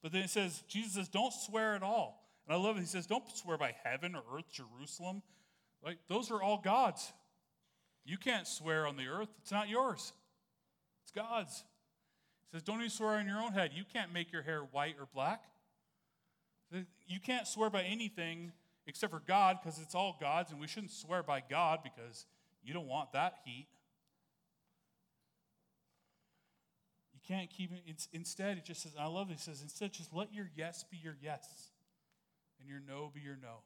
But 0.04 0.12
then 0.12 0.22
it 0.22 0.30
says, 0.30 0.62
Jesus 0.68 0.94
says, 0.94 1.08
don't 1.08 1.34
swear 1.34 1.76
at 1.76 1.82
all. 1.82 2.24
And 2.46 2.56
I 2.56 2.60
love 2.60 2.78
it. 2.78 2.82
He 2.82 2.86
says, 2.86 3.08
don't 3.08 3.24
swear 3.36 3.58
by 3.58 3.74
heaven 3.84 4.16
or 4.16 4.22
earth, 4.38 4.52
Jerusalem. 4.52 5.24
Like, 5.84 5.98
those 6.08 6.30
are 6.30 6.42
all 6.42 6.62
God's. 6.64 7.12
You 8.08 8.18
can't 8.18 8.48
swear 8.48 8.88
on 8.88 8.96
the 8.96 9.08
earth, 9.08 9.28
it's 9.42 9.52
not 9.52 9.68
yours, 9.68 10.14
it's 11.04 11.12
God's. 11.12 11.66
He 12.50 12.56
says, 12.56 12.64
Don't 12.64 12.78
even 12.78 12.90
swear 12.90 13.16
on 13.16 13.28
your 13.28 13.42
own 13.42 13.52
head. 13.52 13.72
You 13.74 13.84
can't 13.84 14.14
make 14.14 14.32
your 14.32 14.42
hair 14.42 14.62
white 14.72 14.96
or 14.98 15.08
black. 15.14 15.44
You 16.72 17.20
can't 17.20 17.46
swear 17.46 17.70
by 17.70 17.84
anything 17.84 18.54
except 18.88 19.12
for 19.12 19.22
God 19.28 19.58
because 19.62 19.80
it's 19.80 19.94
all 19.94 20.18
God's, 20.20 20.52
and 20.52 20.60
we 20.60 20.68
shouldn't 20.68 20.92
swear 20.92 21.22
by 21.22 21.44
God 21.50 21.80
because 21.84 22.26
you 22.64 22.74
don't 22.74 22.88
want 22.88 23.12
that 23.12 23.36
heat. 23.46 23.68
You 27.14 27.20
can't 27.28 27.50
keep 27.50 27.72
it. 27.74 28.08
Instead, 28.14 28.58
it 28.58 28.64
just 28.64 28.84
says, 28.84 28.94
I 28.98 29.08
love 29.08 29.30
it. 29.32 29.34
It 29.34 29.40
says, 29.42 29.62
instead, 29.62 29.92
just 29.92 30.14
let 30.14 30.34
your 30.34 30.50
yes 30.56 30.86
be 30.90 30.98
your 30.98 31.18
yes 31.22 31.46
and 32.60 32.70
your 32.70 32.80
no 32.86 33.12
be 33.14 33.20
your 33.20 33.38
no. 33.42 33.64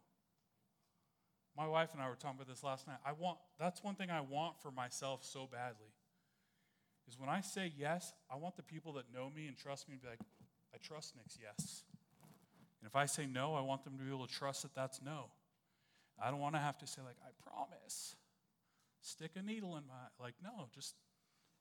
My 1.58 1.68
wife 1.68 1.90
and 1.94 2.02
I 2.02 2.08
were 2.08 2.16
talking 2.16 2.38
about 2.38 2.48
this 2.48 2.64
last 2.64 2.88
night. 2.88 2.98
I 3.06 3.12
want, 3.12 3.38
that's 3.60 3.84
one 3.84 3.96
thing 3.96 4.10
I 4.10 4.22
want 4.22 4.60
for 4.62 4.72
myself 4.72 5.24
so 5.24 5.48
badly. 5.52 5.94
Is 7.08 7.20
when 7.20 7.30
I 7.30 7.42
say 7.42 7.74
yes, 7.78 8.14
I 8.32 8.38
want 8.38 8.56
the 8.56 8.64
people 8.64 8.94
that 8.94 9.06
know 9.14 9.30
me 9.36 9.48
and 9.48 9.58
trust 9.58 9.90
me 9.90 9.96
to 9.96 10.02
be 10.02 10.08
like, 10.08 10.20
I 10.74 10.78
trust 10.78 11.16
Nick's 11.16 11.38
yes. 11.42 11.84
And 12.80 12.88
if 12.88 12.96
I 12.96 13.06
say 13.06 13.26
no, 13.26 13.54
I 13.54 13.62
want 13.62 13.84
them 13.84 13.98
to 13.98 14.04
be 14.04 14.10
able 14.10 14.28
to 14.28 14.34
trust 14.34 14.62
that 14.64 14.74
that's 14.74 15.02
no. 15.02 15.26
I 16.24 16.32
don't 16.32 16.40
want 16.40 16.56
to 16.56 16.62
have 16.62 16.78
to 16.80 16.88
say, 16.88 17.02
like, 17.02 17.18
I 17.24 17.32
promise. 17.50 18.16
Stick 19.02 19.32
a 19.36 19.42
needle 19.42 19.76
in 19.76 19.84
my, 19.88 20.24
like, 20.24 20.36
no, 20.44 20.68
just 20.74 20.96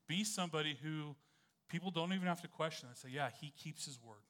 be 0.06 0.24
somebody 0.24 0.78
who 0.82 1.16
people 1.68 1.90
don't 1.90 2.12
even 2.12 2.28
have 2.28 2.42
to 2.42 2.48
question. 2.48 2.88
They 2.90 3.08
say, 3.08 3.14
yeah, 3.14 3.30
he 3.40 3.52
keeps 3.56 3.86
his 3.86 3.98
word. 4.02 4.22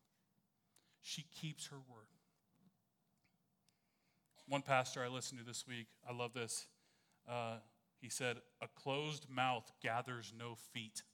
She 1.02 1.24
keeps 1.40 1.66
her 1.66 1.78
word. 1.88 2.06
One 4.50 4.62
pastor 4.62 5.00
I 5.04 5.06
listened 5.06 5.38
to 5.38 5.46
this 5.46 5.64
week, 5.68 5.86
I 6.08 6.12
love 6.12 6.34
this. 6.34 6.66
Uh, 7.30 7.58
he 8.00 8.08
said, 8.08 8.38
A 8.60 8.66
closed 8.66 9.30
mouth 9.30 9.70
gathers 9.80 10.32
no 10.36 10.56
feet. 10.72 11.04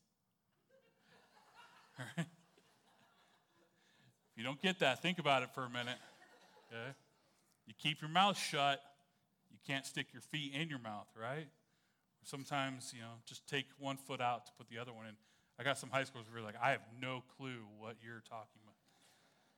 if 2.16 2.24
you 4.36 4.42
don't 4.42 4.62
get 4.62 4.78
that, 4.78 5.02
think 5.02 5.18
about 5.18 5.42
it 5.42 5.50
for 5.54 5.64
a 5.64 5.68
minute. 5.68 5.98
Okay? 6.72 6.94
You 7.66 7.74
keep 7.78 8.00
your 8.00 8.08
mouth 8.08 8.38
shut, 8.38 8.80
you 9.50 9.58
can't 9.66 9.84
stick 9.84 10.06
your 10.14 10.22
feet 10.22 10.54
in 10.54 10.70
your 10.70 10.78
mouth, 10.78 11.08
right? 11.14 11.48
Sometimes, 12.22 12.94
you 12.94 13.02
know, 13.02 13.16
just 13.26 13.46
take 13.46 13.66
one 13.78 13.98
foot 13.98 14.22
out 14.22 14.46
to 14.46 14.52
put 14.56 14.70
the 14.70 14.78
other 14.78 14.94
one 14.94 15.04
in. 15.04 15.14
I 15.60 15.62
got 15.62 15.76
some 15.76 15.90
high 15.90 16.04
schoolers 16.04 16.24
who 16.32 16.38
are 16.38 16.42
like, 16.42 16.56
I 16.62 16.70
have 16.70 16.86
no 17.02 17.22
clue 17.36 17.66
what 17.78 17.96
you're 18.02 18.22
talking 18.26 18.62
about. 18.64 18.76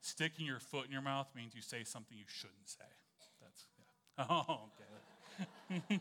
Sticking 0.00 0.46
your 0.46 0.58
foot 0.58 0.86
in 0.86 0.90
your 0.90 1.00
mouth 1.00 1.28
means 1.36 1.54
you 1.54 1.62
say 1.62 1.84
something 1.84 2.18
you 2.18 2.24
shouldn't 2.26 2.68
say. 2.68 2.82
Oh, 4.30 4.60
okay. 5.70 6.00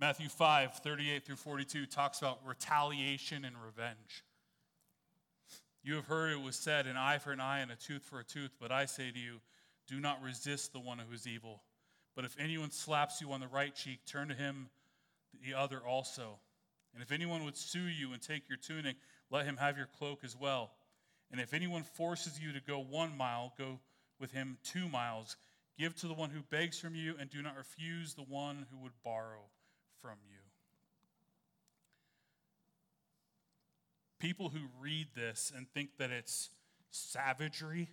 Matthew 0.00 0.28
5, 0.28 0.74
38 0.74 1.26
through 1.26 1.34
42 1.34 1.86
talks 1.86 2.20
about 2.20 2.38
retaliation 2.46 3.44
and 3.44 3.56
revenge. 3.60 4.22
You 5.82 5.96
have 5.96 6.06
heard 6.06 6.30
it 6.30 6.40
was 6.40 6.54
said, 6.54 6.86
an 6.86 6.96
eye 6.96 7.18
for 7.18 7.32
an 7.32 7.40
eye 7.40 7.58
and 7.58 7.72
a 7.72 7.76
tooth 7.76 8.02
for 8.02 8.20
a 8.20 8.24
tooth, 8.24 8.52
but 8.60 8.70
I 8.70 8.84
say 8.84 9.10
to 9.10 9.18
you, 9.18 9.40
do 9.88 9.98
not 9.98 10.22
resist 10.22 10.72
the 10.72 10.78
one 10.78 10.98
who 10.98 11.12
is 11.12 11.26
evil. 11.26 11.62
But 12.14 12.24
if 12.24 12.36
anyone 12.38 12.70
slaps 12.70 13.20
you 13.20 13.32
on 13.32 13.40
the 13.40 13.48
right 13.48 13.74
cheek, 13.74 14.00
turn 14.06 14.28
to 14.28 14.34
him 14.34 14.68
the 15.44 15.54
other 15.54 15.80
also. 15.80 16.38
And 16.94 17.02
if 17.02 17.10
anyone 17.10 17.44
would 17.44 17.56
sue 17.56 17.88
you 17.88 18.12
and 18.12 18.22
take 18.22 18.48
your 18.48 18.58
tunic, 18.58 18.96
let 19.30 19.44
him 19.44 19.56
have 19.56 19.76
your 19.76 19.88
cloak 19.98 20.20
as 20.22 20.36
well. 20.36 20.70
And 21.30 21.40
if 21.40 21.52
anyone 21.52 21.82
forces 21.82 22.38
you 22.40 22.52
to 22.52 22.60
go 22.60 22.78
one 22.78 23.16
mile, 23.16 23.52
go 23.58 23.80
with 24.20 24.32
him 24.32 24.58
two 24.62 24.88
miles. 24.88 25.36
Give 25.78 25.94
to 25.96 26.08
the 26.08 26.14
one 26.14 26.30
who 26.30 26.40
begs 26.42 26.78
from 26.78 26.94
you, 26.94 27.14
and 27.20 27.30
do 27.30 27.42
not 27.42 27.56
refuse 27.56 28.14
the 28.14 28.22
one 28.22 28.66
who 28.70 28.78
would 28.78 28.92
borrow 29.04 29.42
from 30.02 30.18
you. 30.28 30.38
People 34.18 34.48
who 34.48 34.60
read 34.80 35.08
this 35.14 35.52
and 35.56 35.68
think 35.70 35.90
that 35.98 36.10
it's 36.10 36.50
savagery 36.90 37.88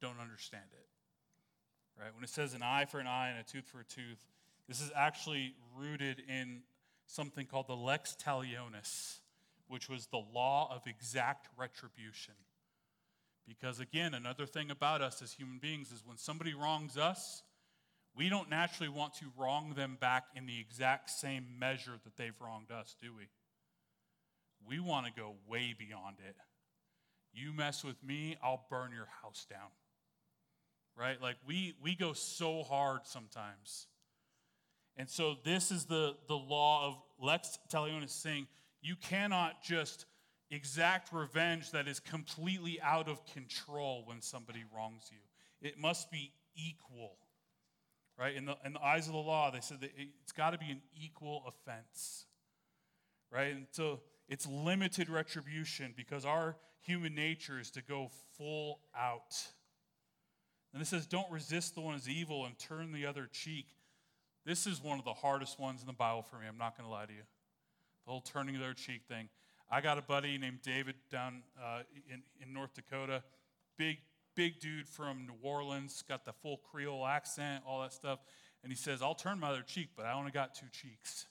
don't 0.00 0.20
understand 0.20 0.64
it. 0.72 2.00
Right? 2.00 2.14
When 2.14 2.22
it 2.22 2.30
says 2.30 2.54
an 2.54 2.62
eye 2.62 2.84
for 2.84 3.00
an 3.00 3.08
eye 3.08 3.30
and 3.30 3.40
a 3.40 3.42
tooth 3.42 3.66
for 3.66 3.80
a 3.80 3.84
tooth, 3.84 4.24
this 4.68 4.80
is 4.80 4.92
actually 4.94 5.54
rooted 5.76 6.22
in 6.28 6.62
something 7.06 7.46
called 7.46 7.66
the 7.66 7.76
lex 7.76 8.16
talionis, 8.22 9.18
which 9.66 9.88
was 9.88 10.06
the 10.06 10.22
law 10.32 10.72
of 10.72 10.86
exact 10.86 11.48
retribution. 11.56 12.34
Because 13.48 13.80
again, 13.80 14.12
another 14.12 14.44
thing 14.44 14.70
about 14.70 15.00
us 15.00 15.22
as 15.22 15.32
human 15.32 15.58
beings 15.58 15.90
is 15.90 16.04
when 16.04 16.18
somebody 16.18 16.52
wrongs 16.52 16.98
us, 16.98 17.42
we 18.14 18.28
don't 18.28 18.50
naturally 18.50 18.90
want 18.90 19.14
to 19.14 19.26
wrong 19.38 19.72
them 19.74 19.96
back 19.98 20.24
in 20.36 20.44
the 20.44 20.60
exact 20.60 21.08
same 21.08 21.46
measure 21.58 21.98
that 22.04 22.16
they've 22.16 22.38
wronged 22.40 22.70
us, 22.70 22.94
do 23.00 23.12
we? 23.16 23.28
We 24.66 24.80
want 24.80 25.06
to 25.06 25.12
go 25.12 25.36
way 25.48 25.74
beyond 25.78 26.16
it. 26.26 26.36
You 27.32 27.52
mess 27.52 27.84
with 27.84 28.02
me, 28.04 28.36
I'll 28.42 28.66
burn 28.68 28.90
your 28.92 29.08
house 29.22 29.46
down. 29.48 29.70
Right? 30.96 31.20
Like 31.22 31.36
we 31.46 31.74
we 31.80 31.94
go 31.94 32.12
so 32.12 32.64
hard 32.64 33.02
sometimes. 33.04 33.86
And 34.96 35.08
so 35.08 35.36
this 35.44 35.70
is 35.70 35.84
the, 35.84 36.16
the 36.26 36.34
law 36.34 36.88
of 36.88 36.96
Lex 37.24 37.56
Talionis 37.72 38.10
saying 38.10 38.48
you 38.82 38.96
cannot 38.96 39.62
just 39.62 40.06
exact 40.50 41.12
revenge 41.12 41.70
that 41.72 41.88
is 41.88 42.00
completely 42.00 42.80
out 42.80 43.08
of 43.08 43.24
control 43.26 44.02
when 44.06 44.20
somebody 44.20 44.64
wrongs 44.74 45.10
you. 45.10 45.18
It 45.68 45.78
must 45.78 46.10
be 46.10 46.32
equal 46.54 47.16
right? 48.18 48.34
In 48.34 48.44
the, 48.44 48.56
in 48.64 48.72
the 48.72 48.82
eyes 48.82 49.06
of 49.06 49.12
the 49.12 49.18
law, 49.18 49.50
they 49.50 49.60
said 49.60 49.80
that 49.80 49.92
it's 49.96 50.32
got 50.32 50.50
to 50.50 50.58
be 50.58 50.70
an 50.70 50.82
equal 51.00 51.44
offense, 51.46 52.26
right? 53.30 53.54
And 53.54 53.66
so 53.70 54.00
it's 54.28 54.46
limited 54.46 55.08
retribution 55.08 55.94
because 55.96 56.24
our 56.24 56.56
human 56.80 57.14
nature 57.14 57.60
is 57.60 57.70
to 57.72 57.82
go 57.82 58.10
full 58.36 58.80
out. 58.96 59.36
And 60.72 60.82
it 60.82 60.86
says, 60.86 61.06
don't 61.06 61.30
resist 61.30 61.74
the 61.74 61.80
one 61.80 61.94
who's 61.94 62.08
evil 62.08 62.44
and 62.44 62.58
turn 62.58 62.92
the 62.92 63.06
other 63.06 63.28
cheek. 63.30 63.66
This 64.44 64.66
is 64.66 64.82
one 64.82 64.98
of 64.98 65.04
the 65.04 65.14
hardest 65.14 65.58
ones 65.58 65.80
in 65.80 65.86
the 65.86 65.92
Bible 65.92 66.22
for 66.22 66.36
me. 66.36 66.46
I'm 66.48 66.58
not 66.58 66.76
going 66.76 66.88
to 66.88 66.92
lie 66.92 67.06
to 67.06 67.12
you. 67.12 67.22
The 68.04 68.10
whole 68.10 68.20
turning 68.20 68.58
the 68.58 68.64
other 68.64 68.74
cheek 68.74 69.02
thing. 69.08 69.28
I 69.70 69.80
got 69.80 69.98
a 69.98 70.02
buddy 70.02 70.38
named 70.38 70.60
David 70.62 70.94
down 71.10 71.42
uh, 71.62 71.82
in, 72.10 72.22
in 72.42 72.52
North 72.54 72.74
Dakota, 72.74 73.22
big 73.76 73.98
big 74.38 74.60
dude 74.60 74.88
from 74.88 75.26
New 75.26 75.34
Orleans, 75.42 76.04
got 76.08 76.24
the 76.24 76.32
full 76.32 76.58
Creole 76.58 77.04
accent, 77.04 77.64
all 77.66 77.82
that 77.82 77.92
stuff. 77.92 78.20
And 78.62 78.70
he 78.70 78.76
says, 78.76 79.02
I'll 79.02 79.16
turn 79.16 79.40
my 79.40 79.48
other 79.48 79.64
cheek, 79.66 79.88
but 79.96 80.06
I 80.06 80.12
only 80.12 80.30
got 80.30 80.54
two 80.54 80.68
cheeks. 80.70 81.26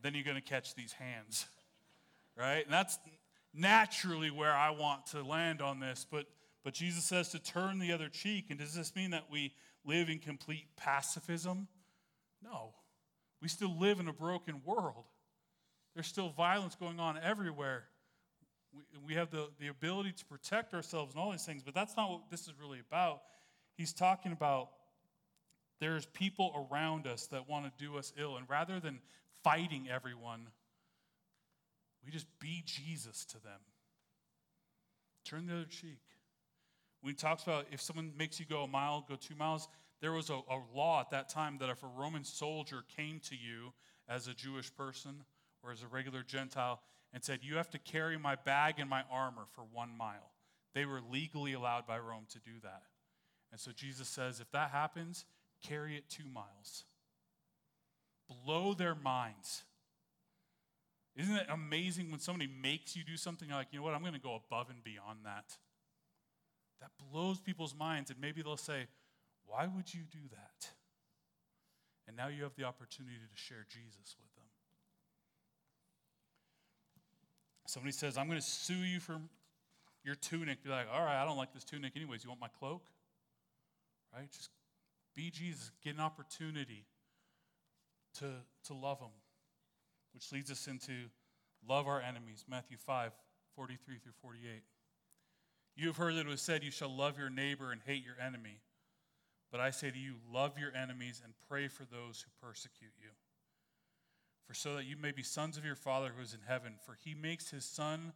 Then 0.00 0.14
you're 0.14 0.24
going 0.24 0.36
to 0.36 0.42
catch 0.42 0.74
these 0.74 0.92
hands, 0.92 1.44
right? 2.38 2.64
And 2.64 2.72
that's 2.72 2.98
naturally 3.52 4.30
where 4.30 4.54
I 4.54 4.70
want 4.70 5.04
to 5.08 5.22
land 5.22 5.60
on 5.60 5.78
this. 5.78 6.06
But, 6.10 6.24
but 6.64 6.72
Jesus 6.72 7.04
says 7.04 7.28
to 7.32 7.38
turn 7.38 7.78
the 7.78 7.92
other 7.92 8.08
cheek. 8.08 8.46
And 8.48 8.58
does 8.58 8.74
this 8.74 8.96
mean 8.96 9.10
that 9.10 9.24
we 9.30 9.52
live 9.84 10.08
in 10.08 10.20
complete 10.20 10.68
pacifism? 10.76 11.68
No. 12.42 12.72
We 13.42 13.48
still 13.48 13.78
live 13.78 14.00
in 14.00 14.08
a 14.08 14.12
broken 14.14 14.62
world. 14.64 15.04
There's 15.94 16.06
still 16.06 16.30
violence 16.30 16.74
going 16.74 17.00
on 17.00 17.18
everywhere. 17.18 17.84
We, 18.72 18.82
we 19.08 19.14
have 19.14 19.30
the, 19.30 19.48
the 19.58 19.68
ability 19.68 20.12
to 20.12 20.24
protect 20.24 20.74
ourselves 20.74 21.14
and 21.14 21.22
all 21.22 21.30
these 21.30 21.44
things, 21.44 21.62
but 21.62 21.74
that's 21.74 21.96
not 21.96 22.10
what 22.10 22.30
this 22.30 22.42
is 22.42 22.52
really 22.60 22.80
about. 22.80 23.22
He's 23.76 23.92
talking 23.92 24.32
about 24.32 24.70
there's 25.80 26.06
people 26.06 26.68
around 26.70 27.06
us 27.06 27.26
that 27.28 27.48
want 27.48 27.64
to 27.64 27.84
do 27.84 27.96
us 27.96 28.12
ill, 28.18 28.36
and 28.36 28.48
rather 28.48 28.78
than 28.78 29.00
fighting 29.42 29.88
everyone, 29.88 30.48
we 32.04 32.12
just 32.12 32.26
be 32.38 32.62
Jesus 32.64 33.24
to 33.26 33.42
them. 33.42 33.60
Turn 35.24 35.46
the 35.46 35.54
other 35.54 35.64
cheek. 35.64 36.00
When 37.00 37.12
he 37.12 37.16
talks 37.16 37.42
about 37.42 37.66
if 37.72 37.80
someone 37.80 38.12
makes 38.16 38.38
you 38.38 38.46
go 38.46 38.62
a 38.62 38.68
mile, 38.68 39.04
go 39.08 39.16
two 39.16 39.34
miles, 39.34 39.68
there 40.00 40.12
was 40.12 40.30
a, 40.30 40.34
a 40.34 40.60
law 40.74 41.00
at 41.00 41.10
that 41.10 41.28
time 41.28 41.58
that 41.60 41.70
if 41.70 41.82
a 41.82 41.86
Roman 41.86 42.24
soldier 42.24 42.82
came 42.96 43.20
to 43.20 43.34
you 43.34 43.72
as 44.08 44.28
a 44.28 44.34
Jewish 44.34 44.74
person 44.74 45.24
or 45.62 45.72
as 45.72 45.82
a 45.82 45.86
regular 45.86 46.22
Gentile, 46.22 46.80
and 47.12 47.22
said, 47.22 47.40
You 47.42 47.56
have 47.56 47.70
to 47.70 47.78
carry 47.78 48.18
my 48.18 48.36
bag 48.36 48.74
and 48.78 48.88
my 48.88 49.02
armor 49.10 49.46
for 49.54 49.62
one 49.62 49.96
mile. 49.96 50.32
They 50.74 50.84
were 50.84 51.00
legally 51.00 51.52
allowed 51.52 51.86
by 51.86 51.98
Rome 51.98 52.26
to 52.30 52.38
do 52.38 52.60
that. 52.62 52.82
And 53.50 53.60
so 53.60 53.72
Jesus 53.72 54.08
says, 54.08 54.40
If 54.40 54.50
that 54.52 54.70
happens, 54.70 55.24
carry 55.62 55.96
it 55.96 56.08
two 56.08 56.28
miles. 56.28 56.84
Blow 58.44 58.74
their 58.74 58.94
minds. 58.94 59.64
Isn't 61.16 61.34
it 61.34 61.46
amazing 61.50 62.10
when 62.10 62.20
somebody 62.20 62.48
makes 62.62 62.94
you 62.94 63.02
do 63.02 63.16
something 63.16 63.50
like, 63.50 63.68
you 63.72 63.80
know 63.80 63.84
what, 63.84 63.94
I'm 63.94 64.02
going 64.02 64.14
to 64.14 64.20
go 64.20 64.36
above 64.36 64.70
and 64.70 64.82
beyond 64.84 65.20
that? 65.24 65.56
That 66.80 66.90
blows 67.10 67.40
people's 67.40 67.74
minds, 67.74 68.10
and 68.10 68.20
maybe 68.20 68.42
they'll 68.42 68.56
say, 68.56 68.86
Why 69.44 69.66
would 69.66 69.92
you 69.92 70.02
do 70.10 70.28
that? 70.30 70.70
And 72.06 72.16
now 72.16 72.28
you 72.28 72.42
have 72.44 72.54
the 72.56 72.64
opportunity 72.64 73.16
to 73.16 73.36
share 73.36 73.66
Jesus 73.68 74.16
with 74.20 74.34
them. 74.34 74.46
Somebody 77.70 77.92
says, 77.92 78.18
I'm 78.18 78.26
going 78.26 78.40
to 78.40 78.44
sue 78.44 78.74
you 78.74 78.98
for 78.98 79.20
your 80.04 80.16
tunic. 80.16 80.64
Be 80.64 80.70
like, 80.70 80.86
all 80.92 81.04
right, 81.04 81.22
I 81.22 81.24
don't 81.24 81.36
like 81.36 81.54
this 81.54 81.62
tunic 81.62 81.92
anyways. 81.94 82.24
You 82.24 82.30
want 82.30 82.40
my 82.40 82.48
cloak? 82.58 82.82
Right? 84.12 84.28
Just 84.32 84.50
be 85.14 85.30
Jesus. 85.30 85.70
Get 85.84 85.94
an 85.94 86.00
opportunity 86.00 86.84
to, 88.18 88.26
to 88.64 88.74
love 88.74 88.98
them, 88.98 89.12
which 90.12 90.32
leads 90.32 90.50
us 90.50 90.66
into 90.66 90.92
love 91.68 91.86
our 91.86 92.00
enemies. 92.00 92.44
Matthew 92.50 92.76
5, 92.76 93.12
43 93.54 93.98
through 93.98 94.12
48. 94.20 94.62
You 95.76 95.86
have 95.86 95.96
heard 95.96 96.16
that 96.16 96.26
it 96.26 96.28
was 96.28 96.42
said, 96.42 96.64
You 96.64 96.72
shall 96.72 96.92
love 96.94 97.18
your 97.18 97.30
neighbor 97.30 97.70
and 97.70 97.80
hate 97.86 98.04
your 98.04 98.16
enemy. 98.20 98.58
But 99.52 99.60
I 99.60 99.70
say 99.70 99.92
to 99.92 99.98
you, 99.98 100.14
love 100.32 100.58
your 100.58 100.74
enemies 100.74 101.22
and 101.24 101.34
pray 101.48 101.68
for 101.68 101.84
those 101.84 102.24
who 102.24 102.46
persecute 102.46 102.94
you 103.00 103.10
For 104.50 104.54
so 104.54 104.74
that 104.74 104.84
you 104.84 104.96
may 104.96 105.12
be 105.12 105.22
sons 105.22 105.56
of 105.56 105.64
your 105.64 105.76
Father 105.76 106.10
who 106.16 106.20
is 106.20 106.34
in 106.34 106.40
heaven, 106.44 106.72
for 106.84 106.98
he 107.04 107.14
makes 107.14 107.50
his 107.50 107.64
sun 107.64 108.12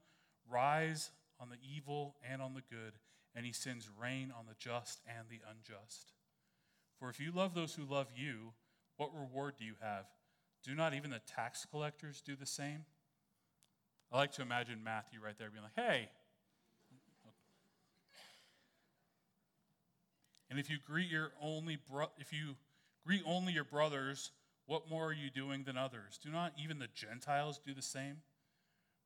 rise 0.51 1.13
on 1.39 1.49
the 1.49 1.59
evil 1.63 2.17
and 2.29 2.43
on 2.43 2.55
the 2.55 2.63
good, 2.69 2.95
and 3.37 3.47
he 3.47 3.53
sends 3.53 3.89
rain 3.97 4.33
on 4.37 4.47
the 4.49 4.57
just 4.59 5.01
and 5.07 5.29
the 5.31 5.39
unjust. 5.49 6.13
For 6.99 7.09
if 7.09 7.21
you 7.21 7.31
love 7.31 7.55
those 7.55 7.77
who 7.77 7.85
love 7.85 8.09
you, 8.17 8.53
what 8.97 9.15
reward 9.15 9.55
do 9.61 9.65
you 9.65 9.75
have? 9.81 10.07
Do 10.65 10.75
not 10.75 10.93
even 10.93 11.11
the 11.13 11.21
tax 11.21 11.69
collectors 11.71 12.21
do 12.21 12.35
the 12.35 12.47
same? 12.47 12.85
I 14.11 14.17
like 14.17 14.33
to 14.33 14.43
imagine 14.43 14.83
Matthew 14.83 15.21
right 15.25 15.39
there 15.39 15.53
being 15.53 15.63
like, 15.63 15.87
hey. 15.87 16.09
And 20.51 20.59
if 20.59 20.69
you 20.69 20.79
greet 20.85 21.09
your 21.09 21.31
only 21.41 21.79
bro- 21.89 22.11
if 22.19 22.33
you 22.33 22.57
greet 23.07 23.23
only 23.25 23.53
your 23.53 23.63
brothers, 23.63 24.33
what 24.67 24.89
more 24.89 25.07
are 25.07 25.13
you 25.13 25.31
doing 25.31 25.65
than 25.65 25.77
others? 25.77 26.19
Do 26.23 26.31
not 26.31 26.53
even 26.63 26.79
the 26.79 26.89
Gentiles 26.95 27.61
do 27.65 27.75
the 27.75 27.83
same? 27.83 28.19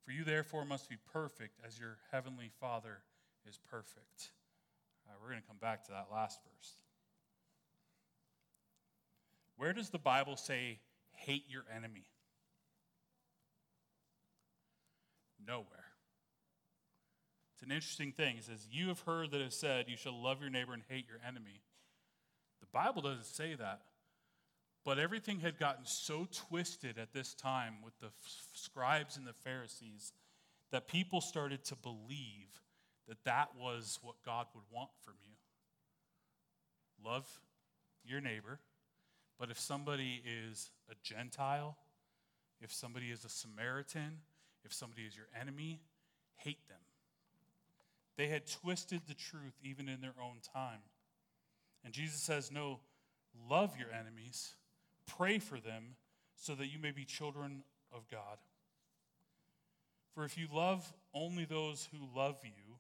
For 0.05 0.13
you 0.13 0.25
therefore 0.25 0.65
must 0.65 0.89
be 0.89 0.97
perfect 1.13 1.59
as 1.67 1.79
your 1.79 1.99
heavenly 2.11 2.51
Father 2.61 3.03
is 3.47 3.59
perfect. 3.71 4.31
we're 5.21 5.31
going 5.31 5.43
to 5.43 5.47
come 5.47 5.59
back 5.61 5.85
to 5.85 5.91
that 5.91 6.09
last 6.13 6.41
verse. 6.43 6.75
Where 9.57 9.73
does 9.73 9.91
the 9.91 9.99
Bible 9.99 10.37
say, 10.37 10.79
hate 11.13 11.45
your 11.49 11.65
enemy? 11.75 12.07
Nowhere. 15.45 15.67
It's 17.55 17.65
an 17.65 17.73
interesting 17.73 18.13
thing. 18.13 18.37
It 18.37 18.45
says, 18.45 18.69
You 18.71 18.87
have 18.89 19.01
heard 19.01 19.33
that 19.33 19.41
it 19.41 19.53
said, 19.53 19.87
You 19.89 19.97
shall 19.97 20.21
love 20.21 20.41
your 20.41 20.51
neighbor 20.51 20.73
and 20.75 20.83
hate 20.89 21.07
your 21.09 21.19
enemy. 21.27 21.63
The 22.61 22.67
Bible 22.73 23.03
doesn't 23.03 23.27
say 23.27 23.57
that. 23.57 23.83
But 24.89 24.99
everything 24.99 25.41
had 25.41 25.59
gotten 25.59 25.85
so 25.85 26.27
twisted 26.33 26.97
at 26.97 27.13
this 27.13 27.35
time 27.35 27.75
with 27.85 27.93
the 28.01 28.09
scribes 28.55 29.19
and 29.19 29.27
the 29.27 29.35
Pharisees 29.35 30.15
that 30.73 30.89
people 30.89 31.21
started 31.21 31.63
to 31.67 31.77
believe 31.77 32.63
that 33.07 33.23
that 33.25 33.51
was 33.55 33.99
what 34.01 34.15
God 34.25 34.47
would 34.55 34.65
want 34.73 34.89
from 35.05 35.13
you. 35.23 35.35
Love 37.07 37.27
your 38.03 38.23
neighbor, 38.23 38.61
but 39.39 39.51
if 39.51 39.61
somebody 39.61 40.23
is 40.25 40.71
a 40.91 40.95
Gentile, 41.03 41.77
if 42.63 42.73
somebody 42.73 43.11
is 43.11 43.27
a 43.27 43.29
Samaritan, 43.29 44.21
if 44.65 44.73
somebody 44.73 45.03
is 45.03 45.15
your 45.15 45.29
enemy, 45.39 45.83
hate 46.37 46.67
them. 46.67 46.79
They 48.17 48.29
had 48.29 48.47
twisted 48.47 49.03
the 49.07 49.13
truth 49.13 49.59
even 49.63 49.87
in 49.87 50.01
their 50.01 50.17
own 50.19 50.39
time. 50.55 50.81
And 51.85 51.93
Jesus 51.93 52.23
says, 52.23 52.51
No, 52.51 52.81
love 53.51 53.77
your 53.79 53.93
enemies, 53.93 54.55
pray 55.17 55.39
for 55.39 55.59
them, 55.59 55.97
so 56.37 56.55
that 56.55 56.69
you 56.69 56.79
may 56.79 56.93
be 56.93 57.05
children 57.05 57.65
of 57.93 58.09
God. 58.09 58.39
For 60.15 60.25
if 60.25 60.39
you 60.39 60.47
love 60.53 60.93
only 61.15 61.45
those 61.45 61.89
who 61.91 61.99
love 62.17 62.37
you, 62.45 62.77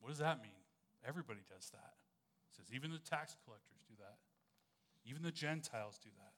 what 0.00 0.08
does 0.08 0.18
that 0.18 0.42
mean? 0.42 0.52
Everybody 1.06 1.40
does 1.48 1.70
that. 1.70 1.94
It 2.50 2.56
says 2.56 2.66
even 2.74 2.90
the 2.90 2.98
tax 2.98 3.36
collectors 3.44 3.82
do 3.88 3.94
that. 3.98 4.16
Even 5.04 5.22
the 5.22 5.30
Gentiles 5.30 5.98
do 6.02 6.10
that. 6.18 6.32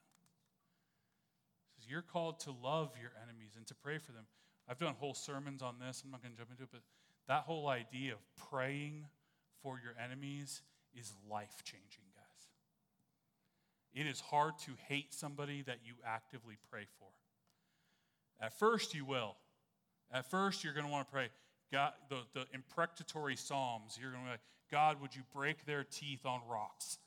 It 1.68 1.82
says 1.82 1.90
you're 1.90 2.02
called 2.02 2.40
to 2.40 2.50
love 2.50 2.92
your 3.00 3.12
enemies 3.22 3.52
and 3.56 3.66
to 3.66 3.74
pray 3.74 3.98
for 3.98 4.12
them. 4.12 4.24
I've 4.68 4.78
done 4.78 4.94
whole 4.98 5.14
sermons 5.14 5.62
on 5.62 5.76
this. 5.78 6.02
I'm 6.04 6.10
not 6.10 6.22
going 6.22 6.32
to 6.32 6.38
jump 6.38 6.50
into 6.50 6.64
it, 6.64 6.68
but 6.70 6.82
that 7.28 7.42
whole 7.42 7.68
idea 7.68 8.12
of 8.12 8.20
praying 8.50 9.06
for 9.62 9.80
your 9.82 9.94
enemies 10.02 10.62
is 10.94 11.12
life 11.30 11.62
changing, 11.64 12.04
guys. 12.14 12.51
It 13.94 14.06
is 14.06 14.20
hard 14.20 14.58
to 14.66 14.72
hate 14.88 15.12
somebody 15.12 15.62
that 15.62 15.78
you 15.84 15.94
actively 16.06 16.56
pray 16.70 16.86
for. 16.98 17.08
At 18.40 18.58
first, 18.58 18.94
you 18.94 19.04
will. 19.04 19.36
At 20.12 20.30
first, 20.30 20.64
you're 20.64 20.74
going 20.74 20.86
to 20.86 20.92
want 20.92 21.06
to 21.06 21.12
pray, 21.12 21.28
God, 21.70 21.92
the, 22.08 22.18
the 22.34 22.46
imprecatory 22.52 23.36
Psalms, 23.36 23.98
you're 24.00 24.10
going 24.10 24.22
to 24.22 24.26
be 24.26 24.30
like, 24.32 24.40
God, 24.70 25.00
would 25.00 25.14
you 25.14 25.22
break 25.34 25.64
their 25.66 25.84
teeth 25.84 26.24
on 26.24 26.40
rocks? 26.50 26.98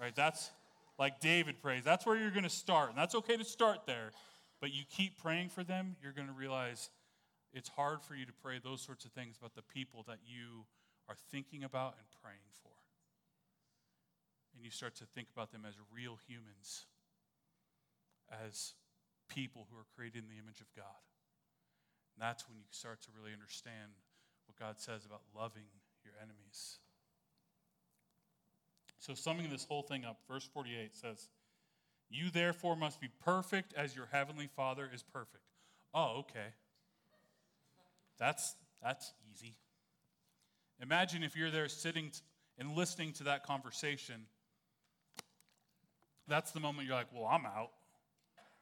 Right? 0.00 0.14
That's 0.14 0.50
like 0.98 1.20
David 1.20 1.60
prays. 1.60 1.84
That's 1.84 2.06
where 2.06 2.16
you're 2.16 2.30
going 2.30 2.44
to 2.44 2.50
start. 2.50 2.90
And 2.90 2.98
that's 2.98 3.14
okay 3.14 3.36
to 3.36 3.44
start 3.44 3.80
there. 3.86 4.10
But 4.60 4.72
you 4.72 4.82
keep 4.88 5.20
praying 5.20 5.48
for 5.48 5.64
them, 5.64 5.96
you're 6.02 6.12
going 6.12 6.28
to 6.28 6.34
realize 6.34 6.90
it's 7.52 7.68
hard 7.68 8.02
for 8.02 8.14
you 8.14 8.26
to 8.26 8.32
pray 8.42 8.58
those 8.62 8.80
sorts 8.80 9.04
of 9.04 9.12
things 9.12 9.36
about 9.38 9.54
the 9.54 9.62
people 9.62 10.04
that 10.08 10.18
you 10.24 10.64
are 11.08 11.16
thinking 11.30 11.64
about 11.64 11.94
and 11.98 12.06
praying 12.22 12.38
for. 12.62 12.70
And 14.54 14.64
you 14.64 14.70
start 14.70 14.94
to 14.96 15.04
think 15.04 15.28
about 15.34 15.52
them 15.52 15.64
as 15.66 15.74
real 15.92 16.18
humans, 16.26 16.86
as 18.30 18.74
people 19.28 19.66
who 19.70 19.76
are 19.76 19.86
created 19.96 20.22
in 20.22 20.28
the 20.28 20.40
image 20.40 20.60
of 20.60 20.66
God. 20.76 21.02
And 22.14 22.22
that's 22.22 22.48
when 22.48 22.56
you 22.56 22.64
start 22.70 23.02
to 23.02 23.08
really 23.18 23.32
understand 23.32 23.98
what 24.46 24.58
God 24.58 24.78
says 24.78 25.04
about 25.04 25.22
loving 25.34 25.66
your 26.04 26.14
enemies. 26.22 26.78
So, 29.00 29.14
summing 29.14 29.50
this 29.50 29.64
whole 29.64 29.82
thing 29.82 30.04
up, 30.04 30.18
verse 30.30 30.48
48 30.54 30.96
says, 30.96 31.28
You 32.08 32.30
therefore 32.30 32.76
must 32.76 33.00
be 33.00 33.08
perfect 33.24 33.74
as 33.74 33.96
your 33.96 34.06
heavenly 34.10 34.48
Father 34.54 34.88
is 34.92 35.02
perfect. 35.02 35.44
Oh, 35.92 36.20
okay. 36.20 36.54
That's, 38.18 38.54
that's 38.82 39.12
easy. 39.30 39.56
Imagine 40.80 41.22
if 41.22 41.36
you're 41.36 41.50
there 41.50 41.68
sitting 41.68 42.12
and 42.58 42.76
listening 42.76 43.12
to 43.14 43.24
that 43.24 43.44
conversation. 43.44 44.26
That's 46.26 46.52
the 46.52 46.60
moment 46.60 46.86
you're 46.88 46.96
like, 46.96 47.08
Well, 47.12 47.26
I'm 47.26 47.46
out. 47.46 47.70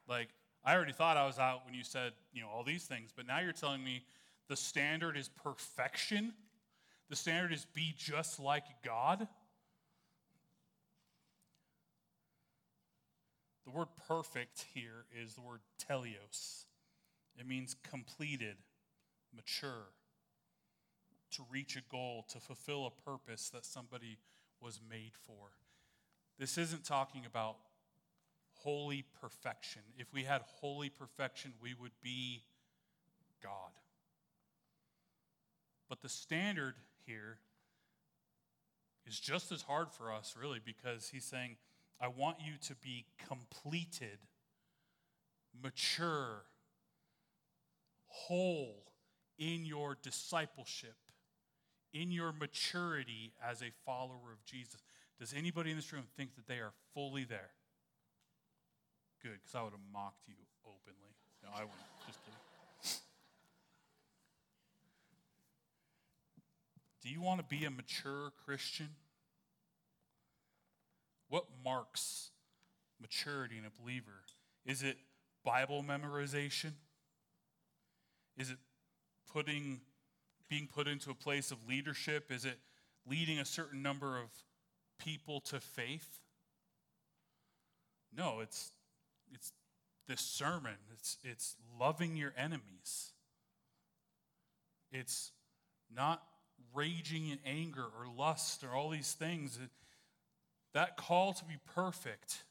Like, 0.07 0.29
I 0.65 0.75
already 0.75 0.93
thought 0.93 1.17
I 1.17 1.25
was 1.25 1.39
out 1.39 1.65
when 1.65 1.73
you 1.73 1.83
said, 1.83 2.13
you 2.33 2.41
know, 2.41 2.47
all 2.47 2.63
these 2.63 2.83
things, 2.83 3.11
but 3.15 3.27
now 3.27 3.39
you're 3.39 3.51
telling 3.51 3.83
me 3.83 4.03
the 4.47 4.55
standard 4.55 5.17
is 5.17 5.29
perfection. 5.29 6.33
The 7.09 7.15
standard 7.15 7.51
is 7.51 7.65
be 7.73 7.93
just 7.97 8.39
like 8.39 8.63
God. 8.83 9.27
The 13.65 13.71
word 13.71 13.87
perfect 14.07 14.65
here 14.73 15.05
is 15.21 15.35
the 15.35 15.41
word 15.41 15.61
teleios. 15.89 16.65
It 17.37 17.47
means 17.47 17.75
completed, 17.89 18.57
mature, 19.35 19.87
to 21.31 21.43
reach 21.51 21.75
a 21.75 21.81
goal, 21.89 22.25
to 22.29 22.39
fulfill 22.39 22.85
a 22.85 23.09
purpose 23.09 23.49
that 23.49 23.65
somebody 23.65 24.17
was 24.61 24.79
made 24.89 25.13
for. 25.25 25.51
This 26.39 26.57
isn't 26.57 26.83
talking 26.83 27.25
about 27.25 27.57
holy 28.63 29.05
perfection. 29.21 29.81
If 29.97 30.13
we 30.13 30.23
had 30.23 30.41
holy 30.59 30.89
perfection, 30.89 31.53
we 31.61 31.73
would 31.73 31.91
be 32.01 32.43
God. 33.41 33.71
But 35.89 36.01
the 36.01 36.09
standard 36.09 36.75
here 37.05 37.37
is 39.05 39.19
just 39.19 39.51
as 39.51 39.61
hard 39.61 39.91
for 39.91 40.11
us, 40.11 40.35
really, 40.39 40.59
because 40.63 41.09
he's 41.09 41.25
saying, 41.25 41.57
I 41.99 42.07
want 42.07 42.37
you 42.39 42.53
to 42.67 42.75
be 42.75 43.05
completed, 43.27 44.19
mature, 45.61 46.43
whole 48.07 48.83
in 49.37 49.65
your 49.65 49.97
discipleship, 50.01 50.95
in 51.93 52.11
your 52.11 52.31
maturity 52.31 53.33
as 53.45 53.61
a 53.61 53.71
follower 53.85 54.31
of 54.31 54.43
Jesus. 54.45 54.81
Does 55.19 55.33
anybody 55.33 55.71
in 55.71 55.77
this 55.77 55.91
room 55.93 56.03
think 56.17 56.35
that 56.35 56.47
they 56.47 56.59
are 56.59 56.73
fully 56.93 57.23
there? 57.23 57.51
Good, 59.21 59.39
because 59.41 59.55
I 59.55 59.63
would 59.63 59.71
have 59.71 59.79
mocked 59.93 60.27
you 60.27 60.35
openly. 60.65 61.15
No, 61.43 61.49
I 61.55 61.61
wouldn't. 61.61 61.79
Just 62.05 62.19
kidding. 62.25 62.39
Do 67.01 67.09
you 67.09 67.21
want 67.21 67.39
to 67.39 67.45
be 67.45 67.65
a 67.65 67.69
mature 67.69 68.31
Christian? 68.45 68.89
What 71.27 71.45
marks 71.63 72.31
maturity 73.01 73.57
in 73.57 73.65
a 73.65 73.81
believer? 73.81 74.23
Is 74.65 74.83
it 74.83 74.97
Bible 75.43 75.83
memorization? 75.83 76.71
Is 78.37 78.49
it 78.49 78.57
putting 79.31 79.81
being 80.49 80.67
put 80.67 80.87
into 80.87 81.09
a 81.09 81.15
place 81.15 81.51
of 81.51 81.57
leadership? 81.67 82.31
Is 82.31 82.45
it 82.45 82.59
leading 83.05 83.39
a 83.39 83.45
certain 83.45 83.81
number 83.81 84.17
of 84.17 84.29
people 85.03 85.41
to 85.41 85.59
faith? 85.59 86.19
No, 88.15 88.39
it's 88.41 88.71
it's 89.33 89.51
this 90.07 90.21
sermon. 90.21 90.75
It's, 90.93 91.17
it's 91.23 91.55
loving 91.79 92.15
your 92.15 92.33
enemies. 92.37 93.13
It's 94.91 95.31
not 95.93 96.21
raging 96.73 97.29
in 97.29 97.39
anger 97.45 97.83
or 97.83 98.07
lust 98.15 98.63
or 98.63 98.75
all 98.75 98.89
these 98.89 99.13
things. 99.13 99.59
That 100.73 100.97
call 100.97 101.33
to 101.33 101.45
be 101.45 101.55
perfect 101.73 102.43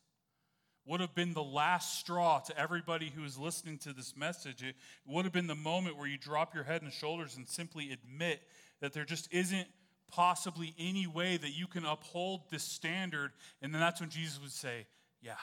would 0.85 1.01
have 1.01 1.15
been 1.15 1.33
the 1.33 1.43
last 1.43 2.01
straw 2.01 2.41
to 2.41 2.59
everybody 2.59 3.13
who 3.15 3.25
is 3.25 3.39
listening 3.39 3.79
to 3.79 3.93
this 3.93 4.17
message. 4.17 4.63
It 4.65 4.75
would 5.07 5.25
have 5.25 5.33
been 5.33 5.47
the 5.47 5.55
moment 5.55 5.97
where 5.97 6.09
you 6.09 6.19
drop 6.19 6.55
your 6.55 6.65
head 6.65 6.83
and 6.83 6.93
shoulders 6.93 7.37
and 7.37 7.49
simply 7.49 7.93
admit 7.93 8.41
that 8.81 8.93
there 8.93 9.05
just 9.05 9.33
isn't 9.33 9.69
possibly 10.13 10.75
any 10.79 11.07
way 11.07 11.37
that 11.37 11.51
you 11.51 11.67
can 11.67 11.85
uphold 11.85 12.43
this 12.51 12.63
standard. 12.63 13.33
And 13.61 13.75
then 13.75 13.81
that's 13.81 14.01
when 14.01 14.11
Jesus 14.11 14.41
would 14.41 14.53
say, 14.53 14.87
Yeah, 15.21 15.35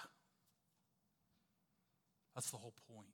That's 2.35 2.51
the 2.51 2.57
whole 2.57 2.75
point. 2.93 3.07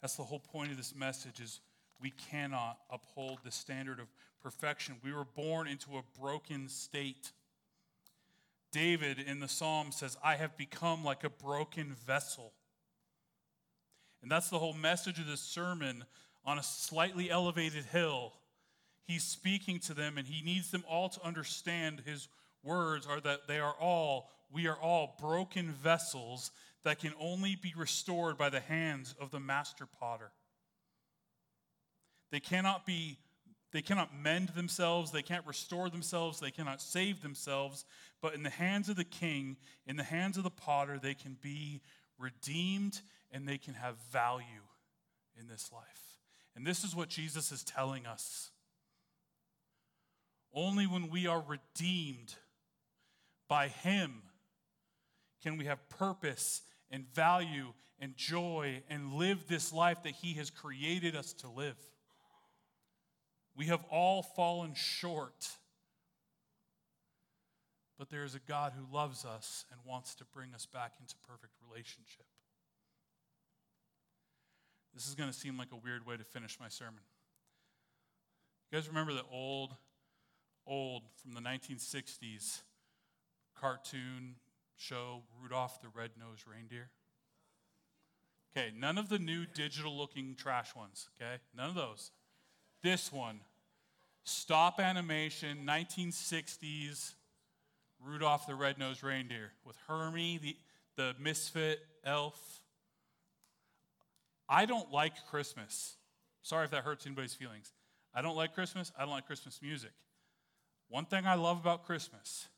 That's 0.00 0.14
the 0.14 0.22
whole 0.22 0.40
point 0.40 0.70
of 0.70 0.76
this 0.76 0.94
message 0.94 1.40
is 1.40 1.60
we 2.00 2.10
cannot 2.30 2.78
uphold 2.88 3.40
the 3.44 3.50
standard 3.50 3.98
of 3.98 4.06
perfection. 4.40 4.96
We 5.02 5.12
were 5.12 5.24
born 5.24 5.66
into 5.66 5.98
a 5.98 6.02
broken 6.20 6.68
state. 6.68 7.32
David 8.70 9.18
in 9.18 9.40
the 9.40 9.48
psalm 9.48 9.90
says, 9.90 10.16
I 10.22 10.36
have 10.36 10.56
become 10.56 11.04
like 11.04 11.24
a 11.24 11.30
broken 11.30 11.96
vessel. 12.06 12.52
And 14.22 14.30
that's 14.30 14.50
the 14.50 14.58
whole 14.58 14.74
message 14.74 15.18
of 15.18 15.26
this 15.26 15.40
sermon 15.40 16.04
on 16.44 16.58
a 16.58 16.62
slightly 16.62 17.30
elevated 17.30 17.84
hill. 17.86 18.34
He's 19.08 19.24
speaking 19.24 19.78
to 19.80 19.94
them, 19.94 20.18
and 20.18 20.28
he 20.28 20.44
needs 20.44 20.70
them 20.70 20.84
all 20.86 21.08
to 21.08 21.24
understand 21.24 22.02
his 22.04 22.28
words 22.62 23.06
are 23.06 23.20
that 23.20 23.48
they 23.48 23.58
are 23.58 23.74
all, 23.80 24.28
we 24.52 24.68
are 24.68 24.76
all 24.76 25.16
broken 25.18 25.72
vessels 25.72 26.50
that 26.84 26.98
can 26.98 27.14
only 27.18 27.56
be 27.56 27.72
restored 27.74 28.36
by 28.36 28.50
the 28.50 28.60
hands 28.60 29.14
of 29.18 29.30
the 29.30 29.40
master 29.40 29.86
potter. 29.98 30.30
They 32.30 32.40
cannot 32.40 32.84
be 32.84 33.18
they 33.70 33.82
cannot 33.82 34.16
mend 34.16 34.50
themselves, 34.50 35.10
they 35.10 35.22
can't 35.22 35.46
restore 35.46 35.90
themselves, 35.90 36.40
they 36.40 36.50
cannot 36.50 36.80
save 36.80 37.20
themselves, 37.20 37.84
but 38.22 38.34
in 38.34 38.42
the 38.42 38.48
hands 38.48 38.88
of 38.88 38.96
the 38.96 39.04
king, 39.04 39.58
in 39.86 39.96
the 39.96 40.02
hands 40.02 40.38
of 40.38 40.42
the 40.42 40.50
potter, 40.50 40.98
they 40.98 41.12
can 41.12 41.36
be 41.42 41.82
redeemed 42.18 43.02
and 43.30 43.46
they 43.46 43.58
can 43.58 43.74
have 43.74 43.96
value 44.10 44.64
in 45.38 45.48
this 45.48 45.70
life. 45.70 46.18
And 46.56 46.66
this 46.66 46.82
is 46.82 46.96
what 46.96 47.10
Jesus 47.10 47.52
is 47.52 47.62
telling 47.62 48.06
us. 48.06 48.50
Only 50.54 50.86
when 50.86 51.10
we 51.10 51.26
are 51.26 51.42
redeemed 51.46 52.34
by 53.48 53.68
Him 53.68 54.22
can 55.42 55.56
we 55.56 55.66
have 55.66 55.88
purpose 55.88 56.62
and 56.90 57.04
value 57.14 57.72
and 58.00 58.16
joy 58.16 58.82
and 58.88 59.14
live 59.14 59.46
this 59.48 59.72
life 59.72 60.02
that 60.04 60.14
He 60.14 60.34
has 60.34 60.50
created 60.50 61.14
us 61.16 61.32
to 61.34 61.48
live. 61.48 61.76
We 63.56 63.66
have 63.66 63.84
all 63.90 64.22
fallen 64.22 64.74
short. 64.74 65.48
But 67.98 68.10
there 68.10 68.22
is 68.22 68.36
a 68.36 68.40
God 68.40 68.72
who 68.76 68.94
loves 68.94 69.24
us 69.24 69.64
and 69.72 69.80
wants 69.84 70.14
to 70.16 70.24
bring 70.24 70.54
us 70.54 70.66
back 70.66 70.92
into 71.00 71.16
perfect 71.26 71.54
relationship. 71.68 72.26
This 74.94 75.08
is 75.08 75.16
going 75.16 75.30
to 75.30 75.36
seem 75.36 75.58
like 75.58 75.72
a 75.72 75.76
weird 75.76 76.06
way 76.06 76.16
to 76.16 76.24
finish 76.24 76.58
my 76.60 76.68
sermon. 76.68 77.00
You 78.70 78.78
guys 78.78 78.88
remember 78.88 79.12
the 79.12 79.24
old, 79.32 79.74
old 80.68 81.02
from 81.22 81.34
the 81.34 81.40
1960s 81.40 82.60
cartoon 83.58 84.36
show 84.76 85.22
Rudolph 85.42 85.80
the 85.80 85.88
Red-Nosed 85.88 86.44
Reindeer? 86.46 86.90
Okay, 88.56 88.72
none 88.76 88.98
of 88.98 89.08
the 89.08 89.18
new 89.18 89.46
digital 89.46 89.96
looking 89.96 90.34
trash 90.34 90.74
ones, 90.74 91.08
okay? 91.16 91.36
None 91.56 91.68
of 91.68 91.74
those. 91.74 92.10
This 92.82 93.12
one, 93.12 93.40
stop 94.24 94.80
animation, 94.80 95.66
1960s, 95.66 97.14
Rudolph 98.04 98.46
the 98.46 98.54
Red-Nosed 98.54 99.02
Reindeer 99.02 99.52
with 99.64 99.76
Hermey, 99.86 100.38
the, 100.38 100.56
the 100.96 101.14
misfit 101.18 101.80
elf. 102.04 102.38
I 104.48 104.66
don't 104.66 104.90
like 104.92 105.26
Christmas. 105.30 105.96
Sorry 106.42 106.64
if 106.64 106.70
that 106.70 106.84
hurts 106.84 107.06
anybody's 107.06 107.34
feelings. 107.34 107.72
I 108.14 108.22
don't 108.22 108.36
like 108.36 108.54
Christmas. 108.54 108.92
I 108.96 109.02
don't 109.02 109.10
like 109.10 109.26
Christmas 109.26 109.60
music. 109.60 109.90
One 110.88 111.04
thing 111.04 111.26
I 111.26 111.34
love 111.34 111.58
about 111.58 111.84
Christmas 111.84 112.48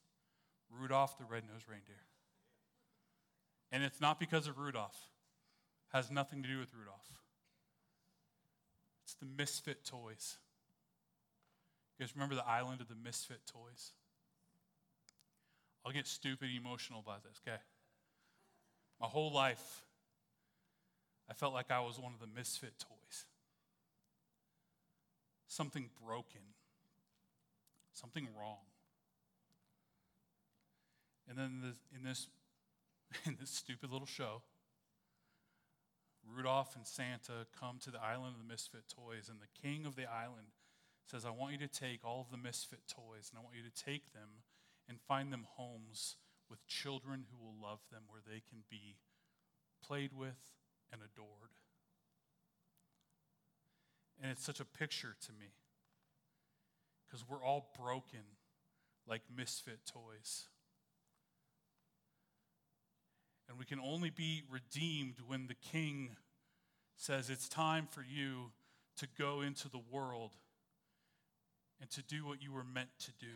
Rudolph 0.70 1.18
the 1.18 1.24
Red-Nosed 1.24 1.68
Reindeer. 1.68 2.02
And 3.72 3.82
it's 3.82 4.00
not 4.00 4.20
because 4.20 4.46
of 4.46 4.58
Rudolph. 4.58 4.96
It 5.92 5.96
has 5.96 6.10
nothing 6.10 6.42
to 6.42 6.48
do 6.48 6.58
with 6.58 6.68
Rudolph. 6.78 7.12
It's 9.04 9.14
the 9.14 9.26
misfit 9.26 9.84
toys. 9.84 10.36
You 11.98 12.04
guys 12.04 12.14
remember 12.14 12.34
the 12.36 12.46
island 12.46 12.80
of 12.80 12.88
the 12.88 12.94
misfit 12.94 13.40
toys? 13.46 13.92
I'll 15.84 15.92
get 15.92 16.06
stupid 16.06 16.50
emotional 16.56 17.00
about 17.00 17.24
this, 17.24 17.40
okay? 17.46 17.58
My 19.00 19.06
whole 19.06 19.32
life, 19.32 19.82
I 21.28 21.32
felt 21.32 21.54
like 21.54 21.70
I 21.70 21.80
was 21.80 21.98
one 21.98 22.12
of 22.12 22.20
the 22.20 22.26
misfit 22.26 22.74
toys. 22.78 23.24
Something 25.46 25.90
broken, 26.04 26.42
something 28.00 28.28
wrong. 28.38 28.64
And 31.28 31.38
then 31.38 31.74
in 31.94 32.02
this, 32.02 32.28
in 33.26 33.36
this 33.38 33.50
stupid 33.50 33.90
little 33.90 34.06
show, 34.06 34.42
Rudolph 36.26 36.76
and 36.76 36.86
Santa 36.86 37.46
come 37.58 37.78
to 37.84 37.90
the 37.90 38.02
island 38.02 38.34
of 38.34 38.42
the 38.42 38.48
misfit 38.48 38.84
toys, 38.88 39.28
and 39.28 39.38
the 39.40 39.60
king 39.60 39.86
of 39.86 39.96
the 39.96 40.10
island 40.10 40.48
says, 41.06 41.24
I 41.24 41.30
want 41.30 41.52
you 41.52 41.58
to 41.58 41.68
take 41.68 42.04
all 42.04 42.20
of 42.20 42.30
the 42.30 42.36
misfit 42.36 42.86
toys 42.86 43.30
and 43.30 43.38
I 43.38 43.42
want 43.42 43.56
you 43.56 43.62
to 43.68 43.84
take 43.84 44.12
them 44.12 44.46
and 44.88 45.00
find 45.00 45.32
them 45.32 45.46
homes 45.56 46.16
with 46.48 46.66
children 46.68 47.24
who 47.30 47.44
will 47.44 47.54
love 47.60 47.80
them 47.90 48.02
where 48.08 48.20
they 48.24 48.42
can 48.48 48.62
be 48.70 48.96
played 49.84 50.12
with 50.12 50.38
and 50.92 51.00
adored. 51.02 51.54
And 54.22 54.30
it's 54.30 54.44
such 54.44 54.60
a 54.60 54.64
picture 54.64 55.16
to 55.26 55.32
me 55.32 55.54
because 57.10 57.24
we're 57.28 57.44
all 57.44 57.70
broken 57.78 58.20
like 59.06 59.22
misfit 59.36 59.80
toys. 59.86 60.46
And 63.48 63.58
we 63.58 63.64
can 63.64 63.80
only 63.80 64.10
be 64.10 64.42
redeemed 64.48 65.16
when 65.26 65.48
the 65.48 65.54
king 65.54 66.10
says, 66.96 67.28
It's 67.30 67.48
time 67.48 67.88
for 67.90 68.02
you 68.02 68.52
to 68.98 69.08
go 69.18 69.40
into 69.40 69.68
the 69.68 69.80
world 69.90 70.36
and 71.80 71.90
to 71.90 72.02
do 72.02 72.24
what 72.24 72.42
you 72.42 72.52
were 72.52 72.64
meant 72.64 72.90
to 73.00 73.12
do. 73.18 73.26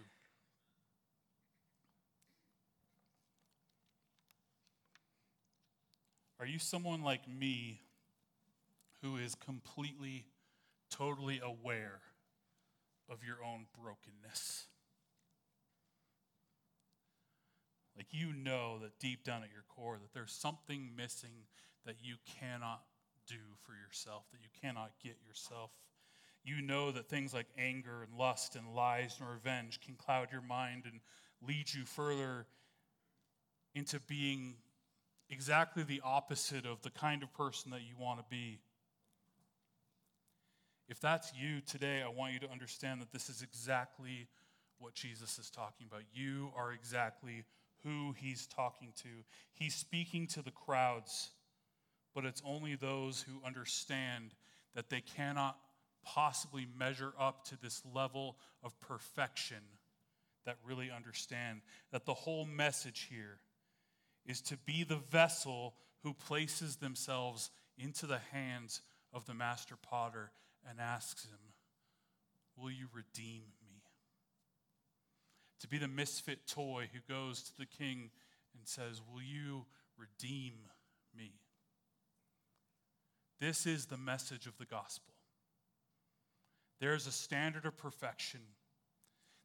Are 6.39 6.47
you 6.47 6.59
someone 6.59 7.03
like 7.03 7.29
me 7.29 7.81
who 9.03 9.17
is 9.17 9.35
completely, 9.35 10.27
totally 10.91 11.41
aware 11.43 12.01
of 13.09 13.19
your 13.25 13.45
own 13.45 13.67
brokenness? 13.79 14.67
Like 17.97 18.09
you 18.11 18.33
know 18.33 18.79
that 18.81 18.99
deep 18.99 19.25
down 19.25 19.43
at 19.43 19.51
your 19.53 19.65
core 19.69 19.99
that 19.99 20.13
there's 20.13 20.33
something 20.33 20.91
missing 20.97 21.47
that 21.87 21.97
you 22.03 22.17
cannot 22.41 22.83
do 23.27 23.37
for 23.63 23.73
yourself, 23.73 24.25
that 24.33 24.41
you 24.43 24.49
cannot 24.61 24.93
get 25.03 25.17
yourself 25.27 25.71
you 26.45 26.61
know 26.61 26.93
that 26.93 27.09
things 27.09 27.33
like 27.33 27.47
anger 27.57 28.03
and 28.03 28.19
lust 28.19 28.55
and 28.55 28.75
lies 28.75 29.17
and 29.19 29.29
revenge 29.29 29.81
can 29.81 29.95
cloud 29.95 30.29
your 30.31 30.43
mind 30.43 30.85
and 30.85 31.01
lead 31.47 31.73
you 31.73 31.85
further 31.87 32.47
into 33.75 33.99
being 34.01 34.57
exactly 35.31 35.83
the 35.83 36.03
opposite 36.05 36.67
of 36.67 36.83
the 36.83 36.91
kind 36.91 37.23
of 37.23 37.33
person 37.33 37.71
that 37.71 37.81
you 37.81 37.95
want 37.99 38.19
to 38.19 38.25
be. 38.29 38.61
If 40.89 41.01
that's 41.01 41.33
you 41.35 41.61
today, 41.61 42.03
I 42.03 42.09
want 42.09 42.35
you 42.35 42.41
to 42.41 42.51
understand 42.51 43.01
that 43.01 43.13
this 43.13 43.31
is 43.31 43.43
exactly 43.43 44.29
what 44.79 44.95
Jesus 44.95 45.39
is 45.39 45.51
talking 45.51 45.87
about. 45.87 46.03
You 46.13 46.51
are 46.57 46.73
exactly 46.73 47.45
who 47.83 48.15
he's 48.19 48.47
talking 48.47 48.93
to. 49.03 49.09
He's 49.53 49.75
speaking 49.75 50.27
to 50.29 50.43
the 50.43 50.51
crowds, 50.51 51.31
but 52.15 52.25
it's 52.25 52.43
only 52.45 52.75
those 52.75 53.23
who 53.23 53.47
understand 53.47 54.35
that 54.75 54.91
they 54.91 55.01
cannot 55.01 55.57
possibly 56.05 56.67
measure 56.79 57.15
up 57.19 57.47
to 57.47 57.61
this 57.61 57.83
level 57.95 58.37
of 58.63 58.79
perfection 58.81 59.63
that 60.45 60.57
really 60.67 60.91
understand 60.91 61.63
that 61.93 62.05
the 62.05 62.13
whole 62.13 62.45
message 62.45 63.09
here 63.11 63.39
is 64.27 64.43
to 64.43 64.59
be 64.59 64.85
the 64.85 65.01
vessel 65.11 65.75
who 66.03 66.13
places 66.13 66.77
themselves 66.77 67.51
into 67.79 68.07
the 68.07 68.21
hands 68.33 68.83
of 69.13 69.25
the 69.25 69.33
master 69.33 69.77
potter 69.81 70.31
and 70.69 70.81
asks 70.81 71.25
him, 71.25 71.39
Will 72.57 72.71
you 72.71 72.87
redeem 72.95 73.43
me? 73.63 73.83
To 75.61 75.69
be 75.69 75.79
the 75.79 75.89
misfit 75.89 76.47
toy 76.47 76.89
who 76.93 77.13
goes 77.13 77.43
to 77.43 77.57
the 77.59 77.67
king 77.67 78.11
and 78.57 78.67
says, 78.67 79.01
Will 79.13 79.23
you 79.23 79.67
redeem 79.97 80.55
me? 81.17 81.33
This 83.41 83.67
is 83.67 83.87
the 83.87 83.97
message 83.97 84.47
of 84.47 84.57
the 84.59 84.67
gospel. 84.67 85.15
There 86.81 86.95
is 86.95 87.07
a 87.07 87.13
standard 87.13 87.67
of 87.67 87.77
perfection 87.77 88.41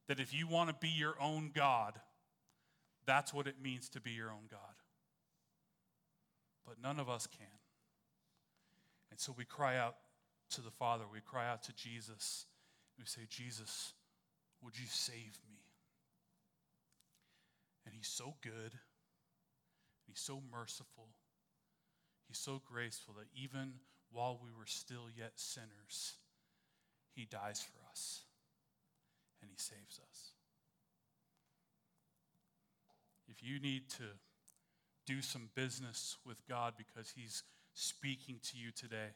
that 0.08 0.20
if 0.20 0.34
you 0.34 0.48
want 0.48 0.70
to 0.70 0.76
be 0.80 0.90
your 0.90 1.16
own 1.22 1.52
God, 1.54 1.94
that's 3.06 3.34
what 3.34 3.48
it 3.48 3.56
means 3.62 3.90
to 3.90 4.02
be 4.02 4.12
your 4.12 4.30
own 4.30 4.48
God. 4.50 4.60
But 6.66 6.82
none 6.82 7.00
of 7.00 7.10
us 7.10 7.28
can. 7.28 7.48
And 9.12 9.20
so 9.20 9.34
we 9.38 9.46
cry 9.46 9.78
out 9.78 9.96
to 10.52 10.62
the 10.62 10.72
Father, 10.72 11.04
we 11.12 11.22
cry 11.22 11.50
out 11.50 11.64
to 11.64 11.74
Jesus, 11.74 12.46
we 12.98 13.06
say, 13.06 13.22
Jesus, 13.30 13.94
would 14.64 14.78
you 14.78 14.88
save 14.88 15.38
me? 15.48 15.60
And 17.86 17.94
He's 17.96 18.08
so 18.08 18.36
good, 18.42 18.74
He's 20.08 20.20
so 20.20 20.42
merciful, 20.52 21.10
He's 22.28 22.40
so 22.40 22.62
graceful 22.72 23.16
that 23.16 23.28
even 23.36 23.74
while 24.12 24.40
we 24.42 24.50
were 24.58 24.66
still 24.66 25.06
yet 25.16 25.34
sinners, 25.36 26.16
He 27.16 27.26
dies 27.26 27.62
for 27.62 27.80
us 27.92 28.22
and 29.42 29.50
He 29.52 29.58
saves 29.58 30.00
us. 30.10 30.32
If 33.28 33.44
you 33.44 33.60
need 33.60 33.90
to 33.92 34.04
do 35.06 35.22
some 35.22 35.50
business 35.56 36.18
with 36.26 36.46
God 36.48 36.74
because 36.78 37.14
He's 37.16 37.44
speaking 37.74 38.40
to 38.52 38.58
you 38.58 38.72
today, 38.72 39.14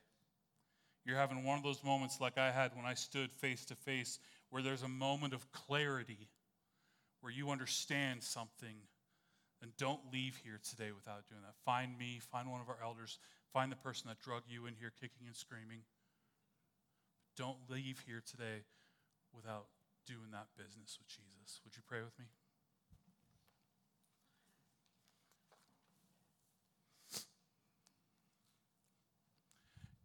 you're 1.06 1.18
having 1.18 1.44
one 1.44 1.58
of 1.58 1.64
those 1.64 1.84
moments 1.84 2.22
like 2.22 2.38
I 2.38 2.52
had 2.52 2.76
when 2.76 2.86
I 2.86 2.94
stood 2.94 3.32
face 3.32 3.66
to 3.66 3.76
face, 3.76 4.20
where 4.50 4.62
there's 4.62 4.84
a 4.84 4.88
moment 4.88 5.34
of 5.34 5.52
clarity, 5.52 6.30
where 7.22 7.32
you 7.32 7.50
understand 7.50 8.24
something, 8.24 8.76
then 9.62 9.72
don't 9.78 10.02
leave 10.12 10.40
here 10.44 10.60
today 10.70 10.92
without 10.92 11.28
doing 11.30 11.42
that. 11.42 11.56
Find 11.66 11.98
me, 11.98 12.20
find 12.32 12.50
one 12.52 12.62
of 12.62 12.70
our 12.70 12.80
elders, 12.84 13.18
find 13.52 13.72
the 13.72 13.78
person 13.78 14.08
that 14.10 14.20
drug 14.20 14.44
you 14.48 14.66
in 14.66 14.76
here 14.76 14.92
kicking 15.00 15.28
and 15.28 15.36
screaming. 15.36 15.84
Don't 17.38 17.58
leave 17.70 18.04
here 18.06 18.22
today 18.26 18.64
without 19.34 19.68
doing 20.06 20.32
that 20.32 20.48
business 20.58 21.00
with 21.00 21.08
Jesus. 21.08 21.62
Would 21.64 21.76
you 21.76 21.84
pray 21.88 22.02
with 22.04 22.18
me? 22.20 22.26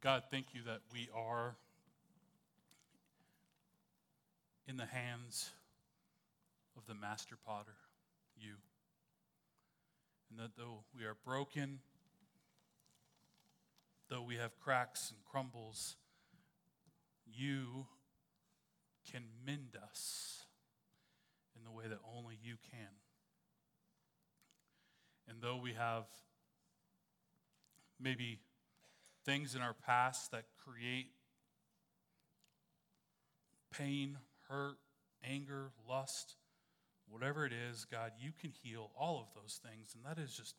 God, 0.08 0.22
thank 0.30 0.54
you 0.54 0.62
that 0.62 0.80
we 0.90 1.10
are 1.14 1.54
in 4.66 4.78
the 4.78 4.86
hands 4.86 5.50
of 6.78 6.86
the 6.86 6.94
master 6.94 7.36
potter, 7.46 7.74
you. 8.34 8.54
And 10.30 10.38
that 10.38 10.56
though 10.56 10.84
we 10.96 11.04
are 11.04 11.14
broken, 11.26 11.80
though 14.08 14.22
we 14.22 14.36
have 14.36 14.58
cracks 14.58 15.10
and 15.10 15.18
crumbles, 15.30 15.96
you 17.30 17.84
can 19.12 19.24
mend 19.44 19.76
us 19.90 20.46
in 21.54 21.64
the 21.64 21.70
way 21.70 21.84
that 21.86 21.98
only 22.16 22.38
you 22.42 22.54
can. 22.70 22.88
And 25.28 25.42
though 25.42 25.58
we 25.58 25.74
have 25.74 26.04
maybe 28.00 28.38
things 29.28 29.54
in 29.54 29.60
our 29.60 29.74
past 29.74 30.30
that 30.30 30.44
create 30.64 31.08
pain, 33.70 34.16
hurt, 34.48 34.78
anger, 35.22 35.70
lust, 35.86 36.36
whatever 37.10 37.44
it 37.44 37.52
is, 37.52 37.84
God, 37.84 38.12
you 38.18 38.30
can 38.40 38.52
heal 38.62 38.90
all 38.98 39.20
of 39.20 39.26
those 39.34 39.60
things. 39.62 39.94
And 39.94 40.02
that 40.06 40.18
is 40.18 40.34
just 40.34 40.54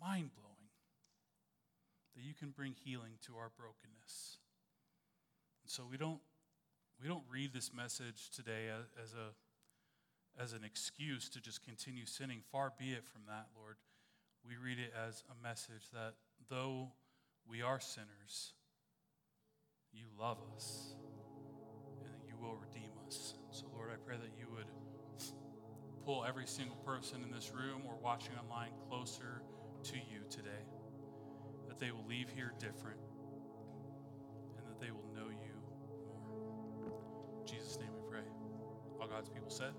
mind 0.00 0.30
blowing 0.34 0.70
that 2.16 2.22
you 2.22 2.32
can 2.32 2.48
bring 2.48 2.74
healing 2.82 3.12
to 3.26 3.36
our 3.36 3.50
brokenness. 3.58 4.38
And 5.62 5.70
so 5.70 5.82
we 5.90 5.98
don't, 5.98 6.20
we 6.98 7.08
don't 7.08 7.24
read 7.30 7.52
this 7.52 7.74
message 7.74 8.30
today 8.34 8.70
as, 9.02 9.12
a, 9.12 10.42
as 10.42 10.54
an 10.54 10.64
excuse 10.64 11.28
to 11.28 11.42
just 11.42 11.62
continue 11.62 12.06
sinning. 12.06 12.40
Far 12.50 12.72
be 12.78 12.92
it 12.92 13.04
from 13.04 13.20
that, 13.28 13.48
Lord. 13.54 13.76
We 14.48 14.54
read 14.56 14.78
it 14.78 14.94
as 14.96 15.24
a 15.30 15.46
message 15.46 15.90
that 15.92 16.14
though 16.48 16.92
we 17.48 17.62
are 17.62 17.80
sinners, 17.80 18.54
you 19.92 20.06
love 20.18 20.38
us 20.54 20.94
and 22.00 22.10
that 22.10 22.26
you 22.26 22.34
will 22.40 22.56
redeem 22.56 22.90
us. 23.06 23.34
So, 23.50 23.66
Lord, 23.74 23.90
I 23.92 23.96
pray 24.04 24.16
that 24.16 24.38
you 24.38 24.46
would 24.50 24.66
pull 26.04 26.24
every 26.24 26.46
single 26.46 26.76
person 26.76 27.22
in 27.22 27.30
this 27.30 27.52
room 27.54 27.82
or 27.86 27.94
watching 28.02 28.32
online 28.36 28.72
closer 28.88 29.42
to 29.84 29.96
you 29.96 30.24
today, 30.30 30.66
that 31.68 31.78
they 31.78 31.90
will 31.92 32.04
leave 32.08 32.28
here 32.34 32.52
different 32.58 32.98
and 34.58 34.66
that 34.66 34.80
they 34.80 34.90
will 34.90 35.08
know 35.14 35.28
you 35.28 35.54
more. 36.80 36.92
In 37.40 37.46
Jesus' 37.46 37.78
name 37.78 37.90
we 37.94 38.10
pray. 38.10 38.26
All 39.00 39.06
God's 39.06 39.28
people 39.28 39.50
said, 39.50 39.72